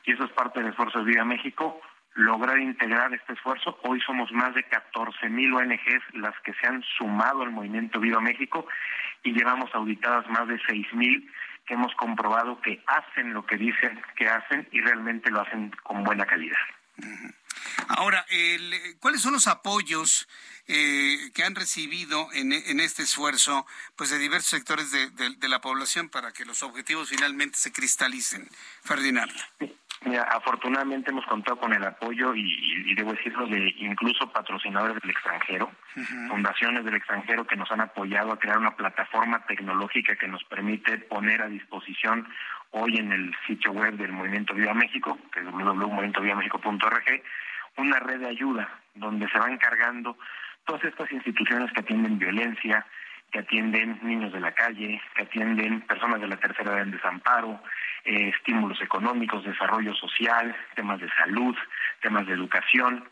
[0.04, 1.80] Y eso es parte del esfuerzo de Vida México,
[2.14, 3.78] lograr integrar este esfuerzo.
[3.82, 8.20] Hoy somos más de 14 mil ONGs las que se han sumado al movimiento Viva
[8.20, 8.66] México
[9.22, 11.30] y llevamos auditadas más de 6 mil
[11.66, 16.02] que hemos comprobado que hacen lo que dicen que hacen y realmente lo hacen con
[16.02, 16.56] buena calidad.
[17.88, 18.24] Ahora,
[19.00, 20.28] ¿cuáles son los apoyos
[20.68, 23.66] eh, que han recibido en, este esfuerzo
[23.96, 28.48] pues de diversos sectores de, la población para que los objetivos finalmente se cristalicen?
[28.84, 29.32] Ferdinand.
[30.28, 35.72] afortunadamente hemos contado con el apoyo y, debo decirlo de incluso patrocinadores del extranjero,
[36.28, 40.98] fundaciones del extranjero que nos han apoyado a crear una plataforma tecnológica que nos permite
[40.98, 42.28] poner a disposición
[42.72, 47.22] hoy en el sitio web del Movimiento Viva México, que es www.movimientovivamexico.org,
[47.76, 50.16] una red de ayuda donde se van cargando
[50.64, 52.86] todas estas instituciones que atienden violencia,
[53.30, 57.60] que atienden niños de la calle, que atienden personas de la tercera edad en desamparo,
[58.04, 61.56] eh, estímulos económicos, desarrollo social, temas de salud,
[62.00, 63.04] temas de educación,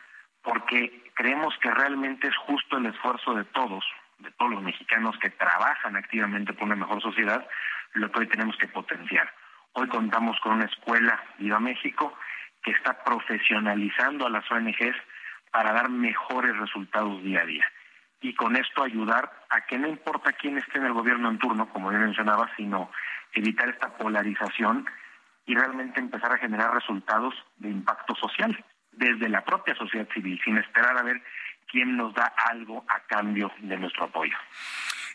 [0.43, 3.85] porque creemos que realmente es justo el esfuerzo de todos,
[4.19, 7.47] de todos los mexicanos que trabajan activamente por una mejor sociedad,
[7.95, 9.31] lo que hoy tenemos que potenciar.
[9.73, 12.13] Hoy contamos con una escuela Viva México
[12.63, 14.97] que está profesionalizando a las ONGs
[15.51, 17.65] para dar mejores resultados día a día.
[18.21, 21.69] Y con esto ayudar a que no importa quién esté en el gobierno en turno,
[21.69, 22.91] como yo mencionaba, sino
[23.33, 24.87] evitar esta polarización
[25.47, 28.65] y realmente empezar a generar resultados de impacto social.
[28.99, 31.23] desde la propia sociedad civil, sin esperar a ver
[31.71, 34.37] quién nos da algo a cambio de nuestro apoyo.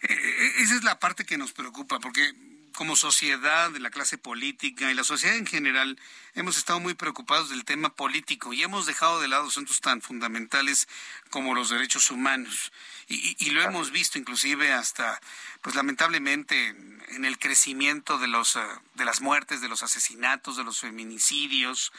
[0.02, 2.32] Eh, esa es la parte que nos preocupa, porque
[2.74, 6.00] como sociedad, de la clase política y la sociedad en general,
[6.34, 10.88] hemos estado muy preocupados del tema político y hemos dejado de lado asuntos tan fundamentales
[11.30, 12.72] como los derechos humanos.
[13.08, 15.22] Y, lo hemos visto inclusive hasta,
[15.62, 16.70] pues lamentablemente,
[17.10, 18.62] en el crecimiento de, los, eh,
[18.96, 21.92] de las muertes, de los asesinatos, de los feminicidios.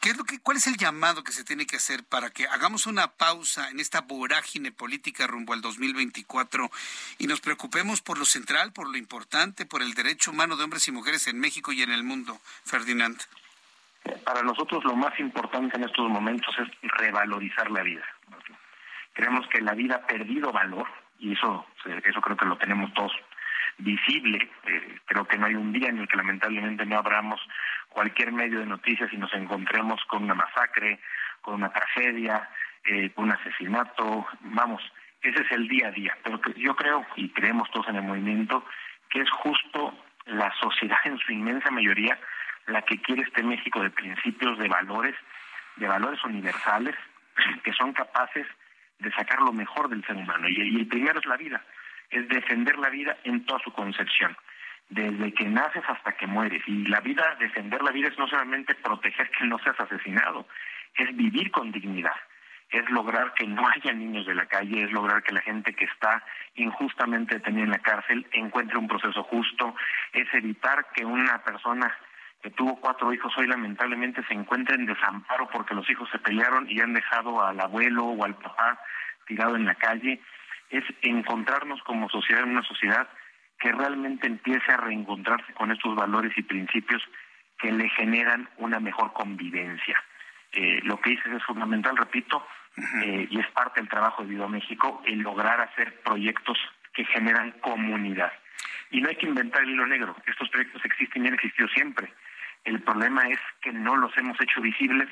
[0.00, 2.46] ¿Qué es lo que, ¿Cuál es el llamado que se tiene que hacer para que
[2.46, 6.70] hagamos una pausa en esta vorágine política rumbo al 2024
[7.18, 10.86] y nos preocupemos por lo central, por lo importante, por el derecho humano de hombres
[10.88, 13.18] y mujeres en México y en el mundo, Ferdinand?
[14.24, 18.04] Para nosotros lo más importante en estos momentos es revalorizar la vida.
[19.12, 20.86] Creemos que la vida ha perdido valor
[21.18, 21.66] y eso,
[22.04, 23.12] eso creo que lo tenemos todos
[23.78, 24.50] visible.
[24.66, 27.40] Eh, creo que no hay un día en el que lamentablemente no abramos
[27.94, 31.00] cualquier medio de noticias y nos encontremos con una masacre,
[31.40, 32.50] con una tragedia,
[32.84, 34.26] eh, con un asesinato.
[34.40, 34.82] Vamos,
[35.22, 36.16] ese es el día a día.
[36.22, 38.66] Pero yo creo, y creemos todos en el movimiento,
[39.08, 39.96] que es justo
[40.26, 42.18] la sociedad en su inmensa mayoría
[42.66, 45.14] la que quiere este México de principios, de valores,
[45.76, 46.96] de valores universales,
[47.62, 48.46] que son capaces
[48.98, 50.48] de sacar lo mejor del ser humano.
[50.48, 51.62] Y, y el primero es la vida
[52.14, 54.36] es defender la vida en toda su concepción,
[54.88, 56.62] desde que naces hasta que mueres.
[56.66, 60.46] Y la vida, defender la vida es no solamente proteger que no seas asesinado,
[60.94, 62.16] es vivir con dignidad,
[62.70, 65.84] es lograr que no haya niños de la calle, es lograr que la gente que
[65.84, 66.22] está
[66.54, 69.74] injustamente detenida en la cárcel encuentre un proceso justo,
[70.12, 71.96] es evitar que una persona
[72.42, 76.70] que tuvo cuatro hijos hoy lamentablemente se encuentre en desamparo porque los hijos se pelearon
[76.70, 78.78] y han dejado al abuelo o al papá
[79.26, 80.20] tirado en la calle
[80.68, 83.08] es encontrarnos como sociedad en una sociedad
[83.64, 87.00] que realmente empiece a reencontrarse con estos valores y principios
[87.58, 89.98] que le generan una mejor convivencia.
[90.52, 92.46] Eh, lo que dices es fundamental, repito,
[93.02, 96.58] eh, y es parte del trabajo de Viva México, el lograr hacer proyectos
[96.92, 98.32] que generan comunidad.
[98.90, 102.12] Y no hay que inventar el hilo negro, estos proyectos existen y han existido siempre.
[102.64, 105.08] El problema es que no los hemos hecho visibles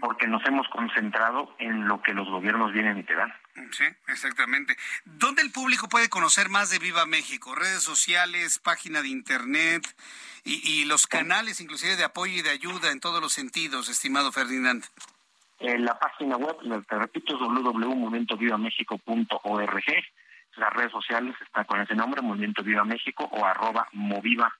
[0.00, 3.30] porque nos hemos concentrado en lo que los gobiernos vienen y te dan.
[3.70, 4.74] Sí, exactamente.
[5.04, 7.54] ¿Dónde el público puede conocer más de Viva México?
[7.54, 9.86] Redes sociales, página de internet
[10.44, 14.84] y, los canales inclusive de apoyo y de ayuda en todos los sentidos, estimado Ferdinand.
[15.58, 16.56] En la página web,
[16.88, 19.84] te repito, es www.movimientovivamexico.org.
[20.56, 24.56] Las redes sociales están con ese nombre, Movimiento Viva México o arroba Moviva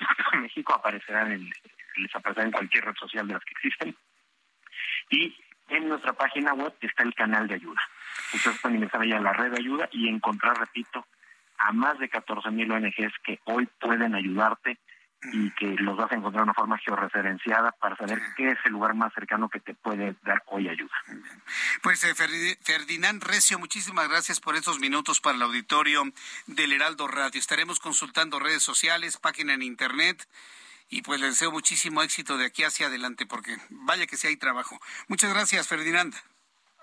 [0.40, 1.50] México aparecerán en,
[1.96, 3.96] les aparecerá en cualquier red social de las que existen.
[5.10, 5.36] Y
[5.68, 7.80] en nuestra página web está el canal de ayuda.
[8.34, 11.06] Ustedes pueden ingresar ahí a la red de ayuda y encontrar, repito,
[11.58, 14.78] a más de 14 mil ONGs que hoy pueden ayudarte
[15.22, 18.72] y que los vas a encontrar de una forma georreferenciada para saber qué es el
[18.72, 20.94] lugar más cercano que te puede dar hoy ayuda.
[21.82, 26.04] Pues eh, Ferdinand Recio, muchísimas gracias por estos minutos para el auditorio
[26.46, 27.38] del Heraldo Radio.
[27.38, 30.26] Estaremos consultando redes sociales, página en internet
[30.88, 34.36] y pues les deseo muchísimo éxito de aquí hacia adelante porque vaya que sí hay
[34.36, 34.80] trabajo.
[35.08, 36.14] Muchas gracias, Ferdinand.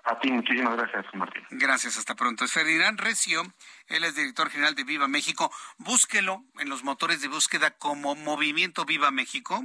[0.08, 1.44] A ti, muchísimas gracias, Martín.
[1.50, 2.46] Gracias, hasta pronto.
[2.46, 3.42] Es Ferdinand Recio,
[3.88, 5.52] él es director general de Viva México.
[5.76, 9.62] Búsquelo en los motores de búsqueda como Movimiento Viva México.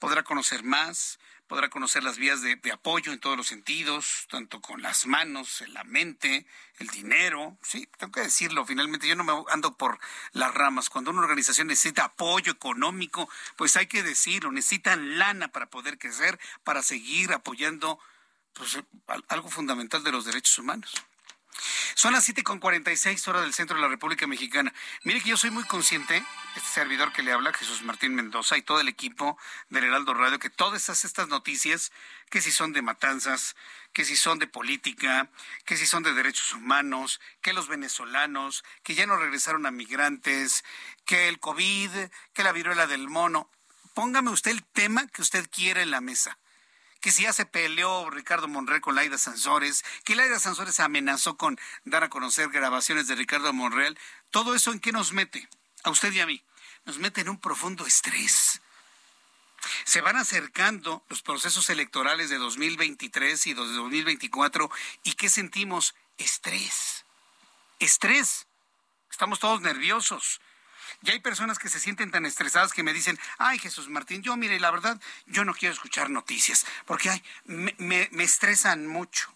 [0.00, 4.82] Podrá conocer más, podrá conocer las vías de, apoyo en todos los sentidos, tanto con
[4.82, 6.44] las manos, la mente,
[6.80, 7.56] el dinero.
[7.62, 10.00] Sí, tengo que decirlo, finalmente yo no me ando por
[10.32, 10.90] las ramas.
[10.90, 16.40] Cuando una organización necesita apoyo económico, pues hay que decirlo, necesitan lana para poder crecer,
[16.64, 18.00] para seguir apoyando
[18.54, 18.78] pues,
[19.28, 20.92] algo fundamental de los derechos humanos.
[21.94, 24.72] Son las 7.46 horas del centro de la República Mexicana.
[25.04, 26.24] Mire que yo soy muy consciente,
[26.56, 29.36] este servidor que le habla, Jesús Martín Mendoza, y todo el equipo
[29.68, 31.92] del Heraldo Radio, que todas estas noticias,
[32.30, 33.54] que si son de matanzas,
[33.92, 35.28] que si son de política,
[35.66, 40.64] que si son de derechos humanos, que los venezolanos, que ya no regresaron a migrantes,
[41.04, 41.90] que el COVID,
[42.32, 43.50] que la viruela del mono,
[43.94, 46.38] póngame usted el tema que usted quiera en la mesa
[47.02, 51.58] que si ya se peleó Ricardo Monreal con Laida Sansores, que Laida Sansores amenazó con
[51.84, 53.98] dar a conocer grabaciones de Ricardo Monreal,
[54.30, 55.48] todo eso en qué nos mete,
[55.82, 56.42] a usted y a mí,
[56.84, 58.62] nos mete en un profundo estrés.
[59.84, 64.70] Se van acercando los procesos electorales de 2023 y de 2024
[65.02, 65.96] y ¿qué sentimos?
[66.18, 67.04] Estrés.
[67.80, 68.46] Estrés.
[69.10, 70.40] Estamos todos nerviosos.
[71.02, 74.36] Y hay personas que se sienten tan estresadas que me dicen, ay Jesús Martín, yo
[74.36, 79.32] mire, la verdad, yo no quiero escuchar noticias, porque ay, me, me, estresan mucho.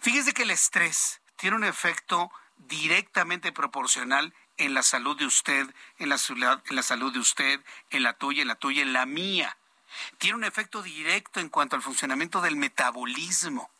[0.00, 5.66] Fíjese que el estrés tiene un efecto directamente proporcional en la salud de usted,
[5.98, 6.16] en la,
[6.68, 7.60] en la salud de usted,
[7.90, 9.56] en la tuya, en la tuya, en la mía.
[10.18, 13.70] tiene un efecto directo en cuanto al funcionamiento del metabolismo.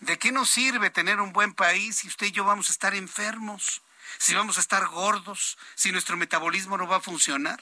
[0.00, 2.94] ¿De qué nos sirve tener un buen país si usted y yo vamos a estar
[2.94, 3.82] enfermos?
[4.18, 7.60] Si vamos a estar gordos, si nuestro metabolismo no va a funcionar.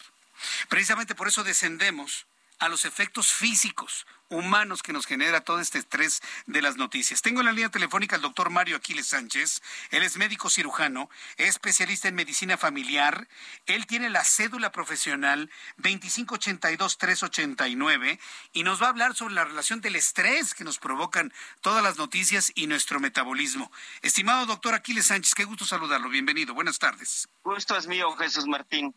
[0.68, 2.26] Precisamente por eso descendemos
[2.60, 7.20] a los efectos físicos humanos que nos genera todo este estrés de las noticias.
[7.20, 9.60] Tengo en la línea telefónica al doctor Mario Aquiles Sánchez.
[9.90, 13.26] Él es médico cirujano, es especialista en medicina familiar.
[13.66, 18.20] Él tiene la cédula profesional 2582-389
[18.52, 21.98] y nos va a hablar sobre la relación del estrés que nos provocan todas las
[21.98, 23.72] noticias y nuestro metabolismo.
[24.00, 26.08] Estimado doctor Aquiles Sánchez, qué gusto saludarlo.
[26.08, 26.54] Bienvenido.
[26.54, 27.28] Buenas tardes.
[27.42, 28.94] Gusto es mío, Jesús Martín.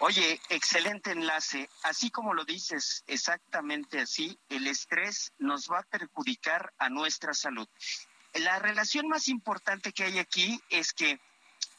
[0.00, 1.68] Oye, excelente enlace.
[1.82, 7.68] Así como lo dices, exactamente así, el estrés nos va a perjudicar a nuestra salud.
[8.34, 11.18] La relación más importante que hay aquí es que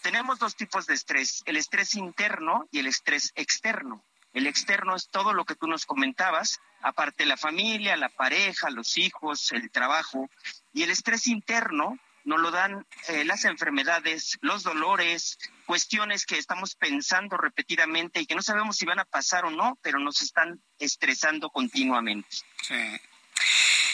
[0.02, 4.04] tenemos dos tipos de estrés, el estrés interno y el estrés externo.
[4.34, 8.98] El externo es todo lo que tú nos comentabas, aparte la familia, la pareja, los
[8.98, 10.30] hijos, el trabajo.
[10.72, 11.98] Y el estrés interno
[12.30, 18.36] nos lo dan eh, las enfermedades, los dolores, cuestiones que estamos pensando repetidamente y que
[18.36, 22.30] no sabemos si van a pasar o no, pero nos están estresando continuamente.
[22.62, 22.76] Sí.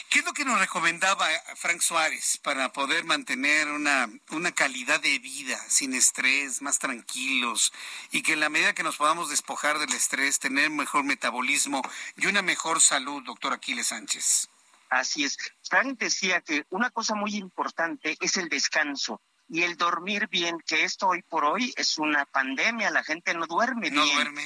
[0.10, 5.18] ¿Qué es lo que nos recomendaba Frank Suárez para poder mantener una, una calidad de
[5.20, 7.72] vida sin estrés, más tranquilos
[8.12, 11.82] y que en la medida que nos podamos despojar del estrés, tener mejor metabolismo
[12.18, 14.50] y una mejor salud, doctor Aquiles Sánchez?
[14.96, 15.38] Así es.
[15.62, 20.86] Frank decía que una cosa muy importante es el descanso y el dormir bien, que
[20.86, 23.96] esto hoy por hoy es una pandemia, la gente no duerme bien.
[23.96, 24.46] No duerme.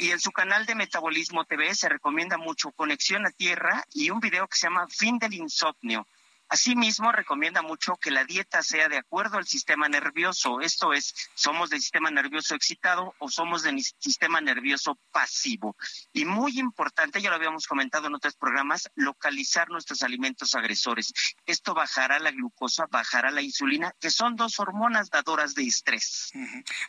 [0.00, 4.18] Y en su canal de Metabolismo TV se recomienda mucho Conexión a Tierra y un
[4.18, 6.08] video que se llama Fin del Insomnio.
[6.48, 10.60] Asimismo, recomienda mucho que la dieta sea de acuerdo al sistema nervioso.
[10.60, 15.76] Esto es, somos del sistema nervioso excitado o somos del sistema nervioso pasivo.
[16.12, 21.12] Y muy importante, ya lo habíamos comentado en otros programas, localizar nuestros alimentos agresores.
[21.46, 26.30] Esto bajará la glucosa, bajará la insulina, que son dos hormonas dadoras de estrés.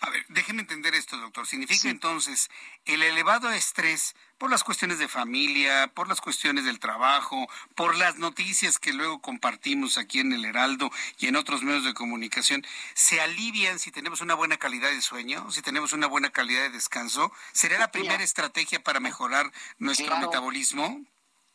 [0.02, 1.48] A ver, déjeme entender esto, doctor.
[1.48, 2.50] Significa entonces,
[2.86, 8.18] el elevado estrés por las cuestiones de familia, por las cuestiones del trabajo, por las
[8.18, 13.20] noticias que luego compartimos aquí en el Heraldo y en otros medios de comunicación, se
[13.22, 17.32] alivian si tenemos una buena calidad de sueño, si tenemos una buena calidad de descanso.
[17.52, 21.02] ¿Sería la primera estrategia para mejorar nuestro metabolismo?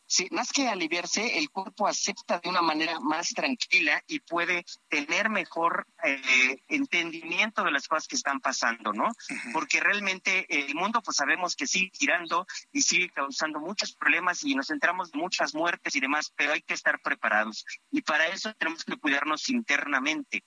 [0.05, 5.29] Sí, más que aliviarse, el cuerpo acepta de una manera más tranquila y puede tener
[5.29, 9.09] mejor eh, entendimiento de las cosas que están pasando, ¿no?
[9.53, 14.55] Porque realmente el mundo, pues sabemos que sigue girando y sigue causando muchos problemas y
[14.55, 17.65] nos entramos en muchas muertes y demás, pero hay que estar preparados.
[17.89, 20.43] Y para eso tenemos que cuidarnos internamente.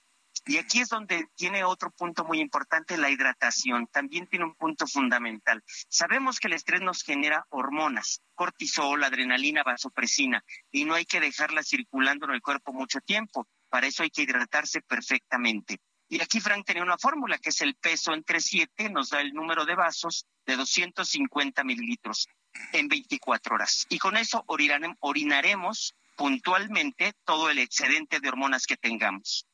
[0.47, 3.87] Y aquí es donde tiene otro punto muy importante, la hidratación.
[3.87, 5.61] También tiene un punto fundamental.
[5.89, 11.63] Sabemos que el estrés nos genera hormonas, cortisol, adrenalina, vasopresina, y no hay que dejarla
[11.63, 13.47] circulando en el cuerpo mucho tiempo.
[13.69, 15.81] Para eso hay que hidratarse perfectamente.
[16.07, 19.33] Y aquí Frank tenía una fórmula que es el peso entre 7, nos da el
[19.33, 22.29] número de vasos de 250 mililitros
[22.71, 23.85] en 24 horas.
[23.89, 29.45] Y con eso orinaremos puntualmente todo el excedente de hormonas que tengamos.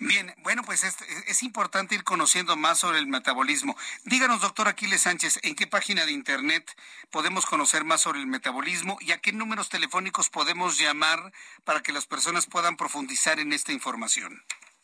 [0.00, 3.76] Bien, bueno, pues es, importante ir conociendo más sobre el metabolismo.
[4.04, 6.74] Díganos, doctor Aquiles Sánchez, ¿en qué página de Internet
[7.10, 11.32] podemos conocer más sobre el metabolismo y a qué números telefónicos podemos llamar
[11.64, 14.42] para que las personas puedan profundizar en esta información?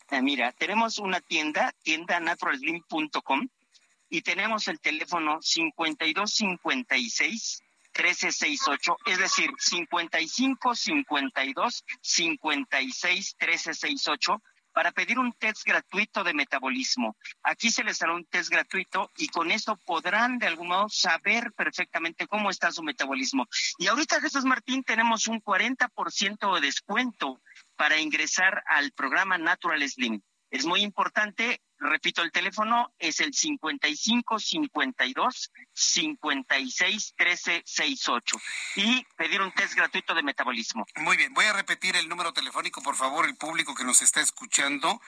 [0.09, 3.47] Ah, mira, tenemos una tienda, tienda naturalslim.com,
[4.09, 7.63] y tenemos el teléfono 5256
[7.95, 14.41] 1368, es decir, 55 52 56 1368
[14.75, 17.15] para pedir un test gratuito de metabolismo.
[17.43, 21.53] Aquí se les dará un test gratuito y con esto podrán de algún modo saber
[21.53, 23.47] perfectamente cómo está su metabolismo.
[23.77, 27.41] Y ahorita, Jesús Martín, tenemos un 40% de descuento
[27.77, 30.21] para ingresar al programa Natural Slim.
[30.51, 38.37] Es muy importante, repito, el teléfono es el 55 52 56 13 68
[38.75, 40.85] y pedir un test gratuito de metabolismo.
[40.97, 44.21] Muy bien, voy a repetir el número telefónico, por favor, el público que nos está
[44.21, 45.01] escuchando.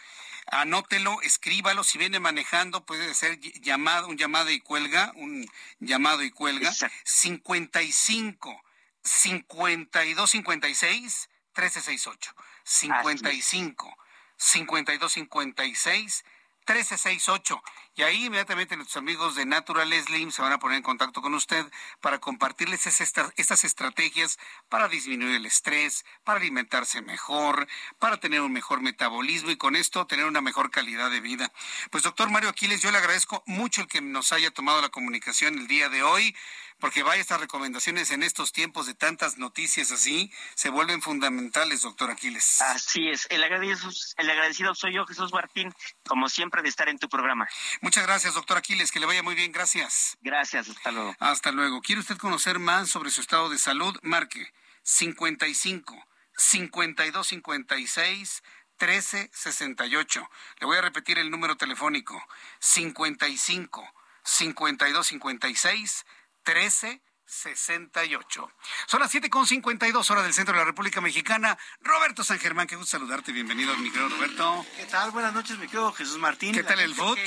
[0.50, 5.46] Anótelo, escríbalo, si viene manejando puede ser llamado, un llamado y cuelga, un
[5.80, 6.74] llamado y cuelga.
[7.04, 8.64] 55
[9.04, 12.36] 52 56 13 68.
[12.64, 13.98] 55
[14.38, 16.24] 5256
[16.68, 17.64] 1368.
[17.96, 21.34] Y ahí inmediatamente nuestros amigos de Natural Slim se van a poner en contacto con
[21.34, 21.66] usted
[22.00, 24.38] para compartirles estas estrategias
[24.70, 27.68] para disminuir el estrés, para alimentarse mejor,
[27.98, 31.52] para tener un mejor metabolismo y con esto tener una mejor calidad de vida.
[31.90, 35.58] Pues doctor Mario Aquiles, yo le agradezco mucho el que nos haya tomado la comunicación
[35.58, 36.36] el día de hoy.
[36.80, 42.12] Porque vaya estas recomendaciones en estos tiempos de tantas noticias así, se vuelven fundamentales, doctor
[42.12, 42.62] Aquiles.
[42.62, 45.74] Así es, el agradecido, el agradecido soy yo, Jesús Martín,
[46.08, 47.48] como siempre de estar en tu programa.
[47.82, 50.18] Muchas gracias, doctor Aquiles, que le vaya muy bien, gracias.
[50.22, 51.16] Gracias, hasta luego.
[51.20, 51.82] Hasta luego.
[51.82, 53.98] ¿Quiere usted conocer más sobre su estado de salud?
[54.04, 55.96] Marque 55
[56.38, 58.44] 52 56
[58.78, 60.30] 13 68.
[60.60, 62.24] Le voy a repetir el número telefónico
[62.60, 63.94] 55
[64.24, 66.06] 52 56
[66.48, 68.52] 13 68.
[68.88, 71.58] Son las 7 con 52 horas del centro de la República Mexicana.
[71.82, 73.34] Roberto San Germán, qué gusto saludarte.
[73.34, 74.66] Bienvenido, mi querido Roberto.
[74.78, 75.12] ¿Qué tal?
[75.12, 76.54] Buenas noches, mi querido Jesús Martín.
[76.54, 77.20] ¿Qué tal el foot?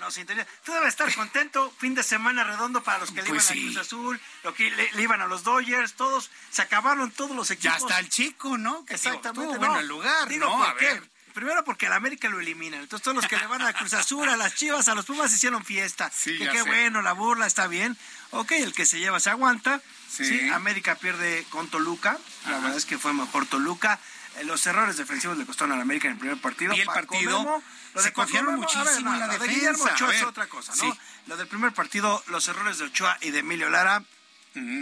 [0.00, 0.50] Nos interesa.
[0.64, 1.72] Tú debes estar contento.
[1.78, 3.60] Fin de semana redondo para los que le Pues iban sí.
[3.60, 6.32] a Cruz Azul, lo que le, le iban a los Dodgers, todos.
[6.50, 7.78] Se acabaron todos los equipos.
[7.78, 8.84] Ya está el chico, ¿no?
[8.84, 9.56] Que digo, Exactamente.
[9.58, 9.78] bueno no.
[9.78, 10.58] el lugar, Digo, ¿no?
[10.58, 11.13] ¿por A ver.
[11.34, 12.80] Primero porque al América lo eliminan.
[12.80, 15.32] Entonces todos los que le van a Cruz Azul, a las Chivas, a los Pumas
[15.34, 16.10] hicieron fiesta.
[16.14, 16.62] Sí, que qué sé.
[16.62, 17.96] bueno, la burla está bien.
[18.30, 19.80] Ok, el que se lleva se aguanta.
[20.08, 20.24] Sí.
[20.24, 22.18] Sí, América pierde con Toluca.
[22.46, 23.98] La verdad es que fue mejor Toluca.
[24.36, 26.72] Eh, Los errores defensivos le costaron al América en el primer partido.
[26.72, 27.62] Y el Paco partido, Memo,
[27.94, 30.46] lo se confiaron ver, muchísimo no, en la lo de defensa, Guillermo Ochoa es otra
[30.46, 30.82] cosa, ¿no?
[30.82, 30.98] sí.
[31.26, 34.04] Lo del primer partido, los errores de Ochoa y de Emilio Lara,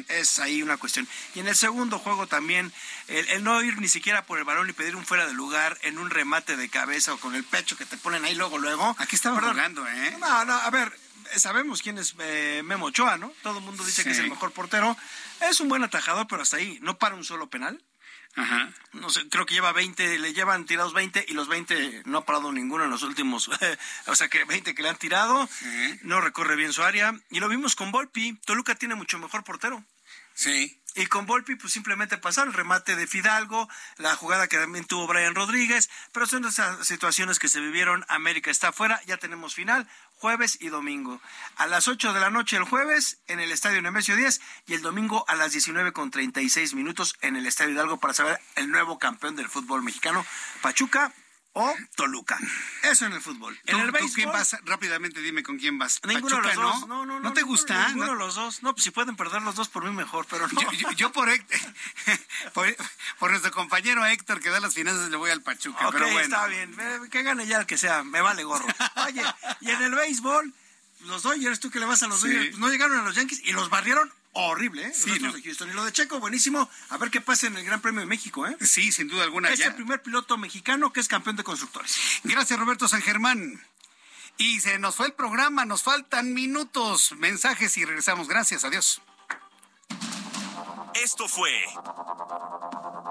[0.08, 1.08] es ahí una cuestión.
[1.34, 2.72] Y en el segundo juego también,
[3.08, 5.78] el, el no ir ni siquiera por el balón y pedir un fuera de lugar
[5.82, 8.94] en un remate de cabeza o con el pecho que te ponen ahí luego, luego.
[8.98, 10.16] Aquí estaba jugando, ¿eh?
[10.18, 10.92] No, no, a ver,
[11.36, 13.32] sabemos quién es eh, Memo Ochoa, ¿no?
[13.42, 14.96] Todo el mundo dice que es el mejor portero.
[15.40, 16.78] Es un buen atajador, pero hasta ahí.
[16.82, 17.82] No para un solo penal.
[18.34, 18.72] Ajá.
[18.92, 22.24] No sé, creo que lleva 20, le llevan tirados 20 y los 20 no ha
[22.24, 23.50] parado ninguno en los últimos,
[24.06, 25.48] o sea que 20 que le han tirado,
[26.02, 27.14] no recorre bien su área.
[27.30, 29.84] Y lo vimos con Volpi, Toluca tiene mucho mejor portero.
[30.34, 30.78] Sí.
[30.94, 35.06] Y con Volpi, pues simplemente pasar el remate de Fidalgo, la jugada que también tuvo
[35.06, 38.04] Brian Rodríguez, pero son esas situaciones que se vivieron.
[38.08, 39.88] América está afuera, ya tenemos final,
[40.22, 41.20] jueves y domingo.
[41.56, 44.80] A las 8 de la noche el jueves en el Estadio Nemesio 10 y el
[44.80, 49.00] domingo a las 19 con 36 minutos en el Estadio Hidalgo para saber el nuevo
[49.00, 50.24] campeón del fútbol mexicano,
[50.62, 51.12] Pachuca
[51.54, 52.38] o Toluca.
[52.82, 53.58] Eso en el fútbol.
[53.66, 54.56] ¿Tú, En el tú béisbol, quién vas?
[54.64, 56.00] Rápidamente dime con quién vas.
[56.04, 56.88] Ninguno de los Pachuca, dos.
[56.88, 57.32] No, no, no.
[57.32, 57.88] te gusta?
[57.88, 58.12] Ninguno ¿No?
[58.12, 58.62] de los dos.
[58.62, 60.60] No, pues si pueden perder los dos por mí mejor, pero no.
[60.62, 61.60] Yo, yo- yo por, Héctor-
[62.54, 62.76] por,
[63.18, 66.20] por nuestro compañero Héctor que da las finanzas le voy al Pachuca, Ok, pero bueno.
[66.20, 66.74] está bien.
[67.10, 68.02] Que gane ya el que sea.
[68.04, 68.66] Me vale gorro.
[69.06, 69.22] Oye,
[69.60, 70.54] y en el béisbol,
[71.04, 72.28] los Dodgers, tú que le vas a los Sí.
[72.28, 74.92] Dodgers, pues no llegaron a los Yankees y los barrieron horrible, ¿eh?
[74.94, 75.32] Sí, ¿no?
[75.32, 75.68] de Houston.
[75.70, 76.68] Y lo de Checo, buenísimo.
[76.88, 78.56] A ver qué pasa en el Gran Premio de México, ¿eh?
[78.60, 79.50] Sí, sin duda alguna.
[79.50, 79.66] Es ya.
[79.66, 81.96] el primer piloto mexicano que es campeón de constructores.
[82.24, 83.62] Gracias, Roberto San Germán.
[84.38, 88.28] Y se nos fue el programa, nos faltan minutos, mensajes y regresamos.
[88.28, 89.02] Gracias, adiós.
[90.94, 91.50] Esto fue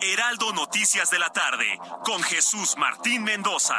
[0.01, 3.77] Heraldo Noticias de la tarde con Jesús Martín Mendoza.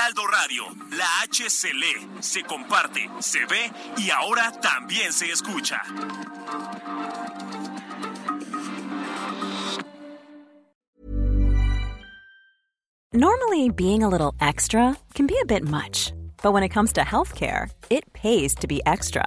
[0.00, 0.64] Heraldo Radio,
[0.96, 5.78] la H se lee, se comparte, se ve y ahora también se escucha.
[13.12, 17.02] Normally, being a little extra can be a bit much, but when it comes to
[17.02, 19.26] healthcare, it pays to be extra.